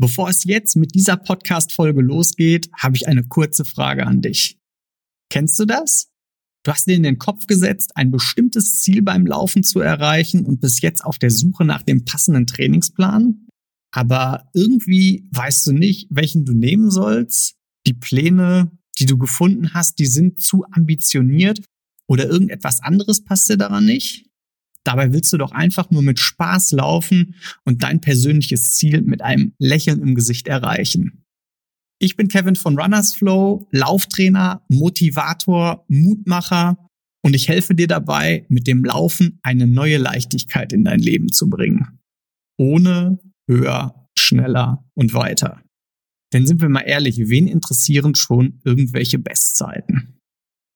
Bevor 0.00 0.30
es 0.30 0.44
jetzt 0.44 0.76
mit 0.76 0.94
dieser 0.94 1.18
Podcast-Folge 1.18 2.00
losgeht, 2.00 2.70
habe 2.74 2.96
ich 2.96 3.06
eine 3.06 3.22
kurze 3.22 3.66
Frage 3.66 4.06
an 4.06 4.22
dich. 4.22 4.58
Kennst 5.28 5.58
du 5.58 5.66
das? 5.66 6.08
Du 6.64 6.72
hast 6.72 6.86
dir 6.86 6.96
in 6.96 7.02
den 7.02 7.18
Kopf 7.18 7.46
gesetzt, 7.46 7.92
ein 7.96 8.10
bestimmtes 8.10 8.80
Ziel 8.80 9.02
beim 9.02 9.26
Laufen 9.26 9.62
zu 9.62 9.80
erreichen 9.80 10.46
und 10.46 10.62
bist 10.62 10.80
jetzt 10.82 11.04
auf 11.04 11.18
der 11.18 11.30
Suche 11.30 11.66
nach 11.66 11.82
dem 11.82 12.06
passenden 12.06 12.46
Trainingsplan. 12.46 13.46
Aber 13.92 14.48
irgendwie 14.54 15.28
weißt 15.32 15.66
du 15.66 15.72
nicht, 15.72 16.06
welchen 16.08 16.46
du 16.46 16.54
nehmen 16.54 16.90
sollst. 16.90 17.56
Die 17.86 17.92
Pläne, 17.92 18.72
die 18.98 19.04
du 19.04 19.18
gefunden 19.18 19.74
hast, 19.74 19.98
die 19.98 20.06
sind 20.06 20.40
zu 20.40 20.64
ambitioniert 20.70 21.60
oder 22.06 22.26
irgendetwas 22.26 22.82
anderes 22.82 23.22
passt 23.22 23.50
dir 23.50 23.58
daran 23.58 23.84
nicht. 23.84 24.29
Dabei 24.84 25.12
willst 25.12 25.32
du 25.32 25.38
doch 25.38 25.52
einfach 25.52 25.90
nur 25.90 26.02
mit 26.02 26.18
Spaß 26.18 26.72
laufen 26.72 27.34
und 27.64 27.82
dein 27.82 28.00
persönliches 28.00 28.72
Ziel 28.72 29.02
mit 29.02 29.22
einem 29.22 29.52
Lächeln 29.58 30.00
im 30.00 30.14
Gesicht 30.14 30.48
erreichen. 30.48 31.24
Ich 31.98 32.16
bin 32.16 32.28
Kevin 32.28 32.56
von 32.56 32.78
Runners 32.78 33.14
Flow, 33.14 33.68
Lauftrainer, 33.72 34.64
Motivator, 34.68 35.84
Mutmacher 35.88 36.78
und 37.22 37.36
ich 37.36 37.48
helfe 37.48 37.74
dir 37.74 37.86
dabei, 37.86 38.46
mit 38.48 38.66
dem 38.66 38.84
Laufen 38.84 39.38
eine 39.42 39.66
neue 39.66 39.98
Leichtigkeit 39.98 40.72
in 40.72 40.84
dein 40.84 41.00
Leben 41.00 41.30
zu 41.30 41.50
bringen. 41.50 41.98
Ohne 42.58 43.18
höher, 43.46 44.08
schneller 44.16 44.84
und 44.94 45.12
weiter. 45.12 45.62
Denn 46.32 46.46
sind 46.46 46.62
wir 46.62 46.68
mal 46.68 46.80
ehrlich, 46.80 47.18
wen 47.28 47.46
interessieren 47.46 48.14
schon 48.14 48.60
irgendwelche 48.64 49.18
Bestzeiten? 49.18 50.19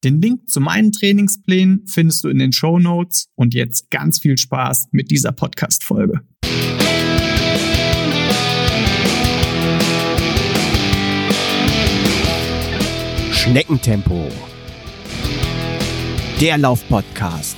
Den 0.04 0.20
Link 0.20 0.50
zu 0.50 0.60
meinen 0.60 0.92
Trainingsplänen 0.92 1.86
findest 1.86 2.24
du 2.24 2.28
in 2.28 2.38
den 2.38 2.52
Show 2.52 2.78
Notes 2.78 3.30
und 3.36 3.54
jetzt 3.54 3.90
ganz 3.90 4.18
viel 4.20 4.36
Spaß 4.36 4.88
mit 4.90 5.10
dieser 5.10 5.32
Podcast-Folge. 5.32 6.20
Schneckentempo. 13.32 14.28
Der 16.38 16.58
Laufpodcast 16.58 17.56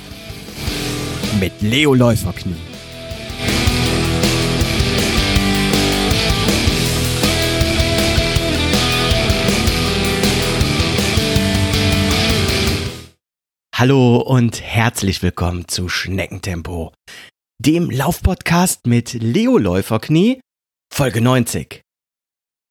mit 1.41 1.61
Leo 1.61 1.93
Läuferknie. 1.93 2.55
Hallo 13.79 14.17
und 14.17 14.59
herzlich 14.59 15.21
willkommen 15.21 15.67
zu 15.67 15.87
Schneckentempo, 15.87 16.93
dem 17.63 17.91
Laufpodcast 17.91 18.87
mit 18.87 19.13
Leo 19.13 19.59
Läuferknie, 19.59 20.41
Folge 20.91 21.21
90. 21.21 21.83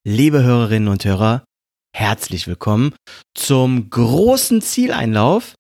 Liebe 0.05 0.43
Hörerinnen 0.43 0.89
und 0.89 1.05
Hörer, 1.05 1.45
herzlich 1.95 2.49
willkommen 2.49 2.93
zum 3.37 3.89
großen 3.89 4.61
Zieleinlauf. 4.61 5.55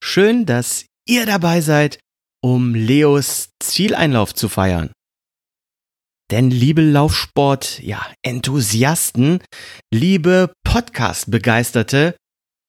Schön, 0.00 0.46
dass 0.46 0.86
ihr 1.08 1.26
dabei 1.26 1.60
seid, 1.60 1.98
um 2.40 2.76
Leos 2.76 3.48
Zieleinlauf 3.60 4.32
zu 4.32 4.48
feiern. 4.48 4.92
Denn 6.30 6.52
liebe 6.52 6.82
Laufsport, 6.82 7.80
ja, 7.82 8.06
Enthusiasten, 8.24 9.42
liebe 9.92 10.52
Podcast-Begeisterte, 10.62 12.14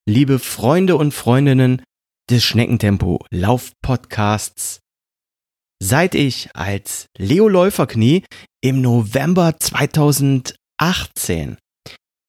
liebe 0.09 0.39
Freunde 0.39 0.95
und 0.95 1.13
Freundinnen 1.13 1.83
des 2.29 2.43
Schneckentempo 2.43 3.23
Laufpodcasts. 3.29 4.79
Seit 5.81 6.15
ich 6.15 6.55
als 6.55 7.07
Leo 7.17 7.47
Läuferknie 7.47 8.23
im 8.63 8.81
November 8.81 9.57
2018 9.59 11.57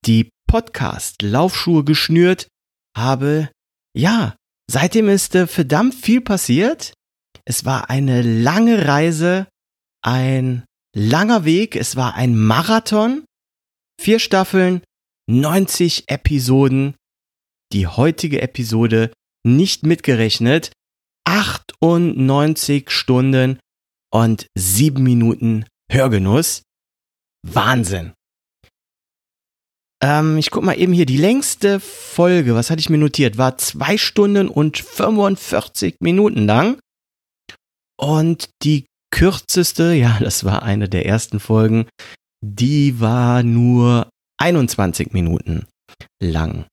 die 0.05 0.30
Podcast 0.48 1.22
Laufschuhe 1.22 1.84
geschnürt 1.84 2.48
habe, 2.97 3.50
ja, 3.97 4.36
seitdem 4.70 5.08
ist 5.08 5.34
äh, 5.34 5.47
verdammt 5.47 5.94
viel 5.94 6.20
passiert. 6.20 6.93
Es 7.44 7.65
war 7.65 7.91
eine 7.91 8.22
lange 8.22 8.87
Reise, 8.87 9.49
ein 10.03 10.65
langer 10.94 11.44
Weg, 11.44 11.76
es 11.76 11.97
war 11.97 12.15
ein 12.15 12.37
Marathon, 12.37 13.25
vier 14.00 14.19
Staffeln, 14.19 14.82
90 15.28 16.09
Episoden. 16.09 16.94
Die 17.72 17.87
heutige 17.87 18.43
Episode 18.43 19.12
nicht 19.46 19.84
mitgerechnet, 19.84 20.72
98 21.24 22.90
Stunden 22.90 23.58
und 24.12 24.46
7 24.56 25.02
Minuten 25.02 25.64
Hörgenuss. 25.90 26.62
Wahnsinn. 27.46 28.12
Ähm, 30.02 30.36
ich 30.36 30.50
guck 30.50 30.62
mal 30.62 30.78
eben 30.78 30.92
hier, 30.92 31.06
die 31.06 31.16
längste 31.16 31.80
Folge, 31.80 32.54
was 32.54 32.70
hatte 32.70 32.80
ich 32.80 32.90
mir 32.90 32.98
notiert, 32.98 33.38
war 33.38 33.56
2 33.56 33.96
Stunden 33.96 34.48
und 34.48 34.78
45 34.78 35.96
Minuten 36.00 36.46
lang. 36.46 36.78
Und 37.98 38.50
die 38.62 38.86
kürzeste, 39.10 39.94
ja, 39.94 40.18
das 40.20 40.44
war 40.44 40.62
eine 40.62 40.88
der 40.88 41.06
ersten 41.06 41.40
Folgen, 41.40 41.86
die 42.44 43.00
war 43.00 43.42
nur 43.42 44.10
21 44.38 45.12
Minuten 45.12 45.66
lang. 46.20 46.66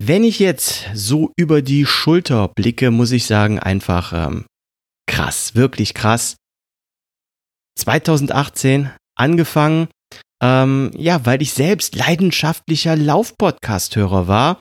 Wenn 0.00 0.22
ich 0.22 0.38
jetzt 0.38 0.86
so 0.94 1.32
über 1.36 1.60
die 1.60 1.84
Schulter 1.84 2.48
blicke, 2.48 2.92
muss 2.92 3.10
ich 3.10 3.26
sagen, 3.26 3.58
einfach 3.58 4.12
ähm, 4.12 4.46
krass, 5.06 5.56
wirklich 5.56 5.92
krass. 5.92 6.36
2018 7.76 8.90
angefangen, 9.16 9.88
ähm, 10.40 10.92
ja, 10.96 11.26
weil 11.26 11.42
ich 11.42 11.52
selbst 11.52 11.96
leidenschaftlicher 11.96 12.94
Laufpodcast-Hörer 12.94 14.28
war 14.28 14.60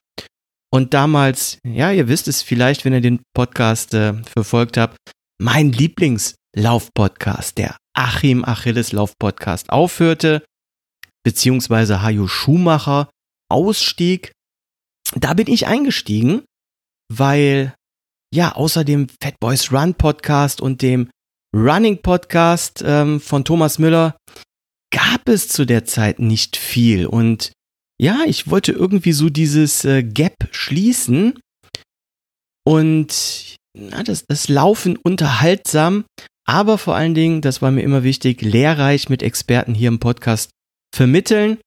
und 0.74 0.96
damals, 0.96 1.60
ja, 1.64 1.92
ihr 1.92 2.08
wisst 2.08 2.28
es 2.28 2.42
vielleicht, 2.42 2.84
wenn 2.84 2.94
ihr 2.94 3.02
den 3.02 3.22
Podcast 3.36 3.94
äh, 3.94 4.16
verfolgt 4.24 4.78
habt, 4.78 4.98
mein 5.40 5.72
Lieblingslauf-Podcast, 5.72 7.60
der 7.60 7.78
Achim 7.96 8.44
Achilles 8.44 8.92
Lauf-Podcast 8.92 9.70
aufhörte, 9.70 10.44
beziehungsweise 11.24 12.02
Hajo 12.02 12.28
Schumacher 12.28 13.10
ausstieg 13.50 14.32
da 15.16 15.34
bin 15.34 15.48
ich 15.48 15.68
eingestiegen, 15.68 16.44
weil 17.14 17.74
ja, 18.34 18.54
außer 18.54 18.84
dem 18.84 19.08
Fat 19.22 19.40
Boys 19.40 19.72
Run 19.72 19.96
Podcast 19.96 20.62
und 20.62 20.82
dem 20.82 21.10
Running 21.56 22.02
Podcast 22.02 22.84
ähm, 22.86 23.22
von 23.22 23.46
Thomas 23.46 23.80
Müller 23.80 24.18
gab 24.92 25.28
es 25.30 25.48
zu 25.48 25.66
der 25.66 25.86
Zeit 25.86 26.20
nicht 26.20 26.58
viel. 26.58 27.08
Und 27.08 27.52
ja, 28.00 28.20
ich 28.26 28.50
wollte 28.50 28.74
irgendwie 28.74 29.14
so 29.14 29.30
dieses 29.30 29.86
äh, 29.86 30.04
Gap 30.04 30.50
schließen 30.52 31.40
und 32.66 33.56
na, 33.78 34.04
das, 34.04 34.26
das 34.28 34.50
Laufen 34.50 34.98
unterhaltsam, 34.98 36.06
aber 36.46 36.78
vor 36.78 36.96
allen 36.96 37.14
Dingen, 37.14 37.42
das 37.42 37.62
war 37.62 37.72
mir 37.72 37.82
immer 37.82 38.04
wichtig, 38.04 38.42
lehrreich 38.42 39.10
mit 39.10 39.24
Experten 39.24 39.74
hier 39.74 39.88
im 39.88 40.00
Podcast 40.00 40.52
vermitteln. 40.94 41.60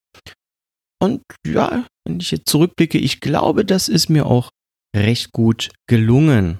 Und 1.02 1.22
ja, 1.46 1.86
wenn 2.04 2.20
ich 2.20 2.30
jetzt 2.30 2.48
zurückblicke, 2.48 2.98
ich 2.98 3.20
glaube, 3.20 3.64
das 3.64 3.88
ist 3.88 4.08
mir 4.08 4.26
auch 4.26 4.50
recht 4.94 5.32
gut 5.32 5.70
gelungen. 5.88 6.58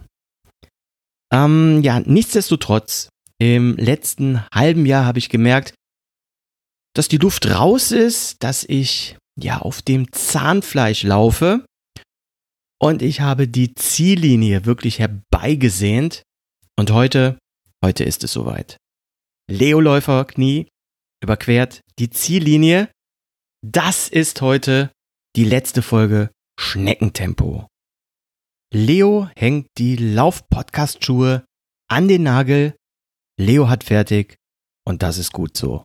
Ähm, 1.32 1.82
ja, 1.82 2.00
nichtsdestotrotz, 2.00 3.08
im 3.38 3.76
letzten 3.76 4.46
halben 4.52 4.86
Jahr 4.86 5.04
habe 5.06 5.18
ich 5.18 5.28
gemerkt, 5.28 5.74
dass 6.94 7.08
die 7.08 7.18
Luft 7.18 7.48
raus 7.48 7.92
ist, 7.92 8.42
dass 8.42 8.64
ich 8.64 9.16
ja 9.38 9.58
auf 9.58 9.80
dem 9.80 10.12
Zahnfleisch 10.12 11.02
laufe 11.04 11.64
und 12.82 13.02
ich 13.02 13.20
habe 13.20 13.46
die 13.46 13.74
Ziellinie 13.74 14.64
wirklich 14.66 14.98
herbeigesehnt 14.98 16.22
und 16.78 16.90
heute, 16.90 17.38
heute 17.84 18.04
ist 18.04 18.24
es 18.24 18.32
soweit. 18.32 18.76
Leo 19.50 19.80
Läufer 19.80 20.24
Knie 20.24 20.68
überquert 21.22 21.80
die 21.98 22.10
Ziellinie 22.10 22.90
das 23.62 24.08
ist 24.08 24.40
heute 24.40 24.90
die 25.36 25.44
letzte 25.44 25.82
Folge 25.82 26.30
Schneckentempo. 26.58 27.66
Leo 28.72 29.28
hängt 29.36 29.66
die 29.78 29.96
Lauf-Podcast-Schuhe 29.96 31.44
an 31.88 32.08
den 32.08 32.22
Nagel. 32.22 32.74
Leo 33.38 33.68
hat 33.68 33.84
fertig 33.84 34.36
und 34.86 35.02
das 35.02 35.18
ist 35.18 35.32
gut 35.32 35.56
so. 35.56 35.82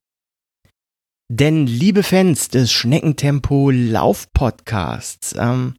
Denn 1.31 1.65
liebe 1.65 2.03
Fans 2.03 2.49
des 2.49 2.71
Schneckentempo 2.71 3.71
Lauf-Podcasts, 3.71 5.33
ähm, 5.37 5.75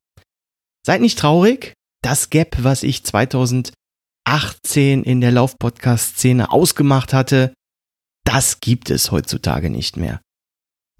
seid 0.85 1.01
nicht 1.01 1.19
traurig. 1.19 1.75
Das 2.03 2.31
Gap, 2.31 2.57
was 2.63 2.83
ich 2.83 3.05
2018 3.05 3.73
in 5.05 5.21
der 5.21 5.31
Lauf-Podcast-Szene 5.31 6.51
ausgemacht 6.51 7.13
hatte, 7.13 7.55
das 8.25 8.61
gibt 8.61 8.91
es 8.91 9.13
heutzutage 9.13 9.71
nicht 9.71 9.97
mehr. 9.97 10.21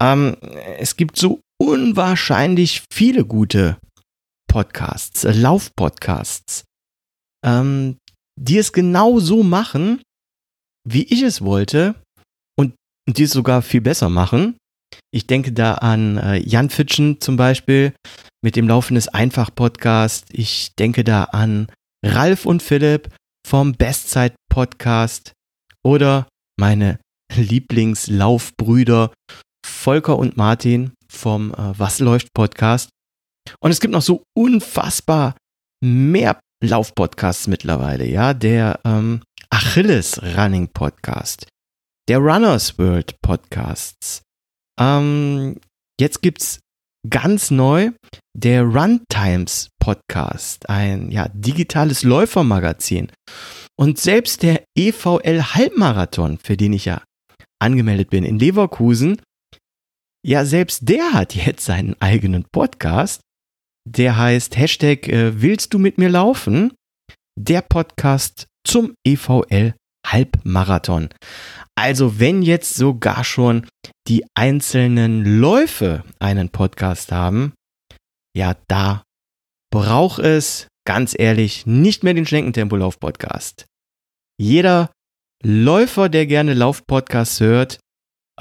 Ähm, 0.01 0.37
es 0.77 0.95
gibt 0.95 1.17
so 1.17 1.41
unwahrscheinlich 1.61 2.83
viele 2.91 3.25
gute 3.25 3.77
Podcasts, 4.47 5.23
äh, 5.23 5.33
Laufpodcasts, 5.33 6.63
ähm, 7.45 7.97
die 8.39 8.57
es 8.57 8.71
genau 8.71 9.19
so 9.19 9.43
machen, 9.43 10.01
wie 10.87 11.03
ich 11.03 11.21
es 11.21 11.41
wollte. 11.41 11.95
Und 12.57 12.73
die 13.09 13.23
es 13.23 13.31
sogar 13.31 13.61
viel 13.61 13.81
besser 13.81 14.09
machen. 14.09 14.57
Ich 15.11 15.27
denke 15.27 15.51
da 15.51 15.75
an 15.75 16.17
äh, 16.17 16.37
Jan 16.37 16.69
Fitschen 16.69 17.19
zum 17.19 17.35
Beispiel 17.35 17.93
mit 18.43 18.55
dem 18.55 18.67
Laufen 18.67 18.95
des 18.95 19.07
Einfach-Podcast. 19.07 20.27
Ich 20.31 20.73
denke 20.75 21.03
da 21.03 21.25
an 21.25 21.67
Ralf 22.05 22.45
und 22.45 22.61
Philipp 22.61 23.09
vom 23.45 23.73
Bestzeit-Podcast 23.73 25.33
oder 25.83 26.27
meine 26.59 26.99
Lieblingslaufbrüder 27.35 29.11
Volker 29.77 30.17
und 30.17 30.35
Martin 30.35 30.93
vom 31.07 31.53
äh, 31.53 31.79
Was 31.79 31.99
läuft 31.99 32.33
Podcast. 32.33 32.89
Und 33.61 33.71
es 33.71 33.79
gibt 33.79 33.93
noch 33.93 34.01
so 34.01 34.23
unfassbar 34.35 35.35
mehr 35.81 36.39
Laufpodcasts 36.63 37.47
mittlerweile, 37.47 38.05
ja, 38.05 38.33
der 38.33 38.79
ähm, 38.83 39.21
Achilles 39.49 40.21
Running 40.21 40.67
Podcast, 40.69 41.47
der 42.09 42.17
Runners 42.17 42.77
World 42.79 43.15
Podcasts. 43.21 44.23
Ähm, 44.79 45.59
jetzt 46.01 46.21
gibt's 46.21 46.59
ganz 47.07 47.51
neu 47.51 47.91
der 48.35 48.63
Runtimes 48.63 49.69
Podcast, 49.79 50.67
ein 50.69 51.11
ja 51.11 51.29
digitales 51.29 52.03
Läufermagazin. 52.03 53.11
Und 53.79 53.99
selbst 53.99 54.41
der 54.41 54.63
EVL 54.75 55.53
Halbmarathon, 55.53 56.39
für 56.39 56.57
den 56.57 56.73
ich 56.73 56.85
ja 56.85 57.03
angemeldet 57.59 58.09
bin 58.09 58.23
in 58.23 58.39
Leverkusen, 58.39 59.21
ja, 60.27 60.43
selbst 60.43 60.89
der 60.89 61.13
hat 61.13 61.35
jetzt 61.35 61.63
seinen 61.63 61.95
eigenen 62.01 62.43
Podcast. 62.51 63.21
Der 63.87 64.17
heißt 64.17 64.57
Hashtag 64.57 65.07
äh, 65.07 65.41
Willst 65.41 65.73
du 65.73 65.79
mit 65.79 65.97
mir 65.97 66.09
laufen? 66.09 66.73
Der 67.39 67.61
Podcast 67.61 68.47
zum 68.65 68.93
EVL 69.05 69.73
Halbmarathon. 70.05 71.09
Also 71.75 72.19
wenn 72.19 72.41
jetzt 72.41 72.75
sogar 72.75 73.23
schon 73.23 73.67
die 74.09 74.25
einzelnen 74.35 75.39
Läufe 75.39 76.03
einen 76.19 76.49
Podcast 76.49 77.13
haben, 77.13 77.53
ja, 78.35 78.57
da 78.67 79.03
braucht 79.71 80.19
es, 80.19 80.67
ganz 80.85 81.15
ehrlich, 81.17 81.65
nicht 81.65 82.03
mehr 82.03 82.13
den 82.13 82.25
Schneckentempolauf-Podcast. 82.25 83.65
Jeder 84.37 84.91
Läufer, 85.41 86.09
der 86.09 86.25
gerne 86.25 86.53
Lauf-Podcasts 86.53 87.39
hört, 87.39 87.79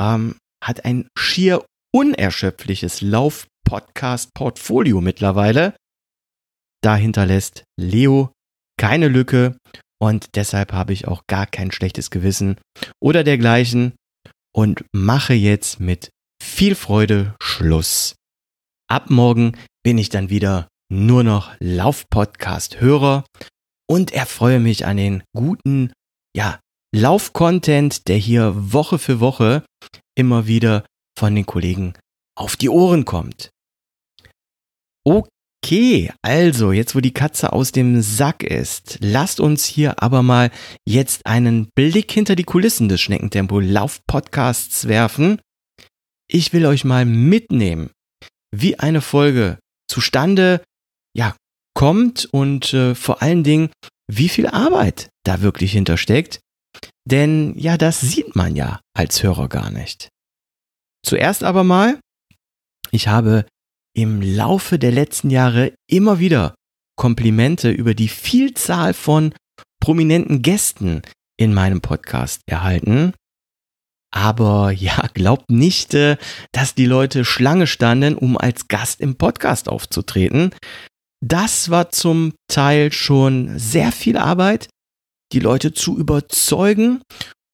ähm, 0.00 0.36
hat 0.64 0.84
ein 0.84 1.08
schier 1.16 1.64
unerschöpfliches 1.96 3.00
Lauf-Podcast-Portfolio 3.00 5.00
mittlerweile. 5.00 5.74
Da 6.82 6.94
hinterlässt 6.94 7.64
Leo 7.80 8.32
keine 8.78 9.08
Lücke 9.08 9.56
und 9.98 10.36
deshalb 10.36 10.74
habe 10.74 10.92
ich 10.92 11.08
auch 11.08 11.22
gar 11.26 11.46
kein 11.46 11.72
schlechtes 11.72 12.10
Gewissen 12.10 12.60
oder 13.00 13.24
dergleichen 13.24 13.94
und 14.54 14.84
mache 14.92 15.32
jetzt 15.32 15.80
mit 15.80 16.10
viel 16.42 16.74
Freude 16.74 17.34
Schluss. 17.40 18.14
Ab 18.90 19.08
morgen 19.08 19.56
bin 19.82 19.96
ich 19.96 20.10
dann 20.10 20.28
wieder 20.28 20.68
nur 20.92 21.24
noch 21.24 21.54
Lauf-Podcast-Hörer 21.60 23.24
und 23.88 24.12
erfreue 24.12 24.60
mich 24.60 24.84
an 24.84 24.98
den 24.98 25.22
guten, 25.34 25.94
ja, 26.36 26.60
Lauf-Content, 26.94 28.06
der 28.06 28.18
hier 28.18 28.52
Woche 28.54 28.98
für 28.98 29.20
Woche 29.20 29.64
immer 30.14 30.46
wieder 30.46 30.84
von 31.16 31.34
den 31.34 31.46
Kollegen 31.46 31.94
auf 32.36 32.56
die 32.56 32.68
Ohren 32.68 33.04
kommt. 33.04 33.50
Okay, 35.04 36.12
also 36.22 36.72
jetzt 36.72 36.94
wo 36.94 37.00
die 37.00 37.14
Katze 37.14 37.52
aus 37.52 37.72
dem 37.72 38.02
Sack 38.02 38.42
ist, 38.42 38.98
lasst 39.00 39.40
uns 39.40 39.64
hier 39.64 40.02
aber 40.02 40.22
mal 40.22 40.50
jetzt 40.86 41.26
einen 41.26 41.68
Blick 41.74 42.10
hinter 42.10 42.36
die 42.36 42.44
Kulissen 42.44 42.88
des 42.88 43.00
Schneckentempo 43.00 43.60
Lauf 43.60 44.00
Podcasts 44.06 44.88
werfen. 44.88 45.40
Ich 46.28 46.52
will 46.52 46.66
euch 46.66 46.84
mal 46.84 47.04
mitnehmen, 47.04 47.90
wie 48.54 48.78
eine 48.78 49.00
Folge 49.00 49.58
zustande 49.88 50.60
ja 51.16 51.34
kommt 51.74 52.26
und 52.32 52.72
äh, 52.72 52.94
vor 52.94 53.22
allen 53.22 53.44
Dingen, 53.44 53.70
wie 54.10 54.28
viel 54.28 54.46
Arbeit 54.46 55.10
da 55.24 55.42
wirklich 55.42 55.72
hintersteckt. 55.72 56.40
Denn 57.04 57.54
ja, 57.56 57.76
das 57.76 58.00
sieht 58.00 58.34
man 58.34 58.56
ja 58.56 58.80
als 58.96 59.22
Hörer 59.22 59.48
gar 59.48 59.70
nicht. 59.70 60.08
Zuerst 61.06 61.44
aber 61.44 61.62
mal, 61.62 62.00
ich 62.90 63.06
habe 63.06 63.46
im 63.94 64.20
Laufe 64.20 64.78
der 64.78 64.90
letzten 64.90 65.30
Jahre 65.30 65.72
immer 65.88 66.18
wieder 66.18 66.54
Komplimente 66.96 67.70
über 67.70 67.94
die 67.94 68.08
Vielzahl 68.08 68.92
von 68.92 69.32
prominenten 69.80 70.42
Gästen 70.42 71.02
in 71.38 71.54
meinem 71.54 71.80
Podcast 71.80 72.40
erhalten. 72.46 73.12
Aber 74.12 74.72
ja, 74.72 75.08
glaubt 75.14 75.50
nicht, 75.50 75.94
äh, 75.94 76.16
dass 76.52 76.74
die 76.74 76.86
Leute 76.86 77.24
Schlange 77.24 77.66
standen, 77.66 78.16
um 78.16 78.36
als 78.36 78.66
Gast 78.66 79.00
im 79.00 79.16
Podcast 79.16 79.68
aufzutreten. 79.68 80.54
Das 81.22 81.70
war 81.70 81.90
zum 81.90 82.32
Teil 82.48 82.92
schon 82.92 83.58
sehr 83.58 83.92
viel 83.92 84.16
Arbeit, 84.16 84.68
die 85.32 85.40
Leute 85.40 85.72
zu 85.72 85.98
überzeugen. 85.98 87.02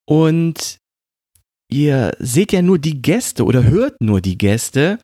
Und 0.08 0.78
ihr 1.72 2.12
seht 2.18 2.52
ja 2.52 2.62
nur 2.62 2.78
die 2.78 3.02
Gäste 3.02 3.44
oder 3.44 3.64
hört 3.64 4.00
nur 4.00 4.20
die 4.20 4.38
Gäste, 4.38 4.98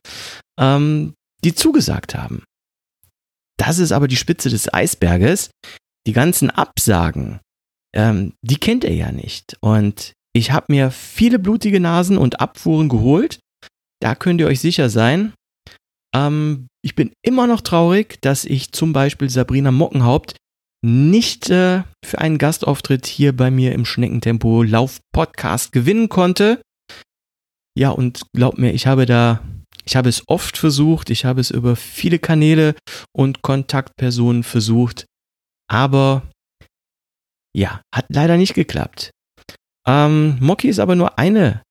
ähm, 0.59 1.13
die 1.43 1.55
zugesagt 1.55 2.15
haben. 2.15 2.43
Das 3.57 3.79
ist 3.79 3.91
aber 3.91 4.07
die 4.07 4.15
Spitze 4.15 4.49
des 4.49 4.73
Eisberges. 4.73 5.51
Die 6.07 6.13
ganzen 6.13 6.49
Absagen, 6.49 7.39
ähm, 7.93 8.33
die 8.41 8.55
kennt 8.55 8.83
ihr 8.83 8.95
ja 8.95 9.11
nicht. 9.11 9.57
Und 9.59 10.13
ich 10.33 10.51
habe 10.51 10.67
mir 10.69 10.91
viele 10.91 11.39
blutige 11.39 11.79
Nasen 11.79 12.17
und 12.17 12.39
Abfuhren 12.39 12.87
geholt. 12.87 13.39
Da 14.01 14.15
könnt 14.15 14.39
ihr 14.39 14.47
euch 14.47 14.61
sicher 14.61 14.89
sein. 14.89 15.33
Ähm, 16.15 16.67
ich 16.81 16.95
bin 16.95 17.11
immer 17.21 17.47
noch 17.47 17.61
traurig, 17.61 18.21
dass 18.21 18.45
ich 18.45 18.71
zum 18.71 18.93
Beispiel 18.93 19.29
Sabrina 19.29 19.71
Mockenhaupt 19.71 20.37
nicht 20.81 21.49
äh, 21.49 21.83
für 22.05 22.19
einen 22.19 22.37
Gastauftritt 22.37 23.05
hier 23.05 23.35
bei 23.35 23.51
mir 23.51 23.73
im 23.73 23.85
Schneckentempo 23.85 24.63
Lauf 24.63 24.99
Podcast 25.13 25.71
gewinnen 25.71 26.09
konnte. 26.09 26.61
Ja, 27.77 27.89
und 27.89 28.21
glaubt 28.33 28.57
mir, 28.57 28.73
ich 28.73 28.87
habe 28.87 29.05
da 29.05 29.41
ich 29.85 29.95
habe 29.95 30.09
es 30.09 30.23
oft 30.27 30.57
versucht, 30.57 31.09
ich 31.09 31.25
habe 31.25 31.41
es 31.41 31.49
über 31.49 31.75
viele 31.75 32.19
Kanäle 32.19 32.75
und 33.11 33.41
Kontaktpersonen 33.41 34.43
versucht, 34.43 35.05
aber 35.67 36.29
ja, 37.55 37.81
hat 37.93 38.05
leider 38.09 38.37
nicht 38.37 38.53
geklappt. 38.53 39.09
Ähm, 39.87 40.37
Moki 40.39 40.69
ist 40.69 40.79
aber 40.79 40.95
nur 40.95 41.17
eine 41.17 41.63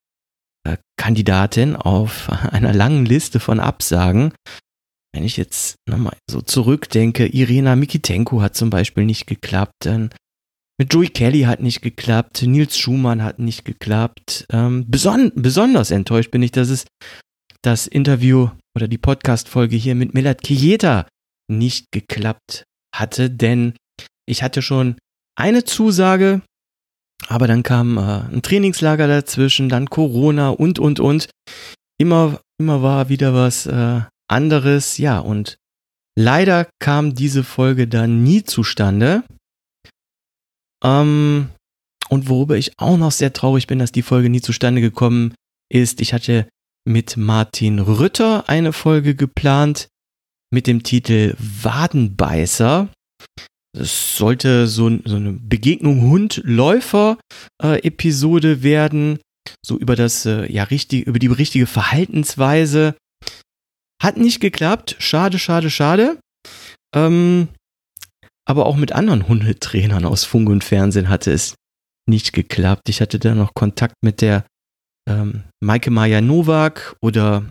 äh, 0.66 0.78
Kandidatin 0.96 1.76
auf 1.76 2.28
einer 2.50 2.74
langen 2.74 3.06
Liste 3.06 3.38
von 3.38 3.60
Absagen. 3.60 4.32
Wenn 5.14 5.24
ich 5.24 5.36
jetzt 5.36 5.76
nochmal 5.88 6.16
so 6.30 6.40
zurückdenke, 6.40 7.26
Irina 7.26 7.76
Mikitenko 7.76 8.42
hat 8.42 8.56
zum 8.56 8.70
Beispiel 8.70 9.04
nicht 9.04 9.26
geklappt, 9.26 9.72
dann 9.80 10.10
mit 10.80 10.94
Joey 10.94 11.08
Kelly 11.08 11.42
hat 11.42 11.60
nicht 11.60 11.82
geklappt, 11.82 12.42
Nils 12.42 12.78
Schumann 12.78 13.22
hat 13.22 13.38
nicht 13.38 13.64
geklappt. 13.64 14.46
Ähm, 14.50 14.88
beson 14.88 15.32
besonders 15.34 15.90
enttäuscht 15.90 16.30
bin 16.30 16.42
ich, 16.42 16.52
dass 16.52 16.68
es 16.68 16.86
das 17.62 17.86
Interview 17.86 18.50
oder 18.76 18.86
die 18.86 18.98
Podcast-Folge 18.98 19.76
hier 19.76 19.96
mit 19.96 20.14
Milad 20.14 20.42
Kieta 20.42 21.08
nicht 21.50 21.90
geklappt 21.90 22.64
hatte, 22.94 23.30
denn 23.30 23.74
ich 24.26 24.42
hatte 24.42 24.62
schon 24.62 24.96
eine 25.36 25.64
Zusage, 25.64 26.42
aber 27.26 27.46
dann 27.48 27.62
kam 27.62 27.98
äh, 27.98 28.00
ein 28.32 28.42
Trainingslager 28.42 29.08
dazwischen, 29.08 29.68
dann 29.68 29.90
Corona 29.90 30.50
und, 30.50 30.78
und, 30.78 31.00
und. 31.00 31.28
Immer, 32.00 32.40
immer 32.60 32.82
war 32.82 33.08
wieder 33.08 33.34
was 33.34 33.66
äh, 33.66 34.02
anderes, 34.28 34.98
ja, 34.98 35.18
und 35.18 35.58
leider 36.18 36.68
kam 36.80 37.14
diese 37.14 37.44
Folge 37.44 37.88
dann 37.88 38.22
nie 38.22 38.44
zustande. 38.44 39.24
Ähm, 40.84 41.48
und 42.08 42.28
worüber 42.28 42.56
ich 42.56 42.78
auch 42.78 42.96
noch 42.96 43.10
sehr 43.12 43.32
traurig 43.32 43.66
bin, 43.66 43.78
dass 43.78 43.92
die 43.92 44.02
Folge 44.02 44.28
nie 44.30 44.40
zustande 44.40 44.80
gekommen 44.80 45.34
ist, 45.70 46.00
ich 46.00 46.12
hatte 46.12 46.48
mit 46.86 47.16
Martin 47.16 47.80
Rütter 47.80 48.48
eine 48.48 48.72
Folge 48.72 49.14
geplant 49.14 49.88
mit 50.50 50.66
dem 50.66 50.82
Titel 50.82 51.36
Wadenbeißer. 51.38 52.88
Es 53.76 54.16
sollte 54.16 54.66
so, 54.66 54.90
so 55.04 55.16
eine 55.16 55.34
Begegnung 55.34 56.00
Hund-Läufer-Episode 56.02 58.52
äh, 58.52 58.62
werden, 58.62 59.18
so 59.64 59.78
über 59.78 59.94
das, 59.94 60.24
äh, 60.24 60.50
ja, 60.50 60.64
richtig, 60.64 61.06
über 61.06 61.18
die 61.18 61.26
richtige 61.26 61.66
Verhaltensweise. 61.66 62.94
Hat 64.02 64.16
nicht 64.16 64.40
geklappt. 64.40 64.96
Schade, 64.98 65.38
schade, 65.38 65.70
schade. 65.70 66.18
Ähm, 66.94 67.48
aber 68.46 68.66
auch 68.66 68.76
mit 68.76 68.92
anderen 68.92 69.28
Hundetrainern 69.28 70.04
aus 70.04 70.24
Funk 70.24 70.48
und 70.48 70.64
Fernsehen 70.64 71.08
hatte 71.08 71.32
es 71.32 71.54
nicht 72.08 72.32
geklappt. 72.32 72.88
Ich 72.88 73.00
hatte 73.00 73.18
da 73.18 73.34
noch 73.34 73.54
Kontakt 73.54 73.96
mit 74.02 74.22
der 74.22 74.44
ähm, 75.08 75.44
Maike 75.60 75.90
Maja 75.90 76.20
Nowak 76.20 76.96
oder 77.02 77.44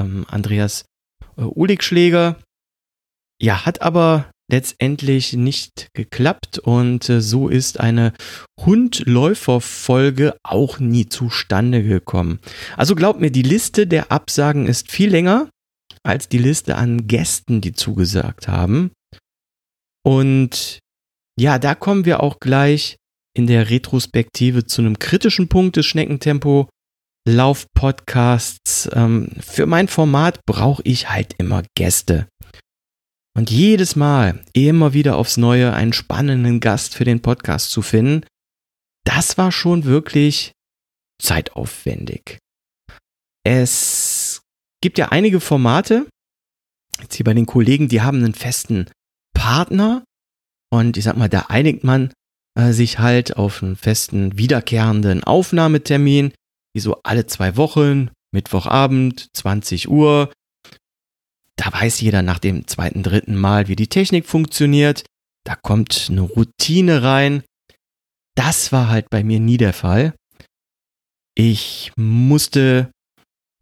ähm, 0.00 0.26
Andreas 0.28 0.84
äh, 1.36 1.42
Uligschläger. 1.42 2.36
Ja, 3.40 3.66
hat 3.66 3.82
aber 3.82 4.30
letztendlich 4.50 5.34
nicht 5.34 5.88
geklappt 5.94 6.58
und 6.58 7.08
äh, 7.08 7.20
so 7.20 7.48
ist 7.48 7.80
eine 7.80 8.12
Hundläufer-Folge 8.60 10.36
auch 10.42 10.78
nie 10.78 11.08
zustande 11.08 11.82
gekommen. 11.82 12.40
Also 12.76 12.94
glaubt 12.94 13.20
mir, 13.20 13.30
die 13.30 13.42
Liste 13.42 13.86
der 13.86 14.10
Absagen 14.10 14.66
ist 14.66 14.90
viel 14.90 15.10
länger 15.10 15.48
als 16.08 16.28
die 16.28 16.38
Liste 16.38 16.76
an 16.76 17.06
Gästen, 17.06 17.60
die 17.60 17.72
zugesagt 17.72 18.48
haben. 18.48 18.90
Und 20.04 20.78
ja, 21.38 21.58
da 21.58 21.74
kommen 21.74 22.04
wir 22.04 22.22
auch 22.22 22.40
gleich 22.40 22.96
in 23.36 23.46
der 23.46 23.70
Retrospektive 23.70 24.64
zu 24.64 24.80
einem 24.80 24.98
kritischen 24.98 25.48
Punkt 25.48 25.76
des 25.76 25.86
Schneckentempo 25.86 26.68
Lauf-Podcasts. 27.28 28.88
Ähm, 28.92 29.30
für 29.38 29.66
mein 29.66 29.86
Format 29.86 30.40
brauche 30.46 30.82
ich 30.84 31.10
halt 31.10 31.34
immer 31.38 31.62
Gäste. 31.76 32.26
Und 33.36 33.50
jedes 33.50 33.94
Mal 33.94 34.42
immer 34.54 34.94
wieder 34.94 35.16
aufs 35.16 35.36
Neue 35.36 35.72
einen 35.72 35.92
spannenden 35.92 36.58
Gast 36.58 36.94
für 36.94 37.04
den 37.04 37.20
Podcast 37.20 37.70
zu 37.70 37.82
finden, 37.82 38.24
das 39.04 39.38
war 39.38 39.52
schon 39.52 39.84
wirklich 39.84 40.52
zeitaufwendig. 41.22 42.38
Es 43.44 44.17
gibt 44.80 44.98
ja 44.98 45.08
einige 45.08 45.40
Formate, 45.40 46.06
jetzt 47.00 47.14
hier 47.14 47.24
bei 47.24 47.34
den 47.34 47.46
Kollegen, 47.46 47.88
die 47.88 48.02
haben 48.02 48.18
einen 48.18 48.34
festen 48.34 48.90
Partner 49.34 50.04
und 50.70 50.96
ich 50.96 51.04
sag 51.04 51.16
mal, 51.16 51.28
da 51.28 51.46
einigt 51.48 51.84
man 51.84 52.12
äh, 52.54 52.72
sich 52.72 52.98
halt 52.98 53.36
auf 53.36 53.62
einen 53.62 53.76
festen 53.76 54.36
wiederkehrenden 54.36 55.24
Aufnahmetermin, 55.24 56.32
wie 56.74 56.80
so 56.80 57.00
alle 57.02 57.26
zwei 57.26 57.56
Wochen, 57.56 58.10
Mittwochabend, 58.32 59.28
20 59.34 59.88
Uhr, 59.88 60.30
da 61.58 61.72
weiß 61.72 62.00
jeder 62.00 62.22
nach 62.22 62.38
dem 62.38 62.66
zweiten, 62.66 63.02
dritten 63.02 63.34
Mal, 63.34 63.68
wie 63.68 63.76
die 63.76 63.88
Technik 63.88 64.26
funktioniert. 64.26 65.04
Da 65.44 65.56
kommt 65.56 66.06
eine 66.08 66.20
Routine 66.20 67.02
rein. 67.02 67.42
Das 68.36 68.70
war 68.70 68.88
halt 68.88 69.10
bei 69.10 69.24
mir 69.24 69.40
nie 69.40 69.56
der 69.56 69.72
Fall. 69.72 70.14
Ich 71.34 71.92
musste 71.96 72.92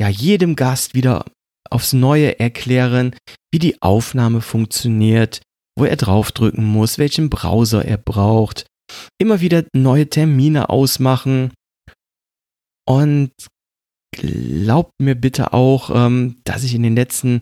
ja 0.00 0.08
jedem 0.08 0.56
Gast 0.56 0.94
wieder 0.94 1.24
aufs 1.70 1.92
Neue 1.92 2.38
erklären, 2.38 3.14
wie 3.52 3.58
die 3.58 3.82
Aufnahme 3.82 4.40
funktioniert, 4.40 5.40
wo 5.78 5.84
er 5.84 5.96
draufdrücken 5.96 6.64
muss, 6.64 6.98
welchen 6.98 7.30
Browser 7.30 7.84
er 7.84 7.98
braucht, 7.98 8.66
immer 9.18 9.40
wieder 9.40 9.64
neue 9.74 10.08
Termine 10.08 10.70
ausmachen. 10.70 11.52
Und 12.88 13.32
glaubt 14.12 14.92
mir 15.00 15.14
bitte 15.14 15.52
auch, 15.52 15.90
ähm, 15.92 16.36
dass 16.44 16.62
ich 16.62 16.74
in 16.74 16.82
den 16.82 16.94
letzten 16.94 17.40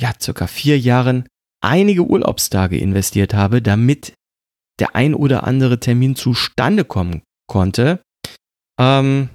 ja, 0.00 0.12
circa 0.20 0.46
vier 0.46 0.78
Jahren 0.78 1.28
einige 1.62 2.04
Urlaubstage 2.04 2.78
investiert 2.78 3.34
habe, 3.34 3.62
damit 3.62 4.14
der 4.80 4.96
ein 4.96 5.14
oder 5.14 5.44
andere 5.44 5.78
Termin 5.78 6.16
zustande 6.16 6.84
kommen 6.84 7.22
konnte. 7.46 8.02
Ähm, 8.80 9.28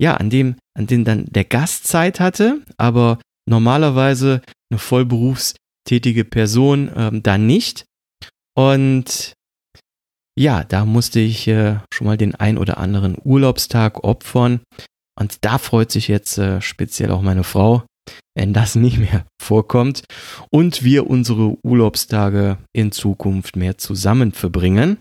ja, 0.00 0.16
an 0.16 0.30
dem, 0.30 0.56
an 0.76 0.86
dem 0.86 1.04
dann 1.04 1.26
der 1.26 1.44
Gast 1.44 1.86
Zeit 1.86 2.20
hatte, 2.20 2.62
aber 2.76 3.18
normalerweise 3.48 4.42
eine 4.70 4.78
vollberufstätige 4.78 6.24
Person 6.24 6.90
ähm, 6.94 7.22
dann 7.22 7.46
nicht. 7.46 7.84
Und 8.56 9.34
ja, 10.38 10.62
da 10.64 10.84
musste 10.84 11.20
ich 11.20 11.48
äh, 11.48 11.78
schon 11.92 12.06
mal 12.06 12.16
den 12.16 12.34
ein 12.34 12.58
oder 12.58 12.78
anderen 12.78 13.16
Urlaubstag 13.22 14.04
opfern. 14.04 14.60
Und 15.18 15.44
da 15.44 15.58
freut 15.58 15.90
sich 15.90 16.06
jetzt 16.06 16.38
äh, 16.38 16.60
speziell 16.60 17.10
auch 17.10 17.22
meine 17.22 17.42
Frau, 17.42 17.82
wenn 18.36 18.52
das 18.52 18.76
nicht 18.76 18.98
mehr 18.98 19.26
vorkommt 19.42 20.04
und 20.50 20.84
wir 20.84 21.10
unsere 21.10 21.56
Urlaubstage 21.64 22.58
in 22.72 22.92
Zukunft 22.92 23.56
mehr 23.56 23.78
zusammen 23.78 24.30
verbringen. 24.32 24.98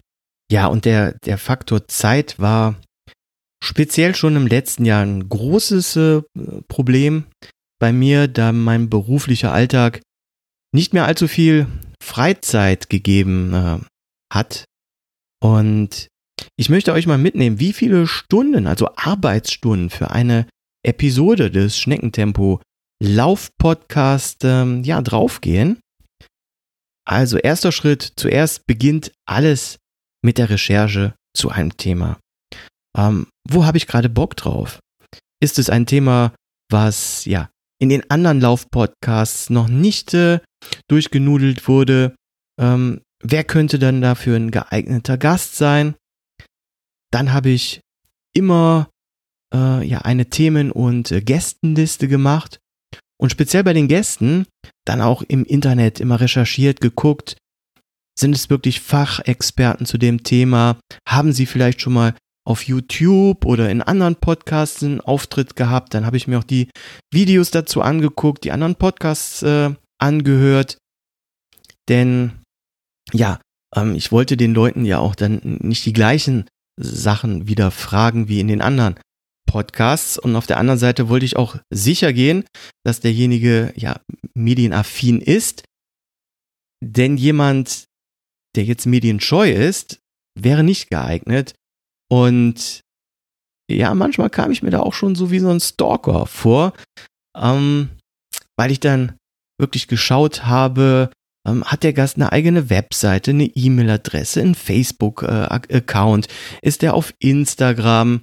Ja, 0.51 0.67
und 0.67 0.85
der, 0.85 1.13
der 1.25 1.37
Faktor 1.37 1.87
Zeit 1.87 2.39
war 2.39 2.75
speziell 3.63 4.15
schon 4.15 4.35
im 4.35 4.47
letzten 4.47 4.85
Jahr 4.85 5.03
ein 5.03 5.27
großes 5.27 5.95
äh, 5.95 6.21
Problem 6.67 7.25
bei 7.79 7.91
mir, 7.91 8.27
da 8.27 8.51
mein 8.51 8.89
beruflicher 8.89 9.51
Alltag 9.51 10.01
nicht 10.73 10.93
mehr 10.93 11.05
allzu 11.05 11.27
viel 11.27 11.67
Freizeit 12.01 12.89
gegeben 12.89 13.53
äh, 13.53 13.79
hat. 14.33 14.65
Und 15.41 16.07
ich 16.55 16.69
möchte 16.69 16.93
euch 16.93 17.07
mal 17.07 17.17
mitnehmen, 17.17 17.59
wie 17.59 17.73
viele 17.73 18.07
Stunden, 18.07 18.67
also 18.67 18.89
Arbeitsstunden 18.95 19.89
für 19.89 20.11
eine 20.11 20.47
Episode 20.85 21.51
des 21.51 21.77
Schneckentempo 21.77 22.61
Laufpodcast 23.03 24.43
ähm, 24.43 24.83
ja, 24.83 25.01
draufgehen. 25.01 25.79
Also 27.05 27.37
erster 27.37 27.71
Schritt, 27.71 28.13
zuerst 28.15 28.65
beginnt 28.65 29.11
alles 29.25 29.77
mit 30.23 30.37
der 30.37 30.49
Recherche 30.49 31.15
zu 31.35 31.49
einem 31.49 31.77
Thema. 31.77 32.19
Ähm, 32.97 33.27
wo 33.49 33.65
habe 33.65 33.77
ich 33.77 33.87
gerade 33.87 34.09
Bock 34.09 34.35
drauf? 34.35 34.79
Ist 35.41 35.59
es 35.59 35.69
ein 35.69 35.85
Thema, 35.85 36.33
was 36.71 37.25
ja 37.25 37.49
in 37.79 37.89
den 37.89 38.09
anderen 38.09 38.41
Laufpodcasts 38.41 39.49
noch 39.49 39.67
nicht 39.67 40.13
äh, 40.13 40.39
durchgenudelt 40.89 41.67
wurde? 41.67 42.15
Ähm, 42.59 43.01
wer 43.21 43.43
könnte 43.43 43.79
dann 43.79 44.01
dafür 44.01 44.35
ein 44.35 44.51
geeigneter 44.51 45.17
Gast 45.17 45.55
sein? 45.55 45.95
Dann 47.11 47.31
habe 47.31 47.49
ich 47.49 47.81
immer 48.35 48.89
äh, 49.53 49.85
ja 49.87 49.99
eine 49.99 50.29
Themen- 50.29 50.71
und 50.71 51.11
äh, 51.11 51.21
Gästenliste 51.21 52.07
gemacht 52.07 52.59
und 53.19 53.31
speziell 53.31 53.63
bei 53.63 53.73
den 53.73 53.87
Gästen 53.87 54.45
dann 54.85 55.01
auch 55.01 55.21
im 55.21 55.43
Internet 55.45 55.99
immer 55.99 56.19
recherchiert, 56.19 56.81
geguckt, 56.81 57.37
sind 58.17 58.35
es 58.35 58.49
wirklich 58.49 58.81
Fachexperten 58.81 59.85
zu 59.85 59.97
dem 59.97 60.23
Thema? 60.23 60.79
Haben 61.07 61.33
sie 61.33 61.45
vielleicht 61.45 61.81
schon 61.81 61.93
mal 61.93 62.15
auf 62.47 62.63
YouTube 62.63 63.45
oder 63.45 63.69
in 63.69 63.81
anderen 63.81 64.15
Podcasts 64.15 64.81
einen 64.83 65.01
Auftritt 65.01 65.55
gehabt? 65.55 65.93
Dann 65.93 66.05
habe 66.05 66.17
ich 66.17 66.27
mir 66.27 66.39
auch 66.39 66.43
die 66.43 66.69
Videos 67.11 67.51
dazu 67.51 67.81
angeguckt, 67.81 68.43
die 68.43 68.51
anderen 68.51 68.75
Podcasts 68.75 69.43
äh, 69.43 69.73
angehört. 69.99 70.77
Denn 71.89 72.31
ja, 73.13 73.39
ähm, 73.75 73.95
ich 73.95 74.11
wollte 74.11 74.37
den 74.37 74.53
Leuten 74.53 74.85
ja 74.85 74.99
auch 74.99 75.15
dann 75.15 75.39
nicht 75.61 75.85
die 75.85 75.93
gleichen 75.93 76.45
Sachen 76.79 77.47
wieder 77.47 77.71
fragen 77.71 78.27
wie 78.27 78.39
in 78.39 78.47
den 78.47 78.61
anderen 78.61 78.99
Podcasts 79.47 80.19
und 80.19 80.35
auf 80.35 80.45
der 80.45 80.57
anderen 80.57 80.77
Seite 80.77 81.09
wollte 81.09 81.25
ich 81.25 81.37
auch 81.37 81.57
sicher 81.73 82.13
gehen, 82.13 82.43
dass 82.85 82.99
derjenige 82.99 83.73
ja 83.75 83.99
medienaffin 84.35 85.21
ist. 85.21 85.63
Denn 86.83 87.17
jemand, 87.17 87.85
der 88.55 88.65
jetzt 88.65 88.85
medienscheu 88.85 89.51
ist, 89.51 89.99
wäre 90.39 90.63
nicht 90.63 90.89
geeignet. 90.89 91.55
Und 92.09 92.81
ja, 93.69 93.93
manchmal 93.93 94.29
kam 94.29 94.51
ich 94.51 94.63
mir 94.63 94.69
da 94.69 94.79
auch 94.79 94.93
schon 94.93 95.15
so 95.15 95.31
wie 95.31 95.39
so 95.39 95.49
ein 95.49 95.59
Stalker 95.59 96.25
vor, 96.25 96.73
ähm, 97.35 97.89
weil 98.55 98.71
ich 98.71 98.79
dann 98.79 99.17
wirklich 99.59 99.87
geschaut 99.87 100.45
habe, 100.45 101.11
ähm, 101.47 101.63
hat 101.63 101.83
der 101.83 101.93
Gast 101.93 102.15
eine 102.15 102.31
eigene 102.31 102.69
Webseite, 102.69 103.31
eine 103.31 103.45
E-Mail-Adresse, 103.45 104.41
einen 104.41 104.55
Facebook-Account, 104.55 106.27
äh, 106.27 106.31
ist 106.61 106.83
er 106.83 106.93
auf 106.93 107.13
Instagram, 107.19 108.21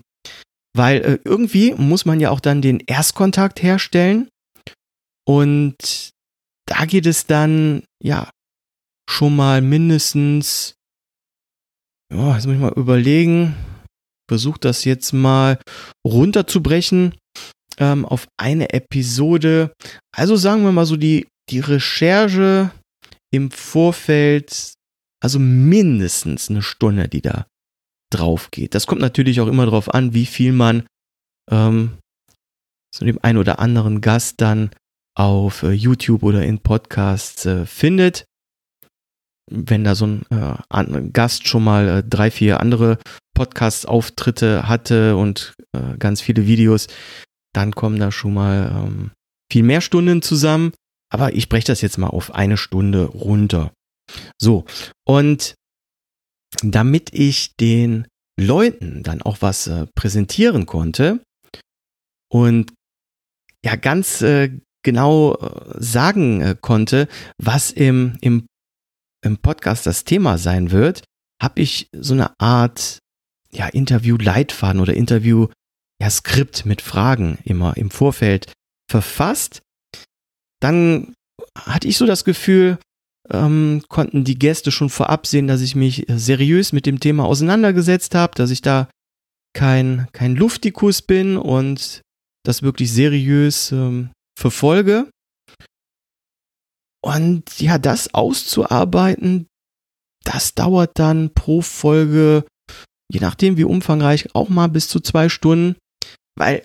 weil 0.76 1.00
äh, 1.02 1.18
irgendwie 1.24 1.74
muss 1.74 2.04
man 2.04 2.20
ja 2.20 2.30
auch 2.30 2.40
dann 2.40 2.62
den 2.62 2.80
Erstkontakt 2.80 3.62
herstellen. 3.62 4.28
Und 5.26 6.10
da 6.66 6.84
geht 6.84 7.06
es 7.06 7.26
dann, 7.26 7.84
ja, 8.02 8.30
schon 9.08 9.36
mal 9.36 9.60
mindestens, 9.60 10.74
ja, 12.12 12.34
jetzt 12.34 12.46
muss 12.46 12.54
ich 12.54 12.60
mal 12.60 12.72
überlegen, 12.72 13.54
versuche 14.28 14.60
das 14.60 14.84
jetzt 14.84 15.12
mal 15.12 15.58
runterzubrechen 16.06 17.14
ähm, 17.78 18.04
auf 18.04 18.26
eine 18.36 18.72
Episode. 18.72 19.72
Also 20.14 20.36
sagen 20.36 20.64
wir 20.64 20.72
mal 20.72 20.86
so 20.86 20.96
die, 20.96 21.26
die 21.50 21.60
Recherche 21.60 22.70
im 23.32 23.50
Vorfeld, 23.50 24.74
also 25.22 25.38
mindestens 25.38 26.50
eine 26.50 26.62
Stunde, 26.62 27.08
die 27.08 27.22
da 27.22 27.46
drauf 28.12 28.50
geht. 28.50 28.74
Das 28.74 28.86
kommt 28.86 29.00
natürlich 29.00 29.40
auch 29.40 29.48
immer 29.48 29.64
darauf 29.64 29.92
an, 29.92 30.14
wie 30.14 30.26
viel 30.26 30.52
man 30.52 30.86
ähm, 31.50 31.98
zu 32.94 33.04
dem 33.04 33.18
einen 33.22 33.38
oder 33.38 33.58
anderen 33.58 34.00
Gast 34.00 34.40
dann 34.40 34.70
auf 35.16 35.62
äh, 35.62 35.72
YouTube 35.72 36.22
oder 36.22 36.44
in 36.44 36.60
Podcasts 36.60 37.44
äh, 37.46 37.66
findet. 37.66 38.24
Wenn 39.50 39.84
da 39.84 39.94
so 39.94 40.06
ein 40.06 40.22
äh, 40.30 41.10
Gast 41.12 41.48
schon 41.48 41.64
mal 41.64 41.88
äh, 41.88 42.02
drei, 42.02 42.30
vier 42.30 42.60
andere 42.60 42.98
Podcast-Auftritte 43.34 44.68
hatte 44.68 45.16
und 45.16 45.54
äh, 45.72 45.96
ganz 45.98 46.20
viele 46.20 46.46
Videos, 46.46 46.86
dann 47.52 47.74
kommen 47.74 47.98
da 47.98 48.10
schon 48.10 48.34
mal 48.34 48.72
ähm, 48.74 49.10
viel 49.52 49.62
mehr 49.62 49.80
Stunden 49.80 50.22
zusammen. 50.22 50.72
Aber 51.12 51.34
ich 51.34 51.48
breche 51.48 51.66
das 51.66 51.80
jetzt 51.80 51.98
mal 51.98 52.08
auf 52.08 52.34
eine 52.34 52.56
Stunde 52.56 53.04
runter. 53.04 53.72
So, 54.40 54.64
und 55.06 55.54
damit 56.62 57.12
ich 57.12 57.56
den 57.56 58.06
Leuten 58.38 59.02
dann 59.02 59.22
auch 59.22 59.38
was 59.40 59.66
äh, 59.66 59.86
präsentieren 59.94 60.66
konnte 60.66 61.20
und 62.30 62.72
ja 63.64 63.76
ganz 63.76 64.22
äh, 64.22 64.58
genau 64.82 65.34
äh, 65.36 65.76
sagen 65.78 66.56
konnte, 66.60 67.08
was 67.38 67.70
im, 67.70 68.18
im 68.20 68.46
im 69.24 69.38
Podcast 69.38 69.86
das 69.86 70.04
Thema 70.04 70.38
sein 70.38 70.70
wird, 70.70 71.02
habe 71.42 71.60
ich 71.60 71.88
so 71.92 72.14
eine 72.14 72.38
Art 72.38 72.98
ja, 73.52 73.68
Interview-Leitfaden 73.68 74.80
oder 74.80 74.94
Interview-Skript 74.94 76.66
mit 76.66 76.82
Fragen 76.82 77.38
immer 77.44 77.76
im 77.76 77.90
Vorfeld 77.90 78.52
verfasst. 78.90 79.62
Dann 80.60 81.14
hatte 81.56 81.88
ich 81.88 81.96
so 81.96 82.06
das 82.06 82.24
Gefühl, 82.24 82.78
ähm, 83.30 83.82
konnten 83.88 84.24
die 84.24 84.38
Gäste 84.38 84.70
schon 84.70 84.90
vorab 84.90 85.26
sehen, 85.26 85.46
dass 85.46 85.60
ich 85.60 85.74
mich 85.74 86.04
seriös 86.08 86.72
mit 86.72 86.86
dem 86.86 87.00
Thema 87.00 87.24
auseinandergesetzt 87.24 88.14
habe, 88.14 88.34
dass 88.34 88.50
ich 88.50 88.60
da 88.60 88.88
kein, 89.54 90.08
kein 90.12 90.34
Luftikus 90.34 91.00
bin 91.00 91.36
und 91.36 92.02
das 92.44 92.62
wirklich 92.62 92.92
seriös 92.92 93.72
ähm, 93.72 94.10
verfolge. 94.38 95.08
Und 97.04 97.60
ja, 97.60 97.76
das 97.76 98.14
auszuarbeiten, 98.14 99.46
das 100.24 100.54
dauert 100.54 100.98
dann 100.98 101.34
pro 101.34 101.60
Folge, 101.60 102.46
je 103.12 103.20
nachdem 103.20 103.58
wie 103.58 103.64
umfangreich, 103.64 104.34
auch 104.34 104.48
mal 104.48 104.68
bis 104.68 104.88
zu 104.88 105.00
zwei 105.00 105.28
Stunden, 105.28 105.76
weil 106.34 106.64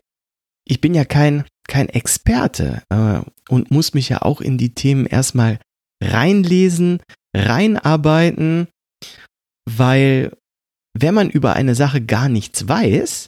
ich 0.66 0.80
bin 0.80 0.94
ja 0.94 1.04
kein, 1.04 1.44
kein 1.68 1.90
Experte 1.90 2.84
äh, 2.88 3.20
und 3.50 3.70
muss 3.70 3.94
mich 3.94 4.08
ja 4.08 4.22
auch 4.22 4.40
in 4.40 4.58
die 4.58 4.74
Themen 4.74 5.06
erstmal 5.06 5.60
reinlesen, 6.02 7.02
reinarbeiten, 7.36 8.70
weil 9.70 10.32
wenn 10.98 11.14
man 11.14 11.30
über 11.30 11.54
eine 11.54 11.76
Sache 11.76 12.00
gar 12.00 12.30
nichts 12.30 12.66
weiß, 12.66 13.28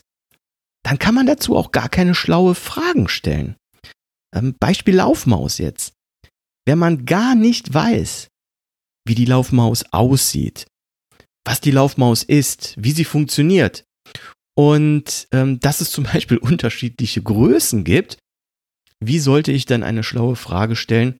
dann 0.82 0.98
kann 0.98 1.14
man 1.14 1.26
dazu 1.26 1.56
auch 1.58 1.72
gar 1.72 1.90
keine 1.90 2.14
schlaue 2.14 2.54
Fragen 2.54 3.06
stellen. 3.06 3.56
Ähm, 4.34 4.54
Beispiel 4.58 4.96
Laufmaus 4.96 5.58
jetzt. 5.58 5.91
Wenn 6.66 6.78
man 6.78 7.06
gar 7.06 7.34
nicht 7.34 7.72
weiß, 7.72 8.28
wie 9.06 9.14
die 9.14 9.24
Laufmaus 9.24 9.84
aussieht, 9.90 10.66
was 11.44 11.60
die 11.60 11.72
Laufmaus 11.72 12.22
ist, 12.22 12.74
wie 12.78 12.92
sie 12.92 13.04
funktioniert 13.04 13.84
und 14.56 15.26
ähm, 15.32 15.58
dass 15.60 15.80
es 15.80 15.90
zum 15.90 16.04
Beispiel 16.12 16.38
unterschiedliche 16.38 17.22
Größen 17.22 17.84
gibt, 17.84 18.18
wie 19.00 19.18
sollte 19.18 19.50
ich 19.50 19.66
dann 19.66 19.82
eine 19.82 20.04
schlaue 20.04 20.36
Frage 20.36 20.76
stellen, 20.76 21.16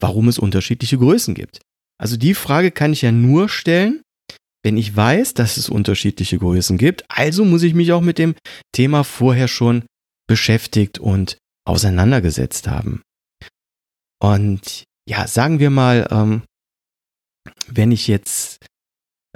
warum 0.00 0.28
es 0.28 0.38
unterschiedliche 0.38 0.98
Größen 0.98 1.34
gibt? 1.34 1.60
Also 1.98 2.16
die 2.16 2.34
Frage 2.34 2.70
kann 2.70 2.92
ich 2.92 3.02
ja 3.02 3.12
nur 3.12 3.48
stellen, 3.48 4.02
wenn 4.62 4.76
ich 4.76 4.94
weiß, 4.94 5.34
dass 5.34 5.56
es 5.56 5.68
unterschiedliche 5.68 6.38
Größen 6.38 6.76
gibt. 6.76 7.04
Also 7.08 7.44
muss 7.44 7.62
ich 7.62 7.74
mich 7.74 7.92
auch 7.92 8.00
mit 8.00 8.18
dem 8.18 8.34
Thema 8.72 9.04
vorher 9.04 9.48
schon 9.48 9.84
beschäftigt 10.26 10.98
und 10.98 11.38
auseinandergesetzt 11.66 12.68
haben. 12.68 13.02
Und 14.24 14.84
ja, 15.06 15.26
sagen 15.26 15.58
wir 15.58 15.68
mal, 15.68 16.08
ähm, 16.10 16.44
wenn 17.66 17.92
ich 17.92 18.08
jetzt 18.08 18.64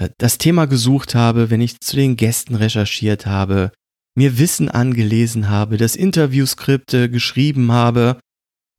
äh, 0.01 0.09
das 0.17 0.39
Thema 0.39 0.65
gesucht 0.65 1.15
habe, 1.15 1.51
wenn 1.51 1.61
ich 1.61 1.79
zu 1.81 1.95
den 1.95 2.17
Gästen 2.17 2.55
recherchiert 2.55 3.27
habe, 3.27 3.71
mir 4.17 4.39
Wissen 4.39 4.71
angelesen 4.71 5.51
habe, 5.51 5.77
das 5.77 5.95
Interviewskripte 5.95 7.11
geschrieben 7.11 7.71
habe, 7.71 8.19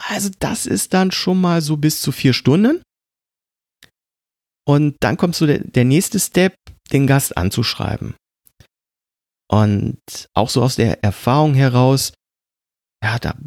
also 0.04 0.32
das 0.40 0.66
ist 0.66 0.96
dann 0.96 1.12
schon 1.12 1.40
mal 1.40 1.62
so 1.62 1.78
bis 1.78 2.02
zu 2.02 2.12
vier 2.12 2.34
Stunden. 2.34 2.82
Und 4.68 4.98
dann 5.02 5.16
kommt 5.16 5.36
so 5.36 5.46
der, 5.46 5.60
der 5.60 5.86
nächste 5.86 6.20
Step, 6.20 6.56
den 6.92 7.06
Gast 7.06 7.38
anzuschreiben. 7.38 8.16
Und 9.48 10.00
auch 10.34 10.50
so 10.50 10.64
aus 10.64 10.76
der 10.76 11.04
Erfahrung 11.04 11.54
heraus, 11.54 12.14
ja, 13.04 13.20
da 13.20 13.38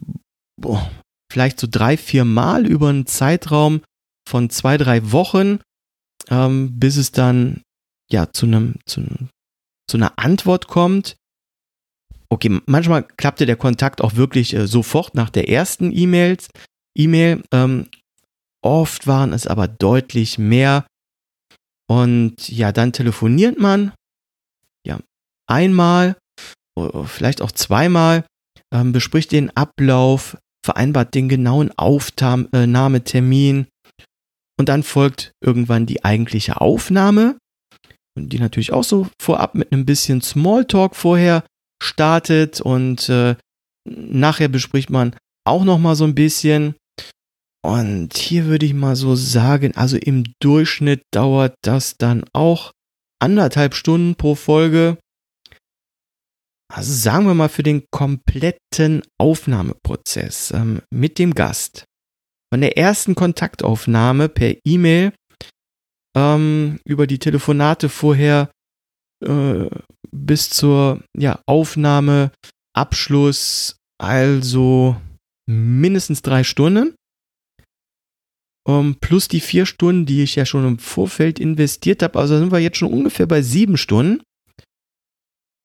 boah, 0.60 1.01
vielleicht 1.32 1.58
so 1.58 1.66
drei, 1.68 1.96
vier 1.96 2.24
Mal 2.24 2.66
über 2.66 2.90
einen 2.90 3.06
Zeitraum 3.06 3.80
von 4.28 4.50
zwei, 4.50 4.76
drei 4.76 5.10
Wochen, 5.12 5.60
ähm, 6.28 6.78
bis 6.78 6.96
es 6.96 7.10
dann 7.10 7.62
ja 8.10 8.30
zu 8.30 8.46
einem, 8.46 8.76
zu, 8.84 9.02
zu 9.88 9.96
einer 9.96 10.18
Antwort 10.18 10.68
kommt. 10.68 11.16
Okay, 12.28 12.60
manchmal 12.66 13.02
klappte 13.02 13.46
der 13.46 13.56
Kontakt 13.56 14.02
auch 14.02 14.14
wirklich 14.14 14.54
äh, 14.54 14.66
sofort 14.66 15.14
nach 15.14 15.30
der 15.30 15.48
ersten 15.48 15.90
E-Mails, 15.90 16.48
E-Mail. 16.96 17.42
Ähm, 17.52 17.88
oft 18.62 19.06
waren 19.06 19.32
es 19.32 19.46
aber 19.46 19.68
deutlich 19.68 20.38
mehr. 20.38 20.86
Und 21.88 22.48
ja, 22.48 22.72
dann 22.72 22.92
telefoniert 22.92 23.58
man. 23.58 23.92
Ja, 24.86 24.98
einmal, 25.46 26.16
vielleicht 27.04 27.42
auch 27.42 27.52
zweimal, 27.52 28.24
ähm, 28.72 28.92
bespricht 28.92 29.32
den 29.32 29.54
Ablauf, 29.56 30.36
vereinbart 30.64 31.14
den 31.14 31.28
genauen 31.28 31.70
Aufnahmetermin. 31.76 33.66
Und 34.58 34.68
dann 34.68 34.82
folgt 34.82 35.32
irgendwann 35.40 35.86
die 35.86 36.04
eigentliche 36.04 36.60
Aufnahme. 36.60 37.36
Und 38.16 38.32
die 38.32 38.38
natürlich 38.38 38.72
auch 38.72 38.84
so 38.84 39.08
vorab 39.20 39.54
mit 39.54 39.72
einem 39.72 39.86
bisschen 39.86 40.20
Smalltalk 40.20 40.94
vorher 40.94 41.44
startet. 41.82 42.60
Und 42.60 43.08
äh, 43.08 43.36
nachher 43.88 44.48
bespricht 44.48 44.90
man 44.90 45.16
auch 45.44 45.64
noch 45.64 45.78
mal 45.78 45.96
so 45.96 46.04
ein 46.04 46.14
bisschen. 46.14 46.74
Und 47.64 48.16
hier 48.16 48.46
würde 48.46 48.66
ich 48.66 48.74
mal 48.74 48.96
so 48.96 49.14
sagen, 49.14 49.76
also 49.76 49.96
im 49.96 50.24
Durchschnitt 50.40 51.02
dauert 51.12 51.54
das 51.62 51.96
dann 51.96 52.24
auch 52.32 52.72
anderthalb 53.20 53.74
Stunden 53.74 54.16
pro 54.16 54.34
Folge. 54.34 54.98
Also 56.72 56.94
sagen 56.94 57.26
wir 57.26 57.34
mal 57.34 57.50
für 57.50 57.62
den 57.62 57.84
kompletten 57.90 59.02
Aufnahmeprozess 59.18 60.52
ähm, 60.52 60.80
mit 60.90 61.18
dem 61.18 61.34
Gast. 61.34 61.84
Von 62.50 62.62
der 62.62 62.78
ersten 62.78 63.14
Kontaktaufnahme 63.14 64.30
per 64.30 64.56
E-Mail 64.64 65.12
ähm, 66.16 66.80
über 66.86 67.06
die 67.06 67.18
Telefonate 67.18 67.90
vorher 67.90 68.50
äh, 69.22 69.68
bis 70.10 70.48
zur 70.48 71.02
ja, 71.16 71.42
Aufnahme, 71.46 72.32
Abschluss, 72.74 73.76
also 73.98 74.96
mindestens 75.46 76.22
drei 76.22 76.42
Stunden. 76.42 76.94
Um, 78.64 78.94
plus 78.94 79.26
die 79.26 79.40
vier 79.40 79.66
Stunden, 79.66 80.06
die 80.06 80.22
ich 80.22 80.36
ja 80.36 80.46
schon 80.46 80.64
im 80.66 80.78
Vorfeld 80.78 81.40
investiert 81.40 82.02
habe. 82.02 82.18
Also 82.18 82.38
sind 82.38 82.52
wir 82.52 82.60
jetzt 82.60 82.76
schon 82.78 82.92
ungefähr 82.92 83.26
bei 83.26 83.42
sieben 83.42 83.76
Stunden. 83.76 84.22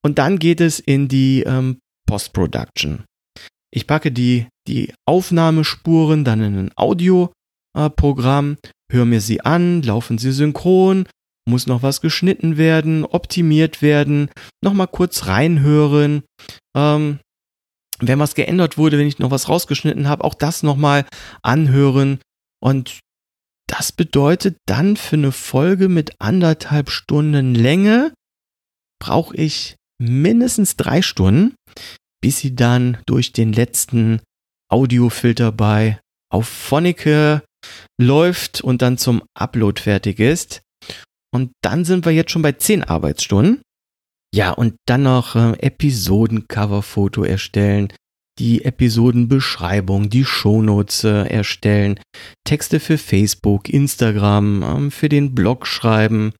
Und 0.07 0.19
dann 0.19 0.39
geht 0.39 0.61
es 0.61 0.79
in 0.79 1.09
die 1.09 1.43
ähm, 1.43 1.79
Post-Production. 2.07 3.03
Ich 3.73 3.87
packe 3.87 4.09
die, 4.09 4.47
die 4.65 4.93
Aufnahmespuren 5.05 6.23
dann 6.23 6.41
in 6.41 6.57
ein 6.57 6.71
Audioprogramm, 6.77 8.53
äh, 8.53 8.69
höre 8.89 9.03
mir 9.03 9.19
sie 9.19 9.41
an, 9.41 9.81
laufen 9.81 10.17
sie 10.17 10.31
synchron, 10.31 11.09
muss 11.45 11.67
noch 11.67 11.83
was 11.83 11.99
geschnitten 11.99 12.55
werden, 12.55 13.03
optimiert 13.03 13.81
werden, 13.81 14.29
nochmal 14.63 14.87
kurz 14.87 15.27
reinhören. 15.27 16.23
Ähm, 16.73 17.19
wenn 17.99 18.19
was 18.19 18.33
geändert 18.33 18.77
wurde, 18.77 18.97
wenn 18.97 19.07
ich 19.07 19.19
noch 19.19 19.31
was 19.31 19.49
rausgeschnitten 19.49 20.07
habe, 20.07 20.23
auch 20.23 20.35
das 20.35 20.63
nochmal 20.63 21.05
anhören 21.41 22.19
und 22.63 23.01
das 23.67 23.91
bedeutet 23.91 24.55
dann 24.67 24.95
für 24.95 25.17
eine 25.17 25.33
Folge 25.33 25.89
mit 25.89 26.13
anderthalb 26.19 26.91
Stunden 26.91 27.53
Länge 27.53 28.13
brauche 28.99 29.35
ich 29.35 29.76
mindestens 29.99 30.75
drei 30.75 31.01
Stunden, 31.01 31.55
bis 32.21 32.39
sie 32.39 32.55
dann 32.55 32.97
durch 33.05 33.33
den 33.33 33.53
letzten 33.53 34.21
Audiofilter 34.69 35.51
bei 35.51 35.99
Auphonic 36.31 37.41
läuft 37.99 38.61
und 38.61 38.81
dann 38.81 38.97
zum 38.97 39.23
Upload 39.33 39.81
fertig 39.81 40.19
ist. 40.19 40.61
Und 41.33 41.51
dann 41.61 41.85
sind 41.85 42.05
wir 42.05 42.11
jetzt 42.11 42.31
schon 42.31 42.41
bei 42.41 42.53
zehn 42.53 42.83
Arbeitsstunden. 42.83 43.61
Ja, 44.33 44.51
und 44.51 44.75
dann 44.85 45.03
noch 45.03 45.35
äh, 45.35 45.53
Episodencoverfoto 45.59 47.23
erstellen, 47.23 47.93
die 48.39 48.63
Episodenbeschreibung, 48.63 50.09
die 50.09 50.25
Shownotes 50.25 51.03
äh, 51.03 51.27
erstellen, 51.27 51.99
Texte 52.43 52.79
für 52.79 52.97
Facebook, 52.97 53.69
Instagram, 53.69 54.63
ähm, 54.63 54.91
für 54.91 55.09
den 55.09 55.33
Blog 55.33 55.65
schreiben. 55.65 56.33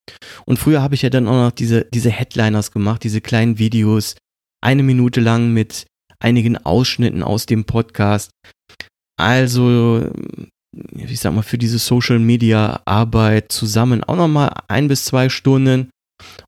Und 0.46 0.58
früher 0.58 0.82
habe 0.82 0.96
ich 0.96 1.02
ja 1.02 1.10
dann 1.10 1.28
auch 1.28 1.46
noch 1.46 1.52
diese, 1.52 1.86
diese 1.86 2.12
Headliners 2.12 2.72
gemacht, 2.72 3.04
diese 3.04 3.22
kleinen 3.22 3.58
Videos, 3.58 4.16
eine 4.64 4.84
Minute 4.84 5.22
lang 5.22 5.54
mit 5.54 5.86
einigen 6.20 6.58
Ausschnitten 6.58 7.24
aus 7.24 7.46
dem 7.46 7.66
Podcast. 7.66 8.32
Also, 9.20 10.10
ich 10.96 11.20
sag 11.20 11.34
mal, 11.34 11.42
für 11.42 11.58
diese 11.58 11.80
Social 11.80 12.20
Media 12.20 12.82
Arbeit 12.86 13.52
zusammen 13.52 14.04
auch 14.04 14.16
nochmal 14.16 14.52
ein 14.68 14.88
bis 14.88 15.06
zwei 15.06 15.30
Stunden. 15.30 15.90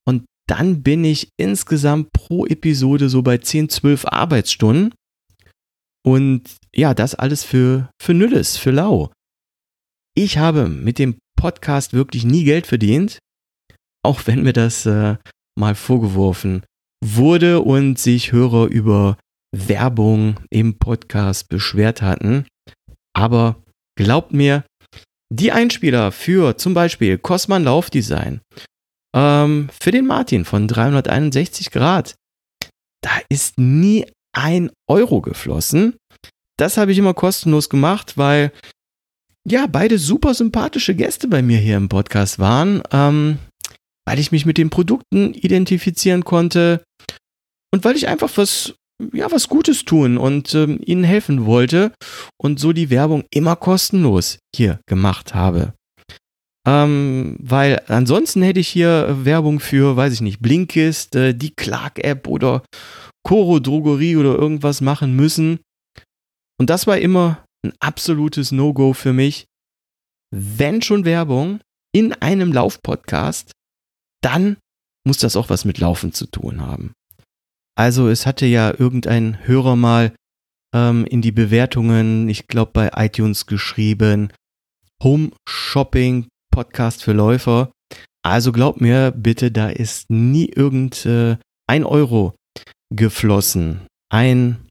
Und 0.05 0.25
dann 0.47 0.81
bin 0.81 1.03
ich 1.03 1.29
insgesamt 1.37 2.11
pro 2.11 2.45
Episode 2.45 3.09
so 3.09 3.21
bei 3.21 3.37
10, 3.37 3.69
12 3.69 4.05
Arbeitsstunden. 4.05 4.93
Und 6.05 6.57
ja, 6.73 6.93
das 6.93 7.15
alles 7.15 7.43
für, 7.43 7.89
für 8.01 8.13
Nülles, 8.13 8.57
für 8.57 8.71
lau. 8.71 9.11
Ich 10.15 10.37
habe 10.37 10.67
mit 10.67 10.99
dem 10.99 11.17
Podcast 11.37 11.93
wirklich 11.93 12.25
nie 12.25 12.43
Geld 12.43 12.67
verdient, 12.67 13.19
auch 14.03 14.21
wenn 14.25 14.43
mir 14.43 14.53
das 14.53 14.85
äh, 14.85 15.17
mal 15.57 15.75
vorgeworfen 15.75 16.63
wurde 17.03 17.61
und 17.61 17.99
sich 17.99 18.31
Hörer 18.31 18.67
über 18.67 19.17
Werbung 19.55 20.39
im 20.49 20.77
Podcast 20.77 21.49
beschwert 21.49 22.01
hatten. 22.01 22.45
Aber 23.13 23.63
glaubt 23.97 24.33
mir, 24.33 24.63
die 25.31 25.51
Einspieler 25.51 26.11
für 26.11 26.57
zum 26.57 26.73
Beispiel 26.73 27.17
Cosman 27.17 27.63
Laufdesign, 27.63 28.41
ähm, 29.15 29.69
für 29.79 29.91
den 29.91 30.05
Martin 30.05 30.45
von 30.45 30.67
361 30.67 31.71
Grad, 31.71 32.15
da 33.01 33.11
ist 33.29 33.57
nie 33.57 34.05
ein 34.39 34.71
Euro 34.87 35.21
geflossen. 35.21 35.97
Das 36.57 36.77
habe 36.77 36.91
ich 36.91 36.97
immer 36.97 37.13
kostenlos 37.13 37.69
gemacht, 37.69 38.17
weil 38.17 38.51
ja, 39.45 39.67
beide 39.67 39.97
super 39.97 40.33
sympathische 40.33 40.95
Gäste 40.95 41.27
bei 41.27 41.41
mir 41.41 41.57
hier 41.57 41.77
im 41.77 41.89
Podcast 41.89 42.39
waren, 42.39 42.81
ähm, 42.91 43.39
weil 44.05 44.19
ich 44.19 44.31
mich 44.31 44.45
mit 44.45 44.57
den 44.57 44.69
Produkten 44.69 45.33
identifizieren 45.33 46.23
konnte 46.23 46.83
und 47.71 47.83
weil 47.83 47.95
ich 47.95 48.07
einfach 48.07 48.29
was, 48.35 48.75
ja, 49.13 49.31
was 49.31 49.49
Gutes 49.49 49.85
tun 49.85 50.17
und 50.17 50.53
ähm, 50.55 50.79
ihnen 50.85 51.03
helfen 51.03 51.45
wollte 51.45 51.93
und 52.37 52.59
so 52.59 52.73
die 52.73 52.89
Werbung 52.89 53.23
immer 53.31 53.55
kostenlos 53.55 54.39
hier 54.55 54.79
gemacht 54.87 55.33
habe. 55.33 55.73
Ähm, 56.67 57.37
weil 57.39 57.81
ansonsten 57.87 58.41
hätte 58.41 58.59
ich 58.59 58.67
hier 58.67 59.17
Werbung 59.23 59.59
für, 59.59 59.95
weiß 59.95 60.13
ich 60.13 60.21
nicht, 60.21 60.41
Blinkist, 60.41 61.15
äh, 61.15 61.33
die 61.33 61.51
Clark-App 61.51 62.27
oder 62.27 62.63
Coro 63.29 63.59
Drogerie 63.59 64.15
oder 64.15 64.33
irgendwas 64.33 64.81
machen 64.81 65.15
müssen. 65.15 65.59
Und 66.59 66.71
das 66.71 66.87
war 66.87 66.97
immer 66.97 67.45
ein 67.63 67.73
absolutes 67.79 68.51
No-Go 68.51 68.93
für 68.93 69.13
mich. 69.13 69.45
Wenn 70.33 70.81
schon 70.81 71.05
Werbung 71.05 71.59
in 71.95 72.11
einem 72.13 72.51
Laufpodcast, 72.51 73.51
dann 74.23 74.57
muss 75.05 75.19
das 75.19 75.35
auch 75.35 75.47
was 75.51 75.63
mit 75.63 75.77
Laufen 75.77 76.11
zu 76.11 76.25
tun 76.25 76.61
haben. 76.61 76.93
Also 77.77 78.07
es 78.07 78.25
hatte 78.25 78.47
ja 78.47 78.73
irgendein 78.75 79.45
Hörer 79.45 79.75
mal 79.75 80.15
ähm, 80.73 81.05
in 81.05 81.21
die 81.21 81.31
Bewertungen, 81.31 82.29
ich 82.29 82.47
glaube 82.47 82.71
bei 82.73 82.89
iTunes 82.95 83.45
geschrieben, 83.45 84.33
Home 85.03 85.33
Shopping 85.47 86.29
Podcast 86.51 87.03
für 87.03 87.13
Läufer. 87.13 87.71
Also 88.25 88.51
glaubt 88.51 88.81
mir 88.81 89.11
bitte, 89.11 89.51
da 89.51 89.69
ist 89.69 90.09
nie 90.09 90.47
irgend 90.47 91.05
äh, 91.05 91.37
ein 91.67 91.83
Euro 91.83 92.33
geflossen. 92.93 93.87
Ein 94.11 94.67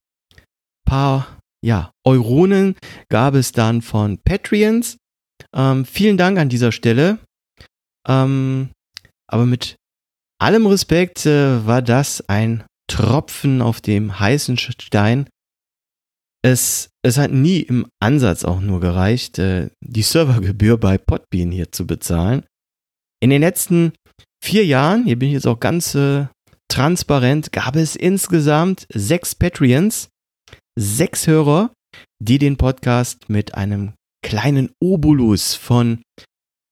paar 0.85 1.39
ja, 1.65 1.91
Euronen 2.05 2.77
gab 3.09 3.35
es 3.35 3.53
dann 3.53 3.83
von 3.83 4.19
Patreons. 4.19 4.97
Ähm, 5.55 5.85
vielen 5.85 6.17
Dank 6.17 6.39
an 6.39 6.49
dieser 6.49 6.73
Stelle. 6.73 7.19
Ähm, 8.07 8.71
aber 9.29 9.47
mit 9.47 9.77
allem 10.41 10.67
Respekt 10.67 11.27
äh, 11.27 11.67
war 11.67 11.83
das 11.83 12.29
ein 12.29 12.65
Tropfen 12.89 13.61
auf 13.61 13.81
dem 13.81 14.19
heißen 14.19 14.57
Stein. 14.57 15.29
Es, 16.43 16.91
es 17.03 17.19
hat 17.19 17.33
nie 17.33 17.61
im 17.61 17.87
Ansatz 18.01 18.45
auch 18.45 18.61
nur 18.61 18.81
gereicht, 18.81 19.39
äh, 19.39 19.71
die 19.81 20.03
Servergebühr 20.03 20.79
bei 20.79 20.97
Podbean 20.97 21.51
hier 21.51 21.73
zu 21.73 21.87
bezahlen. 21.87 22.45
In 23.21 23.31
den 23.31 23.41
letzten 23.41 23.93
vier 24.43 24.65
Jahren, 24.65 25.05
hier 25.05 25.19
bin 25.19 25.29
ich 25.29 25.35
jetzt 25.35 25.49
auch 25.49 25.59
ganz 25.59 25.97
äh, 25.97 26.27
transparent, 26.69 27.53
gab 27.53 27.77
es 27.77 27.97
insgesamt 27.97 28.87
sechs 28.93 29.35
Patreons 29.35 30.09
sechs 30.79 31.27
Hörer, 31.27 31.73
die 32.23 32.39
den 32.39 32.57
Podcast 32.57 33.29
mit 33.29 33.55
einem 33.55 33.95
kleinen 34.25 34.71
Obolus 34.81 35.55
von 35.55 36.03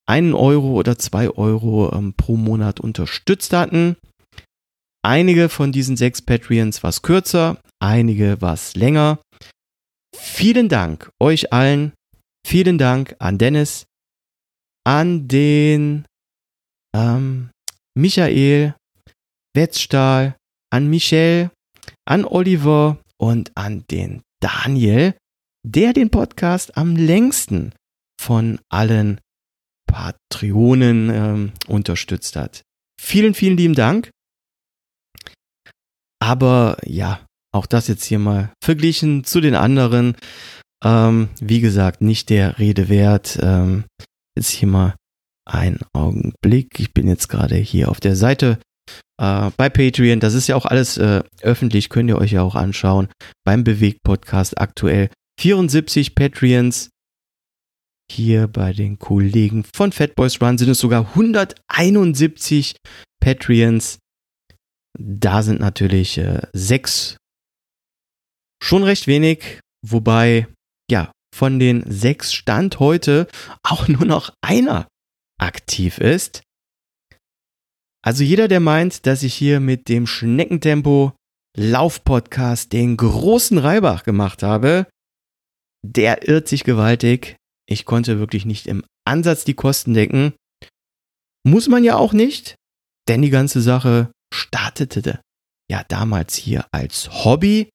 1 0.09 0.35
Euro 0.35 0.75
oder 0.75 0.99
2 0.99 1.31
Euro 1.31 1.93
ähm, 1.93 2.15
pro 2.15 2.37
Monat 2.37 2.79
unterstützt 2.79 3.53
hatten. 3.53 3.97
Einige 5.03 5.49
von 5.49 5.73
diesen 5.73 5.97
sechs 5.97 6.23
Patreons 6.23 6.83
was 6.83 7.03
kürzer, 7.03 7.61
einige 7.81 8.41
was 8.41 8.77
länger. 8.77 9.21
Vielen 10.15 10.69
Dank 10.69 11.11
euch 11.21 11.53
allen. 11.53 11.93
Vielen 12.47 12.79
Dank 12.79 13.17
an 13.19 13.39
Dennis, 13.39 13.87
an 14.85 15.27
den 15.27 16.07
ähm, 16.95 17.51
Michael, 17.97 18.77
Wetzstahl, 19.57 20.37
an 20.71 20.89
Michelle, 20.89 21.51
an 22.05 22.25
Oliver, 22.25 22.99
und 23.19 23.53
an 23.57 23.85
den 23.91 24.23
Daniel, 24.41 25.15
der 25.67 25.93
den 25.93 26.11
Podcast 26.11 26.77
am 26.77 26.97
längsten 26.97 27.73
von 28.21 28.61
allen 28.69 29.21
Patreonen 29.87 31.11
ähm, 31.11 31.53
unterstützt 31.69 32.37
hat. 32.37 32.63
Vielen, 33.01 33.35
vielen 33.35 33.57
lieben 33.57 33.75
Dank. 33.75 34.11
Aber 36.21 36.77
ja, 36.85 37.25
auch 37.53 37.67
das 37.67 37.89
jetzt 37.89 38.05
hier 38.05 38.19
mal 38.19 38.53
verglichen 38.63 39.25
zu 39.25 39.41
den 39.41 39.55
anderen. 39.55 40.17
Ähm, 40.85 41.29
wie 41.41 41.61
gesagt, 41.61 42.01
nicht 42.01 42.31
der 42.31 42.59
Rede 42.59 42.89
wert. 42.89 43.39
Ähm, 43.41 43.85
jetzt 44.37 44.51
hier 44.51 44.69
mal 44.69 44.95
ein 45.47 45.79
Augenblick. 45.93 46.81
Ich 46.81 46.93
bin 46.93 47.07
jetzt 47.07 47.29
gerade 47.29 47.57
hier 47.57 47.91
auf 47.91 48.01
der 48.01 48.17
Seite 48.17 48.59
äh, 49.21 49.51
bei 49.57 49.69
Patreon. 49.69 50.21
Das 50.21 50.35
ist 50.35 50.47
ja 50.47 50.57
auch 50.57 50.67
alles 50.67 50.99
äh, 50.99 51.23
öffentlich, 51.43 51.89
könnt 51.89 52.09
ihr 52.09 52.19
euch 52.19 52.33
ja 52.33 52.43
auch 52.43 52.55
anschauen. 52.55 53.09
Beim 53.45 53.65
Bewegt-Podcast 53.65 54.61
aktuell 54.61 55.11
74 55.41 56.15
Patreons. 56.15 56.91
Hier 58.11 58.47
bei 58.47 58.73
den 58.73 58.99
Kollegen 58.99 59.65
von 59.65 59.91
Fatboys 59.91 60.41
Run 60.41 60.59
sind 60.59 60.71
es 60.71 60.79
sogar 60.79 61.09
171 61.09 62.77
Patreons. 63.21 63.99
Da 64.99 65.43
sind 65.43 65.61
natürlich 65.61 66.19
äh, 66.19 66.43
sechs 66.53 67.17
schon 68.63 68.85
recht 68.85 69.07
wenig, 69.07 69.61
wobei 69.85 70.47
ja 70.91 71.11
von 71.35 71.59
den 71.59 71.85
sechs 71.91 72.33
Stand 72.33 72.81
heute 72.81 73.27
auch 73.63 73.89
nur 73.89 74.05
noch 74.05 74.33
einer 74.41 74.89
aktiv 75.39 75.99
ist. 75.99 76.43
Also 78.07 78.23
jeder, 78.23 78.47
der 78.47 78.61
meint, 78.61 79.05
dass 79.07 79.25
ich 79.25 79.35
hier 79.35 79.59
mit 79.59 79.89
dem 79.89 80.07
Schneckentempo 80.07 81.13
Laufpodcast 81.59 82.73
den 82.73 82.97
großen 82.97 83.59
Reibach 83.59 84.05
gemacht 84.05 84.45
habe, 84.45 84.87
der 85.85 86.29
irrt 86.29 86.47
sich 86.47 86.63
gewaltig. 86.63 87.35
Ich 87.69 87.85
konnte 87.85 88.21
wirklich 88.21 88.45
nicht 88.45 88.69
im 88.69 88.85
Ansatz 89.05 89.45
die 89.45 89.55
Kosten 89.55 89.93
decken. 89.93 90.35
Muss 91.45 91.67
man 91.67 91.83
ja 91.83 91.97
auch 91.97 92.13
nicht, 92.13 92.55
denn 93.09 93.23
die 93.23 93.31
ganze 93.31 93.61
Sache 93.61 94.13
startete 94.33 95.21
ja 95.69 95.83
damals 95.89 96.37
hier 96.37 96.65
als 96.71 97.25
Hobby. 97.25 97.71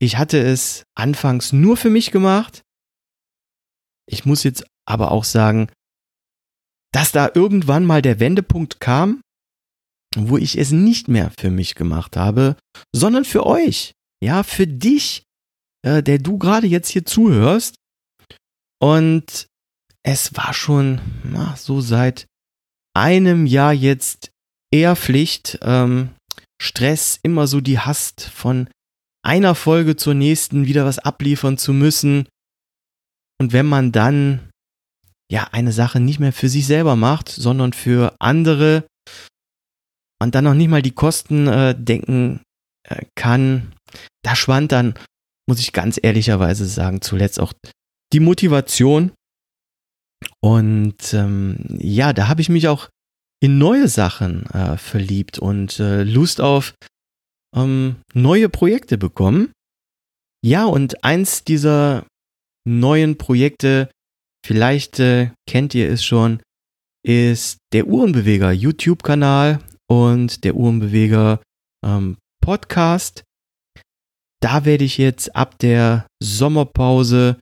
Ich 0.00 0.16
hatte 0.16 0.40
es 0.40 0.82
anfangs 0.96 1.52
nur 1.52 1.76
für 1.76 1.90
mich 1.90 2.10
gemacht. 2.10 2.62
Ich 4.08 4.24
muss 4.24 4.42
jetzt 4.42 4.64
aber 4.88 5.12
auch 5.12 5.24
sagen, 5.24 5.70
dass 6.92 7.12
da 7.12 7.30
irgendwann 7.34 7.84
mal 7.84 8.02
der 8.02 8.20
Wendepunkt 8.20 8.80
kam, 8.80 9.20
wo 10.16 10.36
ich 10.36 10.58
es 10.58 10.72
nicht 10.72 11.08
mehr 11.08 11.32
für 11.38 11.50
mich 11.50 11.74
gemacht 11.74 12.16
habe, 12.16 12.56
sondern 12.94 13.24
für 13.24 13.46
euch. 13.46 13.92
Ja, 14.22 14.42
für 14.42 14.66
dich, 14.66 15.22
äh, 15.82 16.02
der 16.02 16.18
du 16.18 16.38
gerade 16.38 16.66
jetzt 16.66 16.88
hier 16.88 17.04
zuhörst. 17.04 17.76
Und 18.82 19.46
es 20.02 20.36
war 20.36 20.52
schon 20.52 21.00
na, 21.24 21.56
so 21.56 21.80
seit 21.80 22.26
einem 22.94 23.46
Jahr 23.46 23.72
jetzt 23.72 24.30
eher 24.72 24.96
Pflicht. 24.96 25.58
Ähm, 25.62 26.10
Stress, 26.60 27.18
immer 27.22 27.46
so 27.46 27.60
die 27.60 27.78
Hast 27.78 28.22
von 28.22 28.68
einer 29.24 29.54
Folge 29.54 29.96
zur 29.96 30.14
nächsten 30.14 30.66
wieder 30.66 30.84
was 30.84 30.98
abliefern 30.98 31.56
zu 31.56 31.72
müssen. 31.72 32.28
Und 33.40 33.52
wenn 33.52 33.66
man 33.66 33.92
dann 33.92 34.49
ja 35.30 35.48
eine 35.52 35.72
Sache 35.72 36.00
nicht 36.00 36.20
mehr 36.20 36.32
für 36.32 36.48
sich 36.48 36.66
selber 36.66 36.96
macht, 36.96 37.28
sondern 37.28 37.72
für 37.72 38.14
andere 38.18 38.84
und 40.22 40.34
dann 40.34 40.44
noch 40.44 40.54
nicht 40.54 40.68
mal 40.68 40.82
die 40.82 40.90
Kosten 40.90 41.46
äh, 41.46 41.74
denken 41.76 42.42
äh, 42.86 43.04
kann, 43.14 43.72
da 44.22 44.36
schwand 44.36 44.72
dann, 44.72 44.94
muss 45.48 45.60
ich 45.60 45.72
ganz 45.72 45.98
ehrlicherweise 46.00 46.66
sagen, 46.66 47.00
zuletzt 47.00 47.40
auch 47.40 47.52
die 48.12 48.20
Motivation. 48.20 49.12
Und 50.42 51.14
ähm, 51.14 51.64
ja, 51.78 52.12
da 52.12 52.28
habe 52.28 52.42
ich 52.42 52.50
mich 52.50 52.68
auch 52.68 52.90
in 53.42 53.56
neue 53.56 53.88
Sachen 53.88 54.44
äh, 54.50 54.76
verliebt 54.76 55.38
und 55.38 55.80
äh, 55.80 56.02
Lust 56.02 56.42
auf 56.42 56.74
ähm, 57.56 57.96
neue 58.12 58.50
Projekte 58.50 58.98
bekommen. 58.98 59.52
Ja, 60.44 60.66
und 60.66 61.02
eins 61.04 61.44
dieser 61.44 62.06
neuen 62.66 63.16
Projekte 63.16 63.90
Vielleicht 64.44 64.98
äh, 65.00 65.30
kennt 65.48 65.74
ihr 65.74 65.90
es 65.90 66.04
schon, 66.04 66.40
ist 67.06 67.58
der 67.72 67.86
Uhrenbeweger 67.86 68.52
YouTube-Kanal 68.52 69.60
und 69.88 70.44
der 70.44 70.54
Uhrenbeweger 70.56 71.40
ähm, 71.84 72.16
Podcast. 72.42 73.24
Da 74.42 74.64
werde 74.64 74.84
ich 74.84 74.98
jetzt 74.98 75.36
ab 75.36 75.58
der 75.58 76.06
Sommerpause 76.22 77.38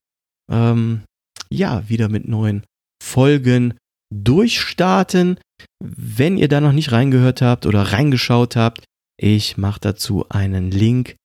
ähm, 0.50 1.02
ja 1.50 1.88
wieder 1.88 2.08
mit 2.08 2.26
neuen 2.26 2.64
Folgen 3.02 3.74
durchstarten. 4.14 5.38
Wenn 5.82 6.36
ihr 6.36 6.48
da 6.48 6.60
noch 6.60 6.72
nicht 6.72 6.92
reingehört 6.92 7.42
habt 7.42 7.66
oder 7.66 7.82
reingeschaut 7.82 8.56
habt, 8.56 8.84
ich 9.20 9.56
mache 9.56 9.80
dazu 9.80 10.28
einen 10.28 10.70
Link 10.70 11.16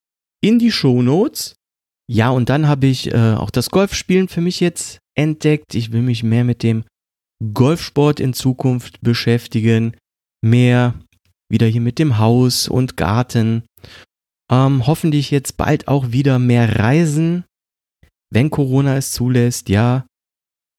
in 0.42 0.60
die 0.60 0.72
Show 0.72 1.02
Notes. 1.02 1.56
Ja, 2.10 2.30
und 2.30 2.50
dann 2.50 2.68
habe 2.68 2.88
ich 2.88 3.14
äh, 3.14 3.34
auch 3.34 3.50
das 3.50 3.70
Golfspielen 3.70 4.28
für 4.28 4.42
mich 4.42 4.60
jetzt 4.60 5.00
entdeckt. 5.16 5.76
Ich 5.76 5.92
will 5.92 6.02
mich 6.02 6.24
mehr 6.24 6.44
mit 6.44 6.64
dem 6.64 6.84
Golfsport 7.54 8.20
in 8.20 8.34
Zukunft 8.34 9.02
beschäftigen, 9.02 9.96
mehr 10.42 10.94
wieder 11.50 11.68
hier 11.68 11.82
mit 11.82 12.00
dem 12.00 12.18
Haus 12.18 12.68
und 12.68 12.98
Garten. 12.98 13.64
Ähm, 14.52 14.88
hoffentlich 14.88 15.32
jetzt 15.32 15.58
bald 15.58 15.88
auch 15.88 16.12
wieder 16.12 16.40
mehr 16.40 16.80
Reisen, 16.80 17.46
wenn 18.32 18.50
Corona 18.50 18.98
es 18.98 19.12
zulässt, 19.12 19.70
ja. 19.70 20.06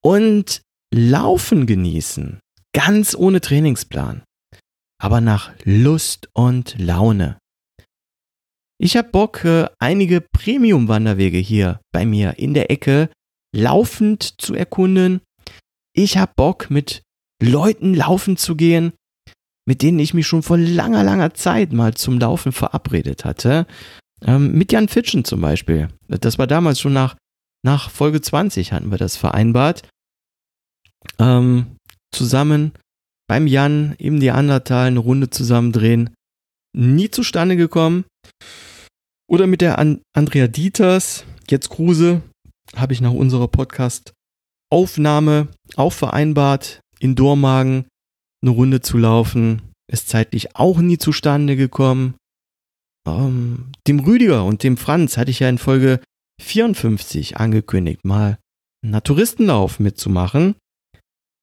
Und 0.02 0.62
Laufen 0.92 1.66
genießen, 1.66 2.38
ganz 2.72 3.16
ohne 3.16 3.40
Trainingsplan, 3.40 4.22
aber 5.02 5.20
nach 5.20 5.52
Lust 5.64 6.28
und 6.34 6.76
Laune. 6.78 7.38
Ich 8.78 8.96
habe 8.96 9.08
Bock, 9.08 9.44
äh, 9.44 9.66
einige 9.78 10.20
Premium-Wanderwege 10.20 11.38
hier 11.38 11.80
bei 11.92 12.04
mir 12.04 12.38
in 12.38 12.54
der 12.54 12.70
Ecke 12.70 13.08
laufend 13.54 14.40
zu 14.40 14.54
erkunden. 14.54 15.20
Ich 15.94 16.18
habe 16.18 16.32
Bock, 16.36 16.70
mit 16.70 17.02
Leuten 17.42 17.94
laufen 17.94 18.36
zu 18.36 18.56
gehen, 18.56 18.92
mit 19.66 19.82
denen 19.82 19.98
ich 19.98 20.12
mich 20.12 20.26
schon 20.26 20.42
vor 20.42 20.58
langer, 20.58 21.04
langer 21.04 21.34
Zeit 21.34 21.72
mal 21.72 21.94
zum 21.94 22.18
Laufen 22.18 22.52
verabredet 22.52 23.24
hatte. 23.24 23.66
Ähm, 24.22 24.52
mit 24.52 24.72
Jan 24.72 24.88
Fitschen 24.88 25.24
zum 25.24 25.40
Beispiel. 25.40 25.88
Das 26.08 26.38
war 26.38 26.46
damals 26.46 26.80
schon 26.80 26.92
nach, 26.92 27.16
nach 27.64 27.90
Folge 27.90 28.20
20 28.20 28.72
hatten 28.72 28.90
wir 28.90 28.98
das 28.98 29.16
vereinbart. 29.16 29.88
Ähm, 31.18 31.76
zusammen 32.12 32.72
beim 33.26 33.46
Jan 33.46 33.94
im 33.98 34.16
Neandertal 34.16 34.88
eine 34.88 34.98
Runde 34.98 35.30
zusammen 35.30 35.72
drehen. 35.72 36.10
Nie 36.76 37.10
zustande 37.10 37.56
gekommen. 37.56 38.04
Oder 39.28 39.46
mit 39.46 39.60
der 39.60 39.78
An 39.78 40.02
Andrea 40.14 40.48
Dieters, 40.48 41.24
jetzt 41.48 41.70
Kruse, 41.70 42.22
habe 42.76 42.92
ich 42.92 43.00
nach 43.00 43.12
unserer 43.12 43.48
Podcast-Aufnahme 43.48 45.48
auch 45.76 45.92
vereinbart, 45.92 46.80
in 46.98 47.14
Dormagen 47.14 47.86
eine 48.42 48.50
Runde 48.50 48.80
zu 48.80 48.98
laufen. 48.98 49.62
Ist 49.90 50.08
zeitlich 50.08 50.56
auch 50.56 50.78
nie 50.78 50.98
zustande 50.98 51.56
gekommen. 51.56 52.14
Ähm, 53.06 53.72
dem 53.86 54.00
Rüdiger 54.00 54.44
und 54.44 54.62
dem 54.62 54.76
Franz 54.76 55.16
hatte 55.16 55.30
ich 55.30 55.40
ja 55.40 55.48
in 55.48 55.58
Folge 55.58 56.00
54 56.40 57.36
angekündigt, 57.36 58.04
mal 58.04 58.38
einen 58.82 58.92
Naturistenlauf 58.92 59.78
mitzumachen. 59.78 60.56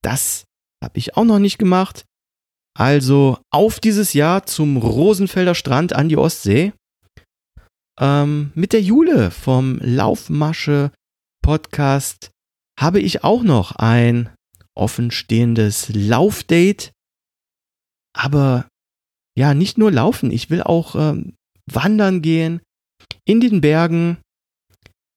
Das 0.03 0.43
habe 0.83 0.97
ich 0.97 1.15
auch 1.15 1.23
noch 1.23 1.39
nicht 1.39 1.57
gemacht. 1.57 2.05
Also 2.77 3.37
auf 3.51 3.79
dieses 3.79 4.13
Jahr 4.13 4.45
zum 4.45 4.77
Rosenfelder 4.77 5.55
Strand 5.55 5.93
an 5.93 6.09
die 6.09 6.17
Ostsee. 6.17 6.73
Ähm, 7.99 8.51
mit 8.55 8.73
der 8.73 8.81
Jule 8.81 9.31
vom 9.31 9.77
Laufmasche 9.81 10.91
Podcast 11.41 12.31
habe 12.79 12.99
ich 12.99 13.23
auch 13.23 13.43
noch 13.43 13.75
ein 13.75 14.29
offenstehendes 14.75 15.89
Laufdate. 15.93 16.91
Aber 18.13 18.67
ja, 19.37 19.53
nicht 19.53 19.77
nur 19.77 19.91
laufen, 19.91 20.31
ich 20.31 20.49
will 20.49 20.61
auch 20.61 20.95
ähm, 20.95 21.35
wandern 21.65 22.21
gehen 22.21 22.61
in 23.25 23.39
den 23.39 23.61
Bergen. 23.61 24.17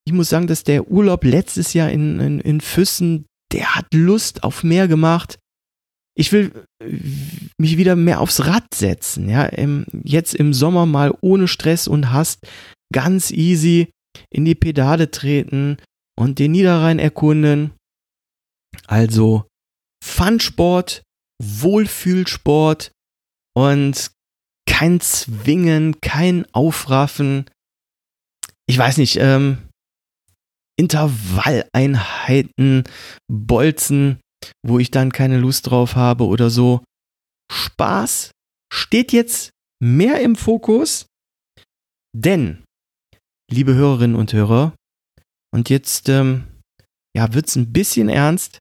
Ich 0.07 0.13
muss 0.13 0.29
sagen, 0.29 0.47
dass 0.47 0.65
der 0.65 0.91
Urlaub 0.91 1.25
letztes 1.25 1.73
Jahr 1.73 1.91
in, 1.91 2.21
in, 2.21 2.41
in 2.41 2.61
Füssen, 2.61 3.27
der 3.53 3.75
hat 3.75 3.87
Lust 3.93 4.45
auf 4.45 4.63
mehr 4.63 4.87
gemacht. 4.89 5.39
Ich 6.17 6.31
will 6.33 6.53
äh, 6.83 6.99
mich 7.59 7.77
wieder 7.77 7.97
mehr 7.97 8.21
aufs 8.21 8.47
Rad 8.47 8.75
setzen, 8.75 9.29
ja, 9.29 9.47
im, 9.47 9.87
jetzt 10.05 10.35
im 10.35 10.55
Sommer 10.55 10.87
mal 10.87 11.17
ohne 11.21 11.49
Stress 11.49 11.89
und 11.89 12.13
Hast 12.13 12.47
ganz 12.93 13.31
easy 13.31 13.91
in 14.31 14.45
die 14.45 14.55
Pedale 14.55 15.11
treten 15.11 15.79
und 16.17 16.39
den 16.39 16.53
Niederrhein 16.53 16.99
erkunden. 16.99 17.73
Also 18.87 19.47
Fun-Sport, 20.05 21.03
Wohlfühlsport 21.43 22.93
und 23.57 24.11
kein 24.69 25.01
Zwingen, 25.01 26.01
kein 26.01 26.47
Aufraffen. 26.53 27.51
Ich 28.67 28.79
weiß 28.79 28.99
nicht, 28.99 29.17
ähm, 29.17 29.59
Intervalleinheiten, 30.77 32.85
Bolzen, 33.31 34.21
wo 34.67 34.79
ich 34.79 34.91
dann 34.91 35.13
keine 35.13 35.39
Lust 35.39 35.71
drauf 35.71 35.97
habe 35.97 36.27
oder 36.27 36.51
so. 36.51 36.85
Spaß 37.53 38.31
steht 38.73 39.13
jetzt 39.13 39.51
mehr 39.81 40.21
im 40.21 40.37
Fokus, 40.37 41.07
denn, 42.17 42.65
liebe 43.51 43.75
Hörerinnen 43.75 44.17
und 44.17 44.33
Hörer, 44.33 44.75
und 45.55 45.71
jetzt 45.71 46.09
ähm, 46.09 46.49
ja, 47.17 47.33
wird's 47.33 47.55
ein 47.55 47.73
bisschen 47.73 48.09
ernst. 48.09 48.59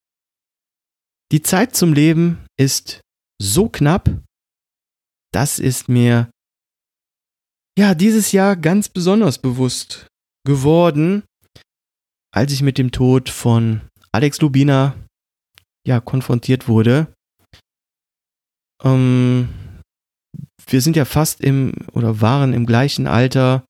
Die 1.32 1.42
Zeit 1.42 1.76
zum 1.76 1.92
Leben 1.92 2.46
ist 2.60 3.02
so 3.42 3.68
knapp, 3.68 4.22
das 5.34 5.58
ist 5.58 5.90
mir 5.90 6.30
ja 7.78 7.96
dieses 7.96 8.32
Jahr 8.32 8.56
ganz 8.56 8.90
besonders 8.90 9.40
bewusst 9.40 10.06
geworden, 10.46 11.24
als 12.32 12.52
ich 12.52 12.62
mit 12.62 12.78
dem 12.78 12.92
Tod 12.92 13.30
von 13.30 13.82
Alex 14.12 14.40
Lubina 14.42 14.96
ja 15.88 16.00
konfrontiert 16.00 16.68
wurde. 16.68 17.12
Ähm, 18.84 19.50
wir 20.68 20.82
sind 20.82 20.96
ja 20.96 21.06
fast 21.06 21.42
im 21.42 21.74
oder 21.94 22.22
waren 22.22 22.54
im 22.54 22.68
gleichen 22.68 23.08
Alter 23.08 23.66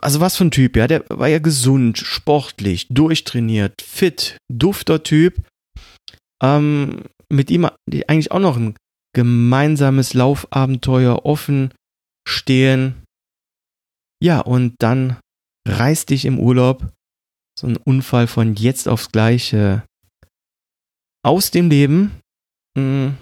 also 0.00 0.20
was 0.20 0.36
für 0.36 0.44
ein 0.44 0.50
Typ, 0.50 0.76
ja, 0.76 0.86
der 0.86 1.04
war 1.08 1.28
ja 1.28 1.38
gesund, 1.38 1.98
sportlich, 1.98 2.86
durchtrainiert, 2.88 3.82
fit, 3.82 4.38
dufter 4.48 5.02
Typ. 5.02 5.44
Ähm, 6.42 7.02
mit 7.28 7.50
ihm 7.50 7.68
eigentlich 8.06 8.30
auch 8.30 8.38
noch 8.38 8.56
ein 8.56 8.76
gemeinsames 9.14 10.14
Laufabenteuer 10.14 11.24
offen 11.24 11.72
stehen. 12.28 13.02
Ja, 14.22 14.40
und 14.40 14.74
dann 14.78 15.18
reißt 15.66 16.10
dich 16.10 16.24
im 16.24 16.38
Urlaub 16.38 16.92
so 17.58 17.66
ein 17.66 17.76
Unfall 17.76 18.26
von 18.26 18.54
jetzt 18.54 18.88
aufs 18.88 19.10
Gleiche 19.10 19.82
aus 21.24 21.50
dem 21.50 21.70
Leben. 21.70 22.20
Hm. 22.78 23.16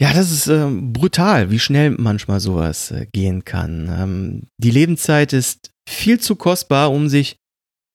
Ja, 0.00 0.12
das 0.12 0.30
ist 0.30 0.46
äh, 0.46 0.68
brutal, 0.68 1.50
wie 1.50 1.58
schnell 1.58 1.90
manchmal 1.90 2.40
sowas 2.40 2.90
äh, 2.90 3.06
gehen 3.06 3.44
kann. 3.44 3.88
Ähm, 3.88 4.48
die 4.58 4.70
Lebenszeit 4.70 5.32
ist 5.32 5.70
viel 5.88 6.20
zu 6.20 6.36
kostbar, 6.36 6.92
um 6.92 7.08
sich 7.08 7.36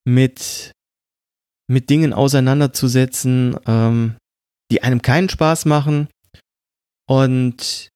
mit, 0.08 0.72
mit 1.70 1.92
Dingen 1.92 2.12
auseinanderzusetzen, 2.12 3.56
ähm, 3.68 4.16
die 4.72 4.82
einem 4.82 5.04
keinen 5.04 5.30
Spaß 5.30 5.66
machen. 5.66 6.08
Und 7.08 7.90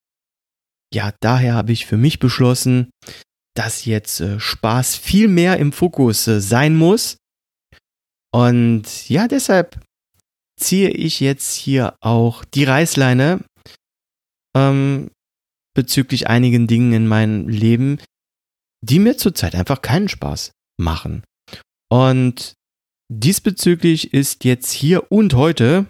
ja, 0.93 1.11
daher 1.19 1.55
habe 1.55 1.71
ich 1.71 1.87
für 1.87 1.97
mich 1.97 2.19
beschlossen, 2.19 2.91
dass 3.55 3.85
jetzt 3.85 4.19
äh, 4.19 4.39
Spaß 4.39 4.97
viel 4.97 5.27
mehr 5.27 5.57
im 5.57 5.71
Fokus 5.71 6.27
äh, 6.27 6.41
sein 6.41 6.75
muss. 6.75 7.17
Und 8.31 9.09
ja, 9.09 9.27
deshalb 9.27 9.81
ziehe 10.59 10.89
ich 10.89 11.21
jetzt 11.21 11.55
hier 11.55 11.95
auch 12.01 12.45
die 12.45 12.65
Reißleine 12.65 13.43
ähm, 14.55 15.11
bezüglich 15.75 16.27
einigen 16.27 16.67
Dingen 16.67 16.93
in 16.93 17.07
meinem 17.07 17.47
Leben, 17.47 17.99
die 18.81 18.99
mir 18.99 19.17
zurzeit 19.17 19.55
einfach 19.55 19.81
keinen 19.81 20.09
Spaß 20.09 20.51
machen. 20.77 21.23
Und 21.91 22.53
diesbezüglich 23.11 24.13
ist 24.13 24.43
jetzt 24.43 24.71
hier 24.71 25.11
und 25.11 25.33
heute 25.33 25.87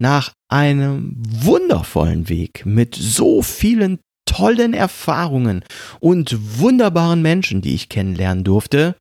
nach 0.00 0.32
einem 0.48 1.14
wundervollen 1.16 2.28
Weg 2.28 2.66
mit 2.66 2.94
so 2.94 3.42
vielen 3.42 4.00
tollen 4.26 4.74
Erfahrungen 4.74 5.64
und 6.00 6.58
wunderbaren 6.58 7.22
Menschen, 7.22 7.60
die 7.62 7.74
ich 7.74 7.88
kennenlernen 7.88 8.44
durfte, 8.44 8.96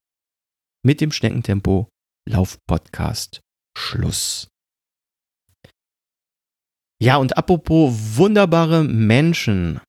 mit 0.84 1.02
dem 1.02 1.12
Schneckentempo 1.12 1.90
Lauf 2.30 2.58
Podcast 2.68 3.42
Schluss. 3.78 4.51
Ja, 7.02 7.18
und 7.18 7.36
apropos 7.36 8.18
wunderbare 8.18 8.84
Menschen. 8.84 9.82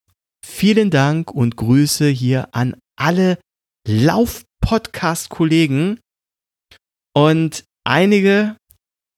Vielen 0.43 0.91
Dank 0.91 1.31
und 1.31 1.59
Grüße 1.59 2.09
hier 2.09 2.49
an 2.55 2.75
alle 2.97 3.39
Lauf-Podcast-Kollegen. 3.87 6.01
Und 7.15 7.65
einige 7.85 8.57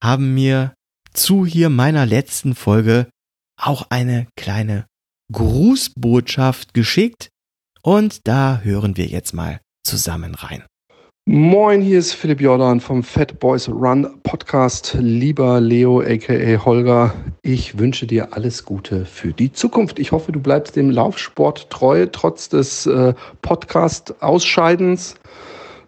haben 0.03 0.35
mir 0.35 0.75
zu 1.13 1.47
hier 1.47 1.71
meiner 1.71 2.05
letzten 2.05 2.57
Folge 2.57 3.09
auch 3.57 3.87
eine 3.91 4.27
kleine 4.37 4.87
Grußbotschaft 5.33 6.75
geschickt. 6.75 7.29
Und 7.81 8.27
da 8.27 8.59
hören 8.63 8.97
wir 8.97 9.07
jetzt 9.07 9.35
mal 9.35 9.61
zusammen 9.87 10.35
rein. 10.35 10.65
Moin, 11.27 11.81
hier 11.81 12.01
ist 12.01 12.13
Philipp 12.13 12.43
Jordan 12.43 12.81
vom 12.81 13.03
Fat 13.03 13.41
Boys 13.41 13.67
Run 13.71 14.21
Podcast. 14.25 14.95
Lieber 15.01 15.59
Leo, 15.59 16.03
aka 16.03 16.65
Holger, 16.67 17.15
ich 17.41 17.79
wünsche 17.79 18.07
dir 18.07 18.35
alles 18.35 18.67
Gute 18.67 19.07
für 19.07 19.33
die 19.33 19.51
Zukunft. 19.51 19.99
Ich 19.99 20.13
hoffe, 20.13 20.33
du 20.33 20.41
bleibst 20.41 20.77
dem 20.77 20.91
Laufsport 20.91 21.71
treu, 21.71 22.07
trotz 22.13 22.51
des 22.51 22.85
äh, 22.85 23.15
Podcast-Ausscheidens. 23.41 25.15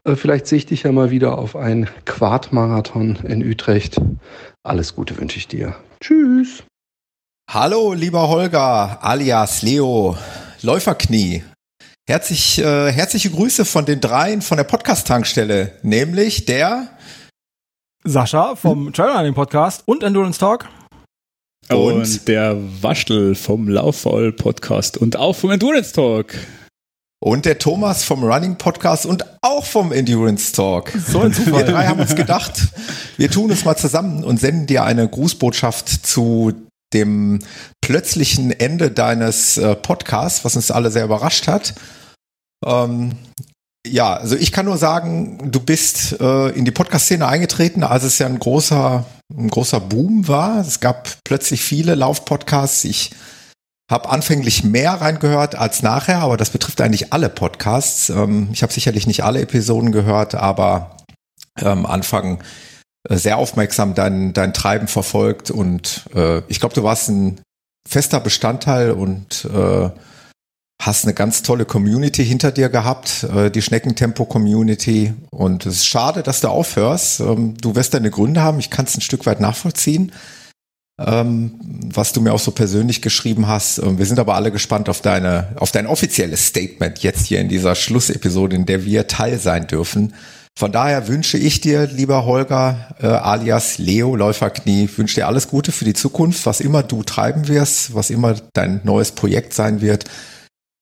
Äh, 0.05 0.17
vielleicht 0.17 0.47
sehe 0.47 0.57
ich 0.57 0.67
dich 0.67 0.85
ja 0.85 0.93
mal 0.93 1.11
wieder 1.11 1.37
auf 1.37 1.55
ein 1.55 1.87
Quadmarathon 2.07 3.17
in 3.29 3.47
Utrecht. 3.47 4.01
Alles 4.63 4.95
Gute 4.95 5.19
wünsche 5.19 5.37
ich 5.37 5.49
dir. 5.49 5.77
Tschüss. 6.01 6.65
Hallo, 7.51 7.93
lieber 7.93 8.31
Holger, 8.31 9.05
alias 9.05 9.61
Leo, 9.61 10.17
Läuferknie. 10.63 11.45
Herzlich, 12.09 12.61
äh, 12.61 12.93
herzliche 12.93 13.31
Grüße 13.31 13.65
von 13.65 13.85
den 13.85 14.01
dreien 14.01 14.41
von 14.41 14.57
der 14.57 14.63
Podcast-Tankstelle, 14.63 15.73
nämlich 15.83 16.45
der 16.45 16.87
Sascha 18.05 18.55
vom 18.55 18.93
Trailrunning 18.93 19.35
Podcast 19.35 19.83
und 19.87 20.05
Endurance 20.05 20.39
Talk. 20.39 20.69
Und, 21.69 21.95
und 21.95 22.29
der 22.29 22.57
Waschtel 22.81 23.35
vom 23.35 23.69
Laufvoll 23.69 24.33
Podcast 24.33 24.97
und 24.97 25.17
auch 25.17 25.33
vom 25.33 25.51
Endurance 25.51 25.93
Talk. 25.93 26.35
Und 27.19 27.45
der 27.45 27.59
Thomas 27.59 28.05
vom 28.05 28.23
Running 28.23 28.57
Podcast 28.57 29.05
und 29.05 29.25
auch 29.43 29.65
vom 29.65 29.91
Endurance 29.91 30.53
Talk. 30.53 30.93
So 31.09 31.23
ein 31.23 31.33
Zufall. 31.33 31.67
Wir 31.67 31.73
drei 31.73 31.87
haben 31.89 31.99
uns 31.99 32.15
gedacht, 32.15 32.69
wir 33.17 33.33
tun 33.33 33.51
es 33.51 33.65
mal 33.65 33.77
zusammen 33.77 34.23
und 34.23 34.39
senden 34.39 34.69
dir 34.69 34.85
eine 34.85 35.09
Grußbotschaft 35.09 36.07
zu 36.07 36.66
dem 36.93 37.41
plötzlichen 37.81 38.51
Ende 38.51 38.91
deines 38.91 39.59
äh, 39.59 39.75
Podcasts, 39.75 40.45
was 40.45 40.57
uns 40.57 40.71
alle 40.71 40.91
sehr 40.91 41.05
überrascht 41.05 41.49
hat. 41.49 41.75
Ähm, 42.65 43.13
ja, 43.87 44.15
also 44.15 44.37
ich 44.37 44.53
kann 44.53 44.67
nur 44.67 44.79
sagen, 44.79 45.51
du 45.51 45.61
bist 45.61 46.21
äh, 46.21 46.49
in 46.51 46.65
die 46.65 46.71
Podcast-Szene 46.71 47.27
eingetreten, 47.27 47.85
als 47.85 48.05
es 48.05 48.19
ja 48.19 48.27
ein 48.27 48.39
großer, 48.39 49.05
ein 49.33 49.49
großer 49.49 49.81
Boom 49.81 50.27
war. 50.29 50.61
Es 50.61 50.81
gab 50.81 51.19
plötzlich 51.25 51.63
viele 51.63 51.95
Lauf-Podcasts. 51.95 52.85
Ich 52.85 53.13
habe 53.91 54.09
anfänglich 54.09 54.65
mehr 54.65 54.93
reingehört 54.95 55.55
als 55.55 55.83
nachher, 55.83 56.19
aber 56.19 56.37
das 56.37 56.51
betrifft 56.51 56.81
eigentlich 56.81 57.13
alle 57.13 57.29
Podcasts. 57.29 58.11
Ähm, 58.11 58.49
ich 58.53 58.63
habe 58.63 58.73
sicherlich 58.73 59.07
nicht 59.07 59.23
alle 59.23 59.41
Episoden 59.41 59.93
gehört, 59.93 60.35
aber 60.35 60.97
ähm, 61.61 61.87
Anfang 61.87 62.43
sehr 63.09 63.39
aufmerksam 63.39 63.95
dein, 63.95 64.33
dein 64.33 64.53
Treiben 64.53 64.89
verfolgt 64.89 65.51
und 65.51 66.05
äh, 66.15 66.43
ich 66.49 66.61
glaube, 66.61 66.75
du 66.75 66.83
warst 66.83 67.09
ein 67.09 67.41
fester 67.87 68.21
Bestandteil 68.21 68.91
und 68.91 69.45
äh, 69.53 69.91
hast 70.81 71.05
eine 71.05 71.15
ganz 71.15 71.43
tolle 71.43 71.65
Community 71.65 72.25
hinter 72.25 72.53
dir 72.53 72.69
gehabt, 72.69 73.25
äh, 73.25 73.51
die 73.51 73.63
Schneckentempo-Community. 73.63 75.15
Und 75.31 75.67
es 75.67 75.77
ist 75.77 75.87
schade, 75.87 76.23
dass 76.23 76.41
du 76.41 76.49
aufhörst. 76.49 77.21
Ähm, 77.21 77.55
du 77.61 77.75
wirst 77.75 77.95
deine 77.95 78.11
Gründe 78.11 78.43
haben. 78.43 78.59
Ich 78.59 78.71
kann 78.71 78.85
es 78.85 78.97
ein 78.97 79.01
Stück 79.01 79.25
weit 79.27 79.41
nachvollziehen, 79.41 80.13
ähm, 81.01 81.59
was 81.95 82.13
du 82.13 82.21
mir 82.21 82.33
auch 82.33 82.41
so 82.41 82.51
persönlich 82.51 83.01
geschrieben 83.03 83.49
hast. 83.49 83.79
Ähm, 83.79 83.99
wir 83.99 84.07
sind 84.07 84.19
aber 84.19 84.35
alle 84.35 84.53
gespannt 84.53 84.89
auf 84.89 85.01
deine, 85.01 85.55
auf 85.57 85.73
dein 85.73 85.87
offizielles 85.87 86.47
Statement 86.47 86.99
jetzt 86.99 87.27
hier 87.27 87.41
in 87.41 87.49
dieser 87.49 87.75
Schlussepisode, 87.75 88.55
in 88.55 88.67
der 88.67 88.85
wir 88.85 89.07
Teil 89.07 89.39
sein 89.39 89.67
dürfen. 89.67 90.13
Von 90.59 90.73
daher 90.73 91.07
wünsche 91.07 91.37
ich 91.37 91.61
dir, 91.61 91.87
lieber 91.87 92.25
Holger, 92.25 92.97
äh, 92.99 93.07
alias 93.07 93.77
Leo 93.77 94.17
Läuferknie, 94.17 94.89
wünsche 94.97 95.17
dir 95.17 95.27
alles 95.27 95.49
Gute 95.49 95.71
für 95.71 95.85
die 95.85 95.93
Zukunft, 95.93 96.47
was 96.47 96.61
immer 96.61 96.83
du 96.83 97.03
treiben 97.03 97.47
wirst, 97.49 97.95
was 97.95 98.09
immer 98.09 98.37
dein 98.55 98.81
neues 98.83 99.13
Projekt 99.13 99.53
sein 99.53 99.83
wird. 99.83 100.07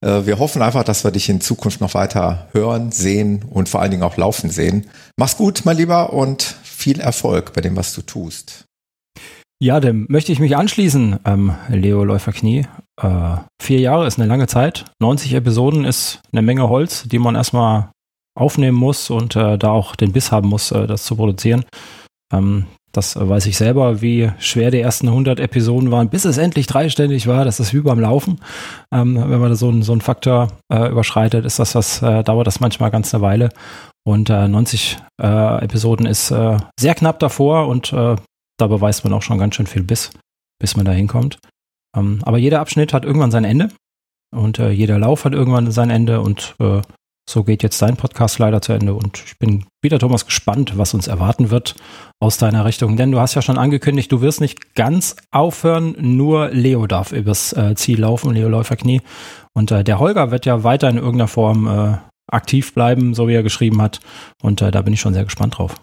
Äh, 0.00 0.26
wir 0.26 0.38
hoffen 0.38 0.62
einfach, 0.62 0.84
dass 0.84 1.02
wir 1.02 1.10
dich 1.10 1.28
in 1.28 1.40
Zukunft 1.40 1.80
noch 1.80 1.94
weiter 1.94 2.46
hören, 2.52 2.92
sehen 2.92 3.44
und 3.50 3.68
vor 3.68 3.82
allen 3.82 3.90
Dingen 3.90 4.04
auch 4.04 4.16
laufen 4.16 4.48
sehen. 4.48 4.86
Mach's 5.16 5.36
gut, 5.36 5.62
mein 5.64 5.76
Lieber, 5.76 6.12
und 6.12 6.42
viel 6.62 7.00
Erfolg 7.00 7.52
bei 7.52 7.60
dem, 7.60 7.74
was 7.74 7.94
du 7.94 8.02
tust. 8.02 8.66
Ja, 9.60 9.80
dem 9.80 10.06
möchte 10.08 10.30
ich 10.30 10.38
mich 10.38 10.56
anschließen, 10.56 11.18
ähm, 11.24 11.54
Leo 11.68 12.04
Läuferknie. 12.04 12.66
Äh, 13.00 13.36
vier 13.60 13.80
Jahre 13.80 14.06
ist 14.06 14.20
eine 14.20 14.28
lange 14.28 14.46
Zeit. 14.46 14.84
90 15.00 15.34
Episoden 15.34 15.84
ist 15.84 16.20
eine 16.32 16.42
Menge 16.42 16.68
Holz, 16.68 17.04
die 17.08 17.18
man 17.18 17.34
erstmal 17.34 17.88
aufnehmen 18.34 18.76
muss 18.76 19.10
und 19.10 19.36
äh, 19.36 19.58
da 19.58 19.70
auch 19.70 19.96
den 19.96 20.12
Biss 20.12 20.32
haben 20.32 20.48
muss, 20.48 20.70
äh, 20.72 20.86
das 20.86 21.04
zu 21.04 21.16
produzieren. 21.16 21.64
Ähm, 22.32 22.66
das 22.94 23.16
weiß 23.16 23.46
ich 23.46 23.56
selber, 23.56 24.00
wie 24.02 24.30
schwer 24.38 24.70
die 24.70 24.80
ersten 24.80 25.08
100 25.08 25.40
Episoden 25.40 25.90
waren, 25.90 26.10
bis 26.10 26.24
es 26.24 26.38
endlich 26.38 26.68
dreistellig 26.68 27.26
war. 27.26 27.44
Das 27.44 27.58
ist 27.58 27.74
wie 27.74 27.80
beim 27.80 27.98
Laufen. 27.98 28.40
Ähm, 28.92 29.16
wenn 29.16 29.40
man 29.40 29.50
da 29.50 29.56
so, 29.56 29.82
so 29.82 29.92
einen 29.92 30.00
Faktor 30.00 30.48
äh, 30.72 30.88
überschreitet, 30.90 31.44
ist 31.44 31.58
das, 31.58 31.72
das 31.72 32.02
äh, 32.02 32.22
dauert 32.22 32.46
das 32.46 32.60
manchmal 32.60 32.92
ganz 32.92 33.12
eine 33.12 33.22
Weile. 33.22 33.48
Und 34.06 34.30
äh, 34.30 34.46
90 34.46 34.98
äh, 35.20 35.64
Episoden 35.64 36.06
ist 36.06 36.30
äh, 36.30 36.56
sehr 36.78 36.94
knapp 36.94 37.18
davor 37.18 37.66
und 37.66 37.92
äh, 37.92 38.16
da 38.58 38.66
beweist 38.68 39.02
man 39.02 39.12
auch 39.12 39.22
schon 39.22 39.38
ganz 39.38 39.56
schön 39.56 39.66
viel 39.66 39.82
Biss, 39.82 40.10
bis 40.60 40.76
man 40.76 40.86
da 40.86 40.92
hinkommt. 40.92 41.38
Ähm, 41.96 42.20
aber 42.22 42.38
jeder 42.38 42.60
Abschnitt 42.60 42.92
hat 42.92 43.04
irgendwann 43.04 43.32
sein 43.32 43.44
Ende 43.44 43.70
und 44.34 44.58
jeder 44.58 44.98
Lauf 44.98 45.24
hat 45.24 45.32
irgendwann 45.32 45.70
sein 45.70 45.90
Ende 45.90 46.20
und 46.20 46.56
so 47.28 47.42
geht 47.42 47.62
jetzt 47.62 47.80
dein 47.80 47.96
Podcast 47.96 48.38
leider 48.38 48.60
zu 48.60 48.72
Ende 48.72 48.94
und 48.94 49.22
ich 49.24 49.38
bin 49.38 49.64
wieder, 49.82 49.98
Thomas, 49.98 50.26
gespannt, 50.26 50.76
was 50.76 50.94
uns 50.94 51.06
erwarten 51.06 51.50
wird 51.50 51.74
aus 52.20 52.38
deiner 52.38 52.64
Richtung. 52.64 52.96
Denn 52.96 53.10
du 53.10 53.20
hast 53.20 53.34
ja 53.34 53.42
schon 53.42 53.58
angekündigt, 53.58 54.12
du 54.12 54.20
wirst 54.20 54.40
nicht 54.40 54.74
ganz 54.74 55.16
aufhören, 55.30 55.96
nur 55.98 56.50
Leo 56.50 56.86
darf 56.86 57.12
übers 57.12 57.52
äh, 57.54 57.74
Ziel 57.74 58.00
laufen, 58.00 58.34
Leo 58.34 58.48
Läuferknie. 58.48 59.00
Und 59.54 59.70
äh, 59.70 59.84
der 59.84 59.98
Holger 59.98 60.30
wird 60.30 60.46
ja 60.46 60.64
weiter 60.64 60.88
in 60.88 60.96
irgendeiner 60.96 61.28
Form 61.28 61.66
äh, 61.66 61.98
aktiv 62.30 62.74
bleiben, 62.74 63.14
so 63.14 63.28
wie 63.28 63.34
er 63.34 63.42
geschrieben 63.42 63.80
hat. 63.80 64.00
Und 64.42 64.60
äh, 64.62 64.70
da 64.70 64.82
bin 64.82 64.92
ich 64.92 65.00
schon 65.00 65.14
sehr 65.14 65.24
gespannt 65.24 65.58
drauf. 65.58 65.80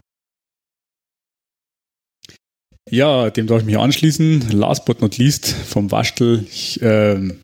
Ja, 2.90 3.30
dem 3.30 3.48
darf 3.48 3.62
ich 3.62 3.66
mich 3.66 3.78
anschließen. 3.78 4.52
Last 4.52 4.86
but 4.86 5.02
not 5.02 5.18
least 5.18 5.48
vom 5.48 5.92
Waschtel. 5.92 6.46
Ich 6.52 6.80
ähm, 6.82 7.42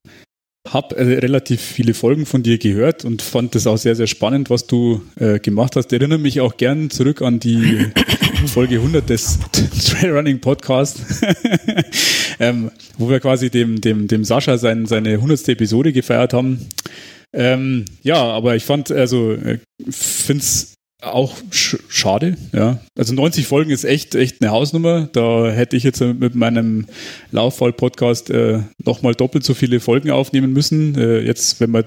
habe 0.73 0.95
äh, 0.97 1.19
relativ 1.19 1.61
viele 1.61 1.93
Folgen 1.93 2.25
von 2.25 2.43
dir 2.43 2.57
gehört 2.57 3.05
und 3.05 3.21
fand 3.21 3.55
das 3.55 3.67
auch 3.67 3.77
sehr, 3.77 3.95
sehr 3.95 4.07
spannend, 4.07 4.49
was 4.49 4.67
du 4.67 5.01
äh, 5.15 5.39
gemacht 5.39 5.75
hast. 5.75 5.91
Erinnere 5.93 6.19
mich 6.19 6.41
auch 6.41 6.57
gern 6.57 6.89
zurück 6.89 7.21
an 7.21 7.39
die 7.39 7.87
Folge 8.47 8.75
100 8.75 9.09
des 9.09 9.39
Trailrunning 9.85 10.39
Podcasts, 10.39 11.21
ähm, 12.39 12.71
wo 12.97 13.09
wir 13.09 13.19
quasi 13.19 13.49
dem, 13.49 13.81
dem, 13.81 14.07
dem 14.07 14.23
Sascha 14.23 14.57
sein, 14.57 14.85
seine 14.85 15.13
100. 15.13 15.49
Episode 15.49 15.93
gefeiert 15.93 16.33
haben. 16.33 16.67
Ähm, 17.33 17.85
ja, 18.03 18.21
aber 18.21 18.55
ich 18.55 18.63
fand, 18.63 18.91
also, 18.91 19.33
äh, 19.33 19.59
finde 19.89 20.43
es 20.43 20.76
auch 21.01 21.37
sch 21.51 21.77
schade, 21.89 22.37
ja. 22.53 22.79
Also 22.97 23.13
90 23.13 23.45
Folgen 23.45 23.69
ist 23.69 23.83
echt, 23.83 24.15
echt 24.15 24.41
eine 24.41 24.51
Hausnummer. 24.51 25.07
Da 25.13 25.51
hätte 25.51 25.75
ich 25.77 25.83
jetzt 25.83 26.01
mit 26.01 26.33
meinem 26.33 26.87
Lauffall-Podcast 27.31 28.31
äh, 28.31 28.61
nochmal 28.83 29.13
doppelt 29.13 29.43
so 29.43 29.53
viele 29.53 29.79
Folgen 29.79 30.09
aufnehmen 30.09 30.53
müssen. 30.53 30.95
Äh, 30.97 31.19
jetzt, 31.19 31.59
wenn 31.59 31.71
man 31.71 31.85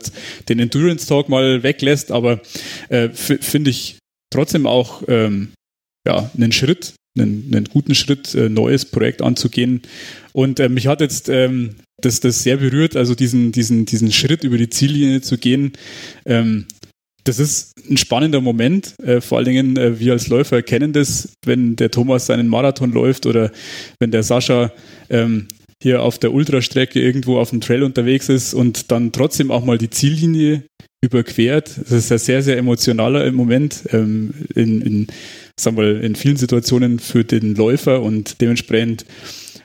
den 0.49 0.61
Endurance 0.61 1.09
Talk 1.09 1.29
mal 1.29 1.63
weglässt, 1.63 2.13
aber 2.13 2.41
äh, 2.89 3.09
finde 3.11 3.71
ich 3.71 3.99
trotzdem 4.33 4.67
auch 4.67 5.03
ähm, 5.09 5.51
ja, 6.07 6.31
einen 6.37 6.53
Schritt, 6.53 6.95
einen, 7.19 7.51
einen 7.53 7.65
guten 7.65 7.97
Schritt, 7.97 8.35
äh, 8.35 8.49
neues 8.49 8.85
Projekt 8.85 9.23
anzugehen. 9.23 9.83
Und 10.33 10.61
äh, 10.61 10.69
mich 10.69 10.87
hat 10.87 11.01
jetzt 11.01 11.29
ähm, 11.29 11.75
das, 12.01 12.21
das 12.21 12.43
sehr 12.43 12.59
berührt, 12.59 12.97
also 12.97 13.15
diesen, 13.15 13.53
diesen, 13.53 13.87
diesen 13.87 14.13
Schritt 14.13 14.45
über 14.45 14.57
die 14.57 14.71
Ziellinie 14.71 15.21
zu 15.21 15.37
gehen. 15.37 15.73
Ähm, 16.25 16.67
das 17.25 17.39
ist 17.39 17.73
ein 17.89 17.97
spannender 17.97 18.41
Moment. 18.41 18.95
Äh, 19.03 19.21
vor 19.21 19.39
allen 19.39 19.47
Dingen, 19.47 19.77
äh, 19.77 19.99
wir 19.99 20.13
als 20.13 20.29
Läufer 20.29 20.63
kennen 20.63 20.93
das, 20.93 21.33
wenn 21.45 21.77
der 21.77 21.91
Thomas 21.91 22.27
seinen 22.27 22.49
Marathon 22.49 22.93
läuft 22.93 23.27
oder 23.27 23.51
wenn 23.99 24.11
der 24.11 24.23
Sascha 24.23 24.73
ähm, 25.09 25.49
hier 25.83 26.03
auf 26.03 26.19
der 26.19 26.33
Ultrastrecke 26.33 27.01
irgendwo 27.01 27.39
auf 27.39 27.51
dem 27.51 27.61
Trail 27.61 27.83
unterwegs 27.83 28.29
ist 28.29 28.55
und 28.55 28.91
dann 28.91 29.13
trotzdem 29.13 29.51
auch 29.51 29.65
mal 29.65 29.79
die 29.79 29.91
Ziellinie 29.91 30.65
überquert. 31.03 31.79
Das 31.79 31.93
ist 31.93 32.13
ein 32.13 32.19
sehr, 32.19 32.43
sehr 32.43 32.59
emotionaler 32.59 33.31
Moment 33.33 33.85
ähm, 33.93 34.35
in, 34.55 34.83
in, 34.83 35.07
sagen 35.59 35.77
wir, 35.79 36.03
in 36.03 36.15
vielen 36.17 36.37
Situationen 36.37 36.99
für 36.99 37.25
den 37.25 37.55
Läufer 37.55 38.03
und 38.03 38.41
dementsprechend 38.41 39.07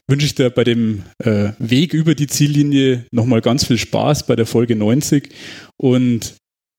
wünsche 0.08 0.26
ich 0.26 0.36
dir 0.36 0.50
bei 0.50 0.64
dem 0.64 1.04
äh, 1.24 1.50
Weg 1.60 1.94
über 1.94 2.16
die 2.16 2.28
Ziellinie 2.28 3.06
nochmal 3.12 3.42
ganz 3.42 3.66
viel 3.66 3.78
Spaß 3.78 4.28
bei 4.28 4.36
der 4.36 4.46
Folge 4.46 4.76
90 4.76 5.30
und 5.78 6.36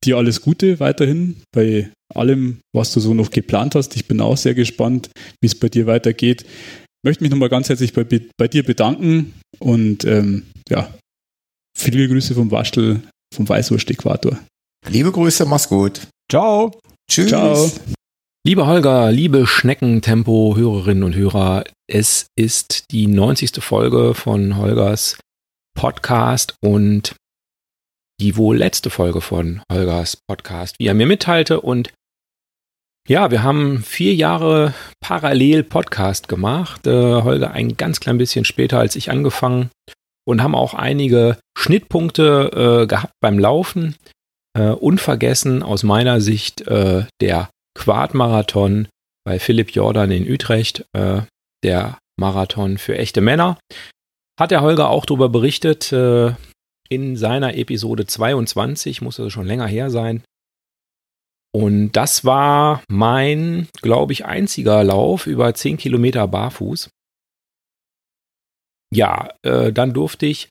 dir 0.06 0.16
alles 0.16 0.40
Gute 0.40 0.80
weiterhin 0.80 1.36
bei 1.52 1.90
allem, 2.14 2.58
was 2.74 2.92
du 2.92 3.00
so 3.00 3.14
noch 3.14 3.30
geplant 3.30 3.74
hast. 3.74 3.96
Ich 3.96 4.06
bin 4.06 4.20
auch 4.20 4.36
sehr 4.36 4.54
gespannt, 4.54 5.10
wie 5.40 5.46
es 5.46 5.58
bei 5.58 5.68
dir 5.68 5.86
weitergeht. 5.86 6.42
Ich 6.42 7.04
möchte 7.04 7.24
mich 7.24 7.30
nochmal 7.30 7.48
ganz 7.48 7.68
herzlich 7.68 7.92
bei, 7.92 8.04
bei 8.36 8.48
dir 8.48 8.62
bedanken 8.62 9.34
und 9.58 10.04
ähm, 10.04 10.46
ja, 10.68 10.92
viele 11.76 12.08
Grüße 12.08 12.34
vom 12.34 12.50
Waschtel, 12.50 13.02
vom 13.34 13.48
Weißwurst-Äquator. 13.48 14.38
Liebe 14.88 15.12
Grüße, 15.12 15.44
mach's 15.46 15.68
gut. 15.68 16.06
Ciao. 16.30 16.78
Tschüss. 17.10 17.28
Ciao. 17.28 17.70
Lieber 18.46 18.66
Holger, 18.68 19.10
liebe 19.10 19.46
Schneckentempo-Hörerinnen 19.46 21.02
und 21.02 21.16
Hörer, 21.16 21.64
es 21.90 22.28
ist 22.38 22.84
die 22.92 23.08
90. 23.08 23.62
Folge 23.62 24.14
von 24.14 24.56
Holgers 24.56 25.18
Podcast 25.76 26.54
und 26.64 27.16
die 28.20 28.36
wohl 28.36 28.56
letzte 28.56 28.90
Folge 28.90 29.20
von 29.20 29.62
Holgers 29.70 30.18
Podcast, 30.28 30.76
wie 30.78 30.86
er 30.86 30.94
mir 30.94 31.06
mitteilte. 31.06 31.60
Und 31.60 31.92
ja, 33.08 33.30
wir 33.30 33.42
haben 33.42 33.82
vier 33.82 34.14
Jahre 34.14 34.74
parallel 35.00 35.62
Podcast 35.62 36.28
gemacht. 36.28 36.86
Äh, 36.86 37.22
Holger 37.22 37.52
ein 37.52 37.76
ganz 37.76 38.00
klein 38.00 38.18
bisschen 38.18 38.44
später 38.44 38.78
als 38.78 38.96
ich 38.96 39.10
angefangen 39.10 39.70
und 40.26 40.42
haben 40.42 40.54
auch 40.54 40.74
einige 40.74 41.38
Schnittpunkte 41.56 42.82
äh, 42.82 42.86
gehabt 42.86 43.12
beim 43.20 43.38
Laufen. 43.38 43.96
Äh, 44.58 44.70
unvergessen 44.70 45.62
aus 45.62 45.82
meiner 45.82 46.20
Sicht 46.20 46.62
äh, 46.62 47.04
der 47.20 47.50
Quad-Marathon 47.78 48.88
bei 49.24 49.38
Philipp 49.38 49.72
Jordan 49.72 50.10
in 50.10 50.28
Utrecht, 50.28 50.86
äh, 50.94 51.20
der 51.62 51.98
Marathon 52.18 52.78
für 52.78 52.96
echte 52.96 53.20
Männer. 53.20 53.58
Hat 54.40 54.50
der 54.50 54.62
Holger 54.62 54.88
auch 54.88 55.04
darüber 55.04 55.28
berichtet 55.28 55.92
äh, 55.92 56.32
in 56.88 57.16
seiner 57.16 57.56
Episode 57.56 58.06
22, 58.06 59.02
muss 59.02 59.18
also 59.18 59.30
schon 59.30 59.46
länger 59.46 59.66
her 59.66 59.90
sein. 59.90 60.22
Und 61.54 61.92
das 61.92 62.24
war 62.24 62.82
mein, 62.88 63.68
glaube 63.80 64.12
ich, 64.12 64.26
einziger 64.26 64.84
Lauf 64.84 65.26
über 65.26 65.54
10 65.54 65.78
Kilometer 65.78 66.28
barfuß. 66.28 66.90
Ja, 68.92 69.30
äh, 69.42 69.72
dann 69.72 69.94
durfte 69.94 70.26
ich 70.26 70.48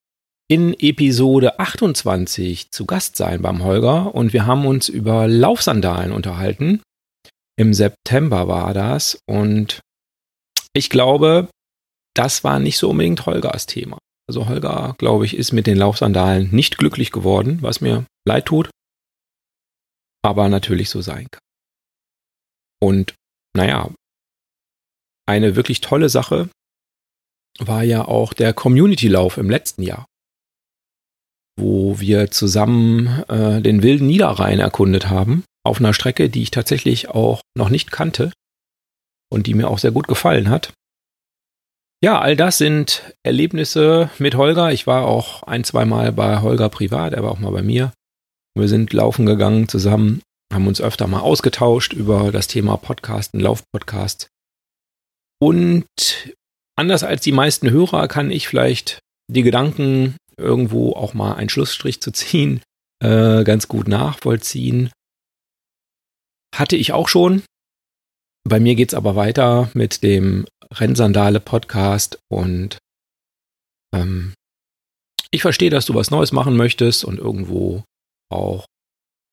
in 0.48 0.74
Episode 0.80 1.60
28 1.60 2.72
zu 2.72 2.86
Gast 2.86 3.16
sein 3.16 3.42
beim 3.42 3.64
Holger 3.64 4.14
und 4.14 4.34
wir 4.34 4.46
haben 4.46 4.66
uns 4.66 4.90
über 4.90 5.28
Laufsandalen 5.28 6.12
unterhalten. 6.12 6.82
Im 7.58 7.74
September 7.74 8.48
war 8.48 8.74
das 8.74 9.20
und 9.28 9.82
ich 10.74 10.90
glaube, 10.90 11.50
das 12.16 12.44
war 12.44 12.60
nicht 12.60 12.78
so 12.78 12.90
unbedingt 12.90 13.26
Holgers 13.26 13.66
Thema. 13.66 13.98
Also 14.28 14.48
Holger, 14.48 14.96
glaube 14.98 15.26
ich, 15.26 15.36
ist 15.36 15.52
mit 15.52 15.68
den 15.68 15.78
Laufsandalen 15.78 16.50
nicht 16.52 16.78
glücklich 16.78 17.12
geworden, 17.12 17.62
was 17.62 17.82
mir 17.82 18.06
leid 18.28 18.46
tut, 18.46 18.70
aber 20.24 20.50
natürlich 20.50 20.90
so 20.90 21.02
sein 21.02 21.28
kann. 21.30 21.42
Und 22.82 23.16
naja, 23.56 23.92
eine 25.28 25.56
wirklich 25.56 25.82
tolle 25.82 26.10
Sache 26.10 26.50
war 27.60 27.84
ja 27.84 28.06
auch 28.06 28.34
der 28.34 28.54
Community-Lauf 28.54 29.38
im 29.38 29.50
letzten 29.50 29.84
Jahr 29.84 30.06
wo 31.58 32.00
wir 32.00 32.32
zusammen 32.32 33.24
äh, 33.30 33.62
den 33.62 33.82
wilden 33.82 34.08
Niederrhein 34.08 34.60
erkundet 34.60 35.10
haben, 35.10 35.44
auf 35.64 35.80
einer 35.80 35.94
Strecke, 35.94 36.30
die 36.30 36.42
ich 36.42 36.52
tatsächlich 36.52 37.10
auch 37.10 37.42
noch 37.58 37.70
nicht 37.70 37.92
kannte 37.92 38.32
und 39.32 39.48
die 39.48 39.54
mir 39.54 39.70
auch 39.70 39.80
sehr 39.80 39.92
gut 39.92 40.08
gefallen 40.08 40.50
hat. 40.50 40.74
Ja, 42.06 42.20
all 42.20 42.36
das 42.36 42.60
sind 42.60 43.16
Erlebnisse 43.24 44.12
mit 44.20 44.36
Holger. 44.36 44.72
Ich 44.72 44.86
war 44.86 45.08
auch 45.08 45.42
ein, 45.42 45.64
zwei 45.64 45.86
Mal 45.86 46.12
bei 46.12 46.40
Holger 46.44 46.70
privat, 46.70 47.14
er 47.14 47.24
war 47.24 47.32
auch 47.32 47.40
mal 47.40 47.50
bei 47.50 47.64
mir. 47.64 47.94
Wir 48.54 48.68
sind 48.68 48.94
laufen 48.94 49.26
gegangen 49.26 49.68
zusammen, 49.68 50.22
haben 50.54 50.68
uns 50.68 50.80
öfter 50.80 51.08
mal 51.08 51.22
ausgetauscht 51.22 51.94
über 51.94 52.32
das 52.32 52.46
Thema 52.46 52.78
Podcasten, 52.78 53.40
Laufpodcast. 53.40 54.28
Und 55.42 55.88
anders 56.78 57.02
als 57.02 57.24
die 57.24 57.32
meisten 57.32 57.72
Hörer 57.72 58.08
kann 58.08 58.30
ich 58.30 58.48
vielleicht 58.48 59.00
die 59.28 59.42
Gedanken 59.42 60.16
irgendwo 60.38 60.94
auch 60.94 61.16
mal 61.16 61.34
einen 61.34 61.50
Schlussstrich 61.50 62.02
zu 62.02 62.12
ziehen, 62.12 62.62
äh, 63.04 63.44
ganz 63.44 63.68
gut 63.68 63.88
nachvollziehen. 63.88 64.92
Hatte 66.56 66.76
ich 66.76 66.94
auch 66.94 67.08
schon. 67.08 67.42
Bei 68.48 68.60
mir 68.60 68.76
geht 68.76 68.90
es 68.90 68.94
aber 68.94 69.16
weiter 69.16 69.72
mit 69.74 70.04
dem 70.04 70.46
Rennsandale-Podcast 70.72 72.20
und 72.30 72.78
ähm, 73.94 74.34
ich 75.32 75.42
verstehe, 75.42 75.72
dass 75.72 75.86
du 75.86 75.96
was 75.96 76.12
Neues 76.12 76.32
machen 76.32 76.56
möchtest 76.56 77.04
und 77.04 77.18
irgendwo 77.18 77.84
auch 78.32 78.66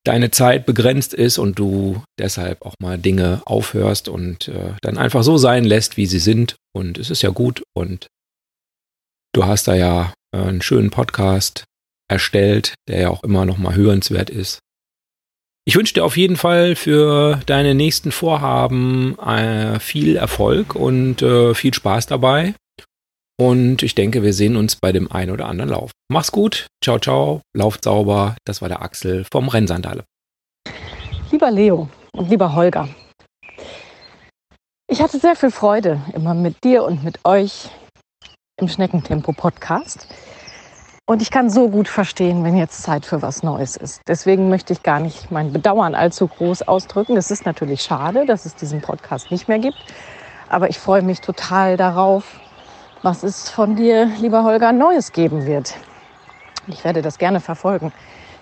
deine 0.04 0.30
Zeit 0.30 0.66
begrenzt 0.66 1.14
ist 1.14 1.38
und 1.38 1.58
du 1.58 2.02
deshalb 2.18 2.62
auch 2.62 2.74
mal 2.80 2.98
Dinge 2.98 3.42
aufhörst 3.44 4.08
und 4.08 4.48
äh, 4.48 4.74
dann 4.80 4.98
einfach 4.98 5.22
so 5.22 5.36
sein 5.36 5.64
lässt, 5.64 5.96
wie 5.96 6.06
sie 6.06 6.18
sind. 6.18 6.56
Und 6.74 6.98
es 6.98 7.10
ist 7.10 7.22
ja 7.22 7.30
gut 7.30 7.62
und 7.74 8.06
du 9.34 9.44
hast 9.44 9.68
da 9.68 9.74
ja 9.74 10.12
äh, 10.34 10.38
einen 10.38 10.62
schönen 10.62 10.90
Podcast 10.90 11.64
erstellt, 12.10 12.74
der 12.88 13.00
ja 13.00 13.10
auch 13.10 13.22
immer 13.22 13.44
noch 13.44 13.58
mal 13.58 13.74
hörenswert 13.74 14.30
ist. 14.30 14.58
Ich 15.64 15.76
wünsche 15.76 15.94
dir 15.94 16.04
auf 16.04 16.16
jeden 16.16 16.36
Fall 16.36 16.74
für 16.74 17.40
deine 17.46 17.74
nächsten 17.74 18.10
Vorhaben 18.10 19.18
äh, 19.18 19.78
viel 19.78 20.16
Erfolg 20.16 20.74
und 20.74 21.22
äh, 21.22 21.54
viel 21.54 21.72
Spaß 21.72 22.06
dabei. 22.06 22.54
Und 23.40 23.82
ich 23.82 23.94
denke, 23.94 24.22
wir 24.22 24.32
sehen 24.32 24.56
uns 24.56 24.76
bei 24.76 24.92
dem 24.92 25.10
einen 25.10 25.30
oder 25.30 25.46
anderen 25.46 25.70
Lauf. 25.70 25.92
Mach's 26.08 26.32
gut, 26.32 26.66
ciao, 26.82 26.98
ciao, 26.98 27.42
lauft 27.56 27.84
sauber. 27.84 28.36
Das 28.44 28.60
war 28.60 28.68
der 28.68 28.82
Axel 28.82 29.24
vom 29.30 29.48
Rennsandale. 29.48 30.04
Lieber 31.30 31.50
Leo 31.50 31.88
und 32.12 32.28
lieber 32.28 32.54
Holger, 32.54 32.88
ich 34.92 35.00
hatte 35.00 35.18
sehr 35.18 35.36
viel 35.36 35.50
Freude 35.50 36.02
immer 36.12 36.34
mit 36.34 36.62
dir 36.64 36.84
und 36.84 37.02
mit 37.02 37.24
euch 37.24 37.70
im 38.60 38.68
Schneckentempo-Podcast. 38.68 40.06
Und 41.12 41.20
ich 41.20 41.30
kann 41.30 41.50
so 41.50 41.68
gut 41.68 41.88
verstehen, 41.88 42.42
wenn 42.42 42.56
jetzt 42.56 42.82
Zeit 42.82 43.04
für 43.04 43.20
was 43.20 43.42
Neues 43.42 43.76
ist. 43.76 44.00
Deswegen 44.08 44.48
möchte 44.48 44.72
ich 44.72 44.82
gar 44.82 44.98
nicht 44.98 45.30
mein 45.30 45.52
Bedauern 45.52 45.94
allzu 45.94 46.26
groß 46.26 46.62
ausdrücken. 46.62 47.18
Es 47.18 47.30
ist 47.30 47.44
natürlich 47.44 47.82
schade, 47.82 48.24
dass 48.24 48.46
es 48.46 48.54
diesen 48.54 48.80
Podcast 48.80 49.30
nicht 49.30 49.46
mehr 49.46 49.58
gibt. 49.58 49.76
Aber 50.48 50.70
ich 50.70 50.78
freue 50.78 51.02
mich 51.02 51.20
total 51.20 51.76
darauf, 51.76 52.40
was 53.02 53.24
es 53.24 53.50
von 53.50 53.76
dir, 53.76 54.06
lieber 54.20 54.42
Holger, 54.42 54.72
Neues 54.72 55.12
geben 55.12 55.44
wird. 55.44 55.74
Ich 56.66 56.82
werde 56.82 57.02
das 57.02 57.18
gerne 57.18 57.40
verfolgen. 57.40 57.92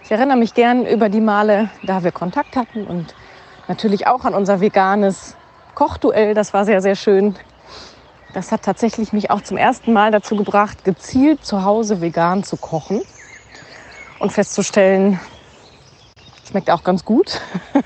Ich 0.04 0.12
erinnere 0.12 0.36
mich 0.36 0.54
gern 0.54 0.86
über 0.86 1.08
die 1.08 1.20
Male, 1.20 1.70
da 1.82 2.04
wir 2.04 2.12
Kontakt 2.12 2.54
hatten 2.54 2.86
und 2.86 3.16
natürlich 3.66 4.06
auch 4.06 4.24
an 4.24 4.32
unser 4.32 4.60
veganes 4.60 5.34
Kochduell. 5.74 6.34
Das 6.34 6.54
war 6.54 6.64
sehr, 6.64 6.80
sehr 6.80 6.94
schön. 6.94 7.34
Das 8.32 8.52
hat 8.52 8.62
tatsächlich 8.62 9.12
mich 9.12 9.30
auch 9.30 9.40
zum 9.40 9.56
ersten 9.56 9.92
Mal 9.92 10.12
dazu 10.12 10.36
gebracht, 10.36 10.84
gezielt 10.84 11.44
zu 11.44 11.64
Hause 11.64 12.00
vegan 12.00 12.44
zu 12.44 12.56
kochen 12.56 13.02
und 14.20 14.32
festzustellen, 14.32 15.18
schmeckt 16.48 16.70
auch 16.70 16.84
ganz 16.84 17.04
gut. 17.04 17.40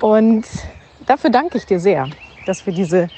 Und 0.00 0.46
dafür 1.06 1.30
danke 1.30 1.58
ich 1.58 1.66
dir 1.66 1.80
sehr, 1.80 2.08
dass 2.46 2.66
wir 2.66 2.72
diese 2.72 3.10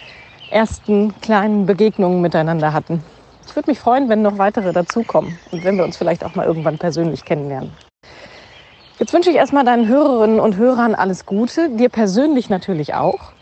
ersten 0.51 1.21
kleinen 1.21 1.67
Begegnungen 1.67 2.23
miteinander 2.23 2.73
hatten. 2.73 3.05
Ich 3.47 3.55
würde 3.55 3.71
mich 3.71 3.79
freuen, 3.79 4.09
wenn 4.09 4.23
noch 4.23 4.39
weitere 4.39 4.73
dazukommen 4.73 5.39
und 5.51 5.63
wenn 5.63 5.77
wir 5.77 5.85
uns 5.85 5.99
vielleicht 5.99 6.25
auch 6.25 6.35
mal 6.37 6.47
irgendwann 6.47 6.79
persönlich 6.79 7.27
kennenlernen. 7.27 7.73
Jetzt 8.99 9.13
wünsche 9.13 9.29
ich 9.29 9.37
erstmal 9.37 9.65
deinen 9.65 9.89
Hörerinnen 9.89 10.41
und 10.41 10.57
Hörern 10.57 10.95
alles 10.95 11.27
Gute, 11.27 11.69
dir 11.69 11.91
persönlich 11.91 12.49
natürlich 12.49 12.95
auch 12.95 13.33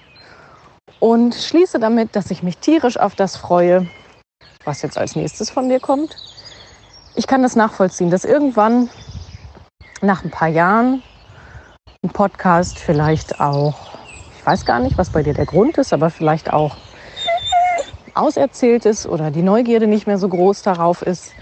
und 1.00 1.34
schließe 1.34 1.78
damit, 1.78 2.16
dass 2.16 2.30
ich 2.30 2.42
mich 2.42 2.58
tierisch 2.58 2.98
auf 2.98 3.14
das 3.14 3.36
freue, 3.36 3.86
was 4.64 4.82
jetzt 4.82 4.98
als 4.98 5.16
nächstes 5.16 5.50
von 5.50 5.68
dir 5.68 5.80
kommt. 5.80 6.16
Ich 7.14 7.26
kann 7.26 7.42
das 7.42 7.56
nachvollziehen, 7.56 8.10
dass 8.10 8.24
irgendwann 8.24 8.88
nach 10.02 10.24
ein 10.24 10.30
paar 10.30 10.48
Jahren 10.48 11.02
ein 12.04 12.10
Podcast 12.10 12.78
vielleicht 12.78 13.40
auch, 13.40 13.74
ich 14.38 14.46
weiß 14.46 14.64
gar 14.64 14.78
nicht, 14.78 14.98
was 14.98 15.10
bei 15.10 15.22
dir 15.22 15.34
der 15.34 15.46
Grund 15.46 15.78
ist, 15.78 15.92
aber 15.92 16.10
vielleicht 16.10 16.52
auch 16.52 16.76
auserzählt 18.14 18.84
ist 18.86 19.06
oder 19.06 19.30
die 19.30 19.42
Neugierde 19.42 19.86
nicht 19.86 20.06
mehr 20.06 20.18
so 20.18 20.28
groß 20.28 20.62
darauf 20.62 21.02
ist. 21.02 21.32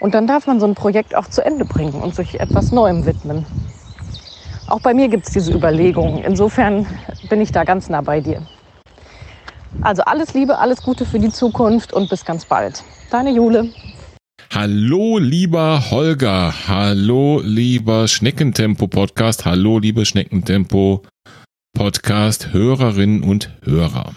Und 0.00 0.14
dann 0.14 0.26
darf 0.26 0.46
man 0.46 0.60
so 0.60 0.66
ein 0.66 0.74
Projekt 0.74 1.14
auch 1.14 1.26
zu 1.26 1.44
Ende 1.44 1.64
bringen 1.64 2.00
und 2.00 2.14
sich 2.14 2.40
etwas 2.40 2.72
Neuem 2.72 3.06
widmen. 3.06 3.46
Auch 4.66 4.80
bei 4.80 4.94
mir 4.94 5.08
gibt 5.08 5.26
es 5.26 5.32
diese 5.32 5.52
Überlegungen. 5.52 6.22
Insofern 6.24 6.86
bin 7.28 7.40
ich 7.40 7.52
da 7.52 7.64
ganz 7.64 7.88
nah 7.88 8.00
bei 8.00 8.20
dir. 8.20 8.42
Also 9.82 10.02
alles 10.02 10.34
Liebe, 10.34 10.58
alles 10.58 10.82
Gute 10.82 11.04
für 11.04 11.18
die 11.18 11.30
Zukunft 11.30 11.92
und 11.92 12.08
bis 12.10 12.24
ganz 12.24 12.44
bald. 12.44 12.84
Deine 13.10 13.30
Jule. 13.30 13.70
Hallo, 14.52 15.18
lieber 15.18 15.90
Holger. 15.90 16.54
Hallo, 16.68 17.40
lieber 17.44 18.06
Schneckentempo-Podcast. 18.08 19.44
Hallo, 19.44 19.78
liebe 19.78 20.06
Schneckentempo-Podcast, 20.06 22.52
Hörerinnen 22.52 23.22
und 23.22 23.50
Hörer. 23.64 24.14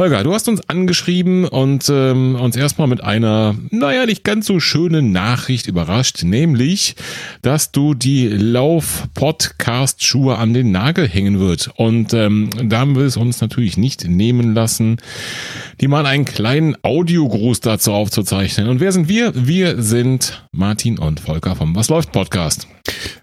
Holger, 0.00 0.22
du 0.22 0.32
hast 0.32 0.48
uns 0.48 0.66
angeschrieben 0.66 1.44
und 1.44 1.90
ähm, 1.90 2.34
uns 2.34 2.56
erstmal 2.56 2.88
mit 2.88 3.04
einer, 3.04 3.54
naja, 3.68 4.06
nicht 4.06 4.24
ganz 4.24 4.46
so 4.46 4.58
schönen 4.58 5.12
Nachricht 5.12 5.66
überrascht, 5.66 6.22
nämlich, 6.22 6.96
dass 7.42 7.70
du 7.70 7.92
die 7.92 8.28
Lauf-Podcast-Schuhe 8.28 10.38
an 10.38 10.54
den 10.54 10.72
Nagel 10.72 11.06
hängen 11.06 11.38
wird. 11.38 11.70
Und 11.76 12.14
ähm, 12.14 12.48
da 12.62 12.78
haben 12.78 12.96
wir 12.96 13.04
es 13.04 13.18
uns 13.18 13.42
natürlich 13.42 13.76
nicht 13.76 14.08
nehmen 14.08 14.54
lassen, 14.54 14.96
die 15.82 15.88
mal 15.88 16.06
einen 16.06 16.24
kleinen 16.24 16.82
Audiogruß 16.82 17.60
dazu 17.60 17.92
aufzuzeichnen. 17.92 18.68
Und 18.68 18.80
wer 18.80 18.92
sind 18.92 19.06
wir? 19.06 19.34
Wir 19.34 19.82
sind 19.82 20.46
Martin 20.50 20.98
und 20.98 21.20
Volker 21.20 21.56
vom 21.56 21.76
Was 21.76 21.90
läuft 21.90 22.10
Podcast. 22.10 22.66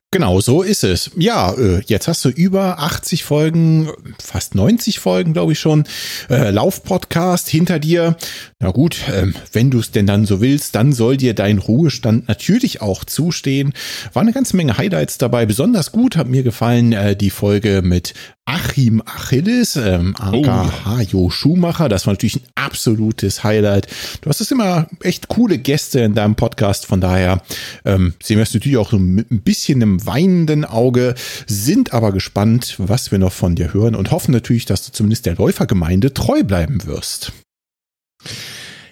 Genau, 0.10 0.40
so 0.40 0.62
ist 0.62 0.86
es. 0.86 1.12
Ja, 1.18 1.54
äh, 1.54 1.82
jetzt 1.86 2.08
hast 2.08 2.24
du 2.24 2.30
über 2.30 2.80
80 2.80 3.26
Folgen, 3.26 3.92
fast 4.24 4.56
90 4.56 5.00
Folgen, 5.00 5.34
glaube 5.34 5.52
ich 5.52 5.60
schon, 5.60 5.84
äh, 6.30 6.50
Laufpodcast 6.50 7.50
hinter 7.50 7.78
dir. 7.78 8.16
Na 8.60 8.72
gut, 8.72 9.00
ähm, 9.14 9.36
wenn 9.52 9.70
du 9.70 9.80
es 9.80 9.92
denn 9.92 10.08
dann 10.08 10.26
so 10.26 10.40
willst, 10.40 10.76
dann 10.76 10.94
soll 10.94 11.18
dir 11.18 11.34
dein 11.34 11.58
Ruhestand 11.58 12.30
natürlich 12.30 12.82
auch 12.82 13.04
zustehen. 13.04 13.74
War 14.14 14.22
eine 14.22 14.32
ganze 14.32 14.56
Menge 14.56 14.78
Highlights 14.78 15.18
dabei. 15.18 15.46
Besonders 15.46 15.92
gut 15.92 16.16
hat 16.16 16.28
mir 16.30 16.44
gefallen 16.44 16.94
äh, 16.94 17.18
die 17.18 17.30
Folge 17.30 17.82
mit 17.84 18.14
Achim 18.48 19.02
Achilles, 19.06 19.76
ähm, 19.76 20.16
aka 20.18 20.72
oh. 20.86 21.02
Jo 21.02 21.30
Schumacher. 21.30 21.90
Das 21.90 22.08
war 22.08 22.14
natürlich 22.14 22.38
ein 22.38 22.48
absolutes 22.56 23.44
Highlight. 23.44 23.88
Du 24.22 24.30
hast 24.30 24.40
es 24.40 24.52
immer 24.52 24.88
echt 25.02 25.28
coole 25.28 25.58
Gäste 25.58 26.00
in 26.00 26.14
deinem 26.14 26.36
Podcast. 26.36 26.86
Von 26.86 27.02
daher 27.02 27.42
ähm, 27.84 28.14
sehen 28.24 28.38
wir 28.38 28.44
es 28.44 28.54
natürlich 28.54 28.78
auch 28.78 28.92
so 28.92 29.00
mit 29.00 29.32
ein 29.32 29.42
bisschen 29.42 29.82
einem 29.84 30.06
weinenden 30.06 30.64
Auge, 30.64 31.16
sind 31.46 31.92
aber 31.92 32.14
gespannt, 32.14 32.76
was 32.78 33.12
wir 33.12 33.20
noch 33.20 33.34
von 33.34 33.56
dir 33.56 33.74
hören 33.74 33.96
und 33.96 34.12
hoffen 34.12 34.32
natürlich, 34.32 34.66
dass 34.66 34.86
du 34.86 34.94
zumindest 34.94 35.26
der 35.26 35.36
Läufergemeinde 35.36 36.14
treu 36.14 36.44
bleiben 36.44 36.86
wirst. 36.86 37.34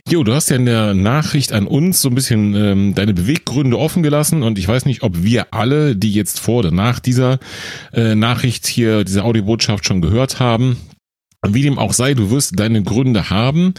Jo, 0.07 0.23
du 0.23 0.35
hast 0.35 0.51
ja 0.51 0.57
in 0.57 0.67
der 0.67 0.93
Nachricht 0.93 1.51
an 1.51 1.65
uns 1.65 1.99
so 1.99 2.09
ein 2.09 2.15
bisschen 2.15 2.53
ähm, 2.53 2.93
deine 2.93 3.15
Beweggründe 3.15 3.79
offen 3.79 4.03
gelassen 4.03 4.43
und 4.43 4.59
ich 4.59 4.67
weiß 4.67 4.85
nicht, 4.85 5.01
ob 5.01 5.23
wir 5.23 5.47
alle, 5.51 5.95
die 5.95 6.11
jetzt 6.11 6.39
vor 6.39 6.59
oder 6.59 6.69
nach 6.69 6.99
dieser 6.99 7.39
äh, 7.91 8.13
Nachricht 8.13 8.67
hier, 8.67 9.03
diese 9.03 9.23
Audiobotschaft 9.23 9.83
schon 9.83 10.03
gehört 10.03 10.39
haben. 10.39 10.77
Wie 11.53 11.61
dem 11.61 11.77
auch 11.77 11.93
sei, 11.93 12.13
du 12.13 12.31
wirst 12.31 12.59
deine 12.59 12.83
Gründe 12.83 13.29
haben 13.29 13.73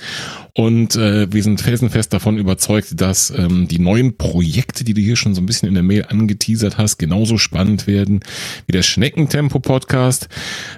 und 0.55 0.97
äh, 0.97 1.31
wir 1.33 1.43
sind 1.43 1.61
felsenfest 1.61 2.13
davon 2.13 2.39
überzeugt, 2.39 3.01
dass 3.01 3.31
ähm, 3.31 3.69
die 3.69 3.79
neuen 3.79 4.17
Projekte, 4.17 4.85
die 4.85 4.95
du 4.95 5.01
hier 5.01 5.17
schon 5.17 5.35
so 5.35 5.43
ein 5.43 5.47
bisschen 5.47 5.69
in 5.69 5.75
der 5.75 5.83
Mail 5.83 6.07
angeteasert 6.09 6.79
hast, 6.79 6.99
genauso 6.99 7.37
spannend 7.37 7.87
werden 7.87 8.21
wie 8.67 8.73
der 8.73 8.83
Schneckentempo-Podcast. 8.83 10.29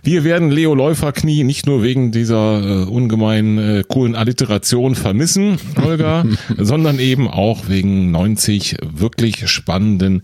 Wir 0.02 0.24
werden 0.24 0.50
Leo 0.50 0.74
Läuferknie 0.74 1.44
nicht 1.44 1.66
nur 1.66 1.82
wegen 1.82 2.10
dieser 2.10 2.60
äh, 2.60 2.84
ungemein 2.84 3.58
äh, 3.58 3.84
coolen 3.86 4.16
Alliteration 4.16 4.94
vermissen, 4.94 5.58
Holger, 5.80 6.24
sondern 6.56 6.98
eben 6.98 7.28
auch 7.28 7.68
wegen 7.68 8.10
90 8.10 8.78
wirklich 8.82 9.48
spannenden 9.48 10.22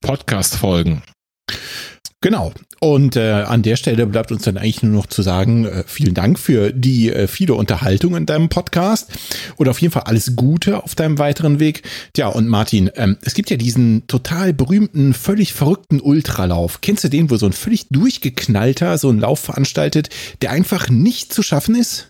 Podcast-Folgen. 0.00 1.02
Genau. 2.26 2.52
Und 2.80 3.14
äh, 3.14 3.30
an 3.30 3.62
der 3.62 3.76
Stelle 3.76 4.04
bleibt 4.04 4.32
uns 4.32 4.42
dann 4.42 4.56
eigentlich 4.56 4.82
nur 4.82 4.92
noch 4.92 5.06
zu 5.06 5.22
sagen, 5.22 5.64
äh, 5.64 5.84
vielen 5.86 6.12
Dank 6.12 6.40
für 6.40 6.72
die 6.72 7.12
äh, 7.12 7.28
viele 7.28 7.54
Unterhaltung 7.54 8.16
in 8.16 8.26
deinem 8.26 8.48
Podcast 8.48 9.12
und 9.54 9.68
auf 9.68 9.80
jeden 9.80 9.92
Fall 9.92 10.02
alles 10.06 10.34
Gute 10.34 10.82
auf 10.82 10.96
deinem 10.96 11.20
weiteren 11.20 11.60
Weg. 11.60 11.84
Tja, 12.14 12.26
und 12.26 12.48
Martin, 12.48 12.90
ähm, 12.96 13.16
es 13.22 13.34
gibt 13.34 13.48
ja 13.48 13.56
diesen 13.56 14.08
total 14.08 14.52
berühmten, 14.52 15.14
völlig 15.14 15.52
verrückten 15.52 16.00
Ultralauf. 16.00 16.80
Kennst 16.80 17.04
du 17.04 17.08
den, 17.08 17.30
wo 17.30 17.36
so 17.36 17.46
ein 17.46 17.52
völlig 17.52 17.86
durchgeknallter 17.90 18.98
so 18.98 19.08
ein 19.08 19.20
Lauf 19.20 19.38
veranstaltet, 19.38 20.08
der 20.42 20.50
einfach 20.50 20.88
nicht 20.88 21.32
zu 21.32 21.44
schaffen 21.44 21.76
ist? 21.76 22.08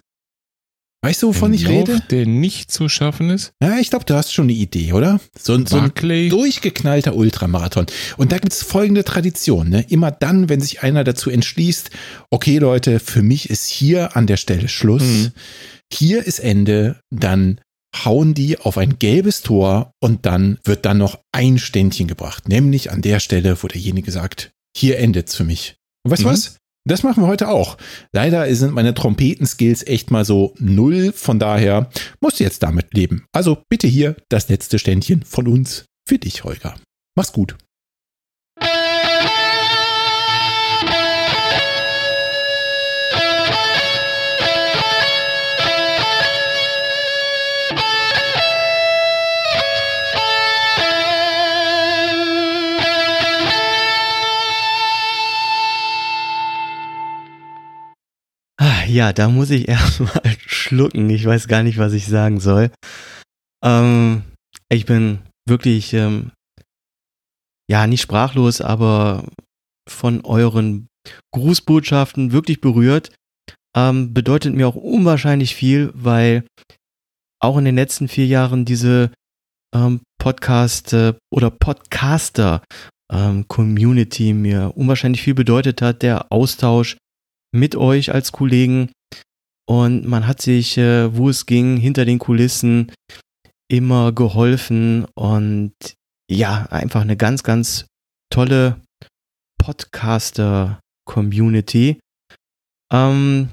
Weißt 1.07 1.22
du, 1.22 1.28
wovon 1.28 1.52
Ein 1.52 1.54
ich 1.54 1.62
Lauf, 1.62 1.72
rede? 1.88 2.02
Der 2.11 2.26
nicht 2.26 2.72
zu 2.72 2.88
schaffen 2.88 3.30
ist. 3.30 3.52
Ja, 3.62 3.78
ich 3.78 3.90
glaube, 3.90 4.04
du 4.04 4.14
hast 4.14 4.32
schon 4.34 4.46
eine 4.46 4.54
Idee, 4.54 4.92
oder? 4.92 5.20
So, 5.40 5.54
ein- 5.54 5.64
so 5.64 5.78
ein 5.78 5.92
durchgeknallter 6.30 7.14
Ultramarathon. 7.14 7.86
Und 8.16 8.32
da 8.32 8.38
gibt's 8.38 8.62
folgende 8.64 9.04
Tradition. 9.04 9.68
Ne? 9.68 9.84
Immer 9.88 10.11
dann, 10.11 10.48
wenn 10.48 10.61
sich 10.61 10.82
einer 10.82 11.04
dazu 11.04 11.30
entschließt, 11.30 11.90
okay 12.30 12.59
Leute, 12.59 12.98
für 12.98 13.22
mich 13.22 13.50
ist 13.50 13.66
hier 13.68 14.16
an 14.16 14.26
der 14.26 14.36
Stelle 14.36 14.66
Schluss, 14.68 15.02
Mhm. 15.04 15.32
hier 15.92 16.26
ist 16.26 16.40
Ende, 16.40 16.98
dann 17.11 17.61
hauen 18.04 18.34
die 18.34 18.59
auf 18.59 18.76
ein 18.76 18.98
gelbes 18.98 19.42
Tor 19.42 19.92
und 20.02 20.26
dann 20.26 20.59
wird 20.64 20.84
dann 20.84 20.98
noch 20.98 21.20
ein 21.32 21.59
Ständchen 21.59 22.09
gebracht. 22.09 22.48
Nämlich 22.48 22.90
an 22.90 23.00
der 23.00 23.20
Stelle, 23.20 23.62
wo 23.62 23.68
derjenige 23.68 24.11
sagt, 24.11 24.50
hier 24.76 24.98
endet's 24.98 25.36
für 25.36 25.44
mich. 25.44 25.76
Und 26.04 26.11
weißt 26.11 26.22
du 26.24 26.26
Mhm. 26.26 26.32
was? 26.32 26.57
Das 26.89 27.03
machen 27.03 27.22
wir 27.22 27.26
heute 27.26 27.49
auch. 27.49 27.76
Leider 28.12 28.55
sind 28.55 28.72
meine 28.72 28.95
Trompetenskills 28.95 29.84
echt 29.87 30.12
mal 30.12 30.24
so 30.24 30.55
null, 30.59 31.12
von 31.12 31.41
daher 31.41 31.91
musst 32.20 32.39
du 32.39 32.45
jetzt 32.45 32.62
damit 32.62 32.95
leben. 32.95 33.26
Also 33.32 33.59
bitte 33.68 33.89
hier 33.89 34.14
das 34.28 34.49
letzte 34.49 34.78
Ständchen 34.78 35.24
von 35.24 35.49
uns 35.49 35.87
für 36.09 36.18
dich, 36.18 36.45
Holger. 36.45 36.76
Mach's 37.16 37.32
gut. 37.32 37.57
Ja, 58.87 59.12
da 59.12 59.28
muss 59.28 59.51
ich 59.51 59.68
erstmal 59.68 60.37
schlucken. 60.47 61.11
Ich 61.11 61.24
weiß 61.24 61.49
gar 61.49 61.62
nicht, 61.62 61.78
was 61.78 61.93
ich 61.93 62.07
sagen 62.07 62.41
soll. 62.41 62.70
Ähm, 63.64 64.22
ich 64.68 64.87
bin 64.87 65.20
wirklich, 65.49 65.93
ähm, 65.93 66.30
ja, 67.68 67.87
nicht 67.87 68.03
sprachlos, 68.03 68.61
aber 68.61 69.24
von 69.89 70.24
euren 70.24 70.89
Grußbotschaften 71.32 72.32
wirklich 72.32 72.61
berührt. 72.61 73.12
Ähm, 73.76 74.14
bedeutet 74.14 74.55
mir 74.55 74.68
auch 74.68 74.76
unwahrscheinlich 74.76 75.55
viel, 75.55 75.91
weil 75.95 76.45
auch 77.43 77.59
in 77.59 77.64
den 77.64 77.74
letzten 77.74 78.09
vier 78.09 78.26
Jahren 78.26 78.64
diese 78.64 79.11
ähm, 79.74 80.01
Podcast 80.18 80.93
äh, 80.93 81.14
oder 81.30 81.51
Podcaster 81.51 82.62
ähm, 83.12 83.47
Community 83.49 84.32
mir 84.32 84.72
unwahrscheinlich 84.76 85.22
viel 85.22 85.34
bedeutet 85.34 85.82
hat. 85.82 86.03
Der 86.03 86.32
Austausch 86.32 86.97
mit 87.57 87.76
euch 87.76 88.14
als 88.14 88.32
Kollegen 88.32 88.90
und 89.68 90.07
man 90.07 90.26
hat 90.26 90.40
sich, 90.40 90.78
äh, 90.78 91.14
wo 91.16 91.28
es 91.28 91.44
ging, 91.46 91.76
hinter 91.76 92.04
den 92.04 92.20
Kulissen 92.20 92.92
immer 93.68 94.12
geholfen 94.12 95.07
und 95.14 95.72
ja, 96.30 96.66
einfach 96.70 97.00
eine 97.00 97.16
ganz, 97.16 97.42
ganz 97.42 97.86
tolle 98.30 98.80
Podcaster-Community. 99.59 101.98
Ähm, 102.92 103.48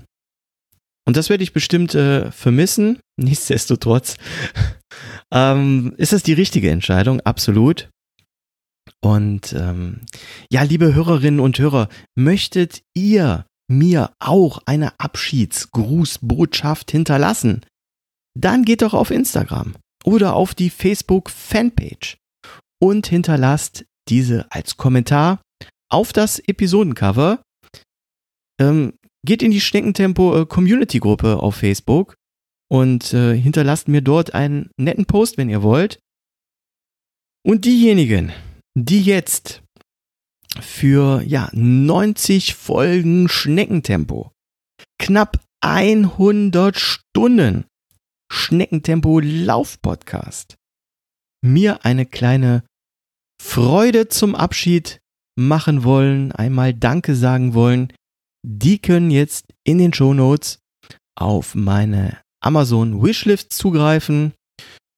und 1.06 1.18
das 1.18 1.30
werde 1.30 1.44
ich 1.44 1.52
bestimmt 1.54 1.96
äh, 1.96 2.30
vermissen. 2.32 3.00
Nichtsdestotrotz 3.20 4.18
ähm, 5.34 5.96
ist 5.98 6.14
das 6.14 6.22
die 6.24 6.34
richtige 6.34 6.70
Entscheidung, 6.70 7.22
absolut. 7.22 7.90
Und 9.02 9.54
ähm, 9.54 10.02
ja, 10.52 10.62
liebe 10.64 10.94
Hörerinnen 10.94 11.40
und 11.40 11.58
Hörer, 11.58 11.88
möchtet 12.16 12.82
ihr 12.94 13.46
mir 13.78 14.12
auch 14.20 14.60
eine 14.66 15.00
Abschiedsgrußbotschaft 15.00 16.92
hinterlassen? 16.92 17.66
Dann 18.40 18.64
geht 18.66 18.82
doch 18.82 18.94
auf 18.94 19.12
Instagram 19.12 19.76
oder 20.04 20.36
auf 20.36 20.56
die 20.56 20.70
Facebook 20.70 21.30
Fanpage 21.30 22.18
und 22.82 23.08
hinterlasst 23.08 23.86
diese 24.10 24.52
als 24.52 24.78
Kommentar 24.78 25.42
auf 25.90 26.14
das 26.14 26.40
Episodencover. 26.40 27.42
Ähm, 28.60 28.94
geht 29.26 29.42
in 29.42 29.52
die 29.52 29.62
Schneckentempo 29.62 30.42
äh, 30.42 30.46
Community 30.46 31.00
Gruppe 31.00 31.38
auf 31.38 31.56
Facebook 31.56 32.16
und 32.70 33.14
äh, 33.14 33.36
hinterlasst 33.36 33.88
mir 33.88 34.02
dort 34.02 34.34
einen 34.34 34.70
netten 34.78 35.06
Post, 35.06 35.38
wenn 35.38 35.50
ihr 35.50 35.64
wollt. 35.64 36.00
Und 37.46 37.66
diejenigen, 37.66 38.32
die 38.76 39.02
jetzt 39.02 39.63
für 40.62 41.22
ja 41.22 41.50
90 41.54 42.56
Folgen 42.56 43.28
Schneckentempo, 43.28 44.32
knapp 45.00 45.40
100 45.62 46.78
Stunden 46.78 47.66
Schneckentempo 48.32 49.20
Laufpodcast, 49.20 50.56
mir 51.44 51.86
eine 51.86 52.06
kleine 52.06 52.64
Freude 53.42 54.08
zum 54.08 54.36
Abschied 54.36 55.00
machen 55.38 55.84
wollen, 55.84 56.32
einmal 56.32 56.74
Danke 56.74 57.16
sagen 57.16 57.54
wollen, 57.54 57.92
die 58.46 58.80
können 58.80 59.12
jetzt 59.12 59.54
in 59.64 59.78
den 59.78 59.94
Shownotes 59.94 60.60
auf 61.16 61.56
meine 61.56 62.18
Amazon 62.42 63.02
Wishlist 63.02 63.54
zugreifen. 63.54 64.34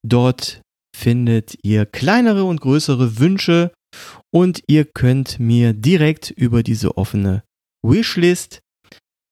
Dort 0.05 0.61
findet 0.95 1.57
ihr 1.63 1.85
kleinere 1.85 2.43
und 2.45 2.61
größere 2.61 3.19
Wünsche 3.19 3.71
und 4.35 4.63
ihr 4.67 4.83
könnt 4.83 5.39
mir 5.39 5.71
direkt 5.71 6.29
über 6.29 6.61
diese 6.61 6.97
offene 6.97 7.45
Wishlist 7.81 8.59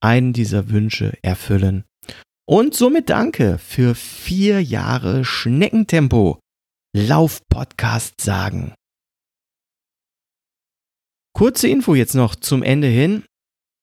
einen 0.01 0.31
dieser 0.31 0.69
Wünsche 0.69 1.17
erfüllen. 1.21 1.83
Und 2.47 2.73
somit 2.73 3.09
danke 3.09 3.57
für 3.57 3.95
vier 3.95 4.63
Jahre 4.63 5.25
Schneckentempo 5.25 6.39
Lauf-Podcast 6.95 8.21
sagen. 8.21 8.75
Kurze 11.35 11.67
Info 11.67 11.95
jetzt 11.95 12.15
noch 12.15 12.35
zum 12.35 12.63
Ende 12.63 12.87
hin. 12.87 13.25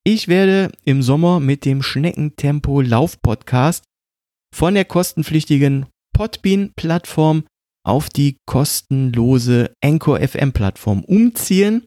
Ich 0.04 0.26
werde 0.26 0.72
im 0.84 1.02
Sommer 1.02 1.38
mit 1.38 1.66
dem 1.66 1.82
Schneckentempo 1.82 2.80
Lauf-Podcast 2.80 3.84
von 4.54 4.72
der 4.72 4.86
kostenpflichtigen 4.86 5.84
Podbean-Plattform 6.14 7.44
auf 7.90 8.08
die 8.08 8.38
kostenlose 8.46 9.74
Anchor 9.82 10.20
FM-Plattform 10.20 11.02
umziehen. 11.02 11.84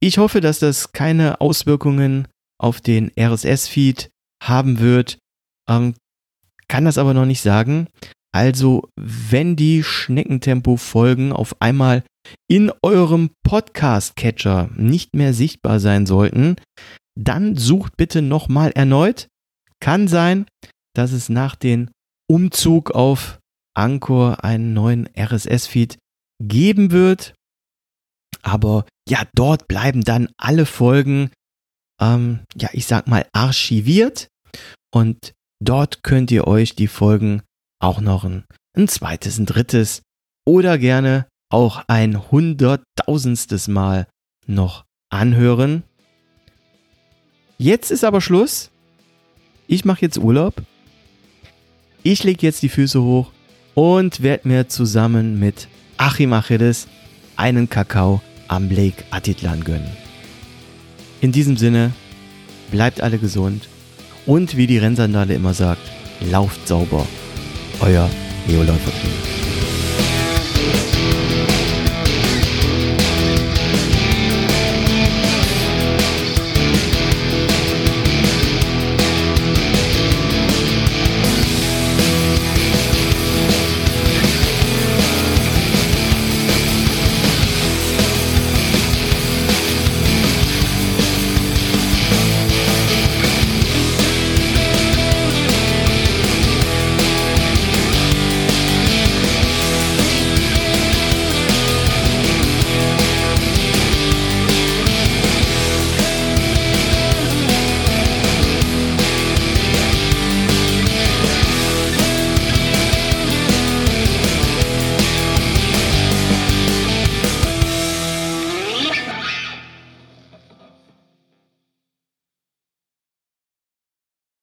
Ich 0.00 0.16
hoffe, 0.16 0.40
dass 0.40 0.58
das 0.58 0.92
keine 0.92 1.40
Auswirkungen 1.42 2.28
auf 2.58 2.80
den 2.80 3.10
RSS-Feed 3.18 4.10
haben 4.42 4.80
wird, 4.80 5.18
ähm, 5.68 5.94
kann 6.68 6.86
das 6.86 6.96
aber 6.96 7.12
noch 7.12 7.26
nicht 7.26 7.42
sagen. 7.42 7.88
Also, 8.32 8.88
wenn 8.96 9.54
die 9.54 9.82
Schneckentempo-Folgen 9.82 11.32
auf 11.32 11.60
einmal 11.60 12.02
in 12.48 12.72
eurem 12.82 13.30
Podcast-Catcher 13.44 14.70
nicht 14.76 15.14
mehr 15.14 15.34
sichtbar 15.34 15.78
sein 15.78 16.06
sollten, 16.06 16.56
dann 17.18 17.56
sucht 17.56 17.98
bitte 17.98 18.22
nochmal 18.22 18.72
erneut. 18.72 19.28
Kann 19.80 20.08
sein, 20.08 20.46
dass 20.94 21.12
es 21.12 21.28
nach 21.28 21.54
dem 21.54 21.90
Umzug 22.28 22.90
auf 22.92 23.38
Anchor 23.76 24.42
einen 24.44 24.72
neuen 24.72 25.08
RSS-Feed 25.16 25.98
geben 26.40 26.90
wird. 26.90 27.34
Aber 28.42 28.86
ja, 29.08 29.22
dort 29.34 29.68
bleiben 29.68 30.02
dann 30.02 30.28
alle 30.36 30.66
Folgen, 30.66 31.30
ähm, 32.00 32.40
ja, 32.56 32.68
ich 32.72 32.86
sag 32.86 33.06
mal, 33.06 33.26
archiviert. 33.32 34.28
Und 34.92 35.32
dort 35.62 36.02
könnt 36.02 36.30
ihr 36.30 36.46
euch 36.46 36.74
die 36.74 36.88
Folgen 36.88 37.42
auch 37.80 38.00
noch 38.00 38.24
ein, 38.24 38.44
ein 38.76 38.88
zweites, 38.88 39.38
ein 39.38 39.46
drittes 39.46 40.02
oder 40.46 40.78
gerne 40.78 41.26
auch 41.50 41.84
ein 41.88 42.30
hunderttausendstes 42.30 43.68
Mal 43.68 44.06
noch 44.46 44.84
anhören. 45.10 45.82
Jetzt 47.58 47.90
ist 47.90 48.04
aber 48.04 48.20
Schluss. 48.20 48.70
Ich 49.66 49.84
mache 49.84 50.02
jetzt 50.02 50.18
Urlaub. 50.18 50.62
Ich 52.02 52.22
lege 52.22 52.46
jetzt 52.46 52.62
die 52.62 52.68
Füße 52.68 53.02
hoch 53.02 53.32
und 53.76 54.22
werde 54.22 54.48
mir 54.48 54.68
zusammen 54.68 55.38
mit 55.38 55.68
Achim 55.98 56.32
Achilles 56.32 56.88
einen 57.36 57.68
Kakao 57.68 58.22
am 58.48 58.70
Lake 58.70 59.04
Atitlan 59.10 59.62
gönnen. 59.64 59.90
In 61.20 61.30
diesem 61.30 61.58
Sinne, 61.58 61.92
bleibt 62.70 63.02
alle 63.02 63.18
gesund 63.18 63.68
und 64.24 64.56
wie 64.56 64.66
die 64.66 64.78
Rennsandale 64.78 65.34
immer 65.34 65.52
sagt, 65.52 65.82
lauft 66.20 66.66
sauber. 66.66 67.06
Euer 67.80 68.08
Leo 68.48 68.62
Läufer 68.62 68.92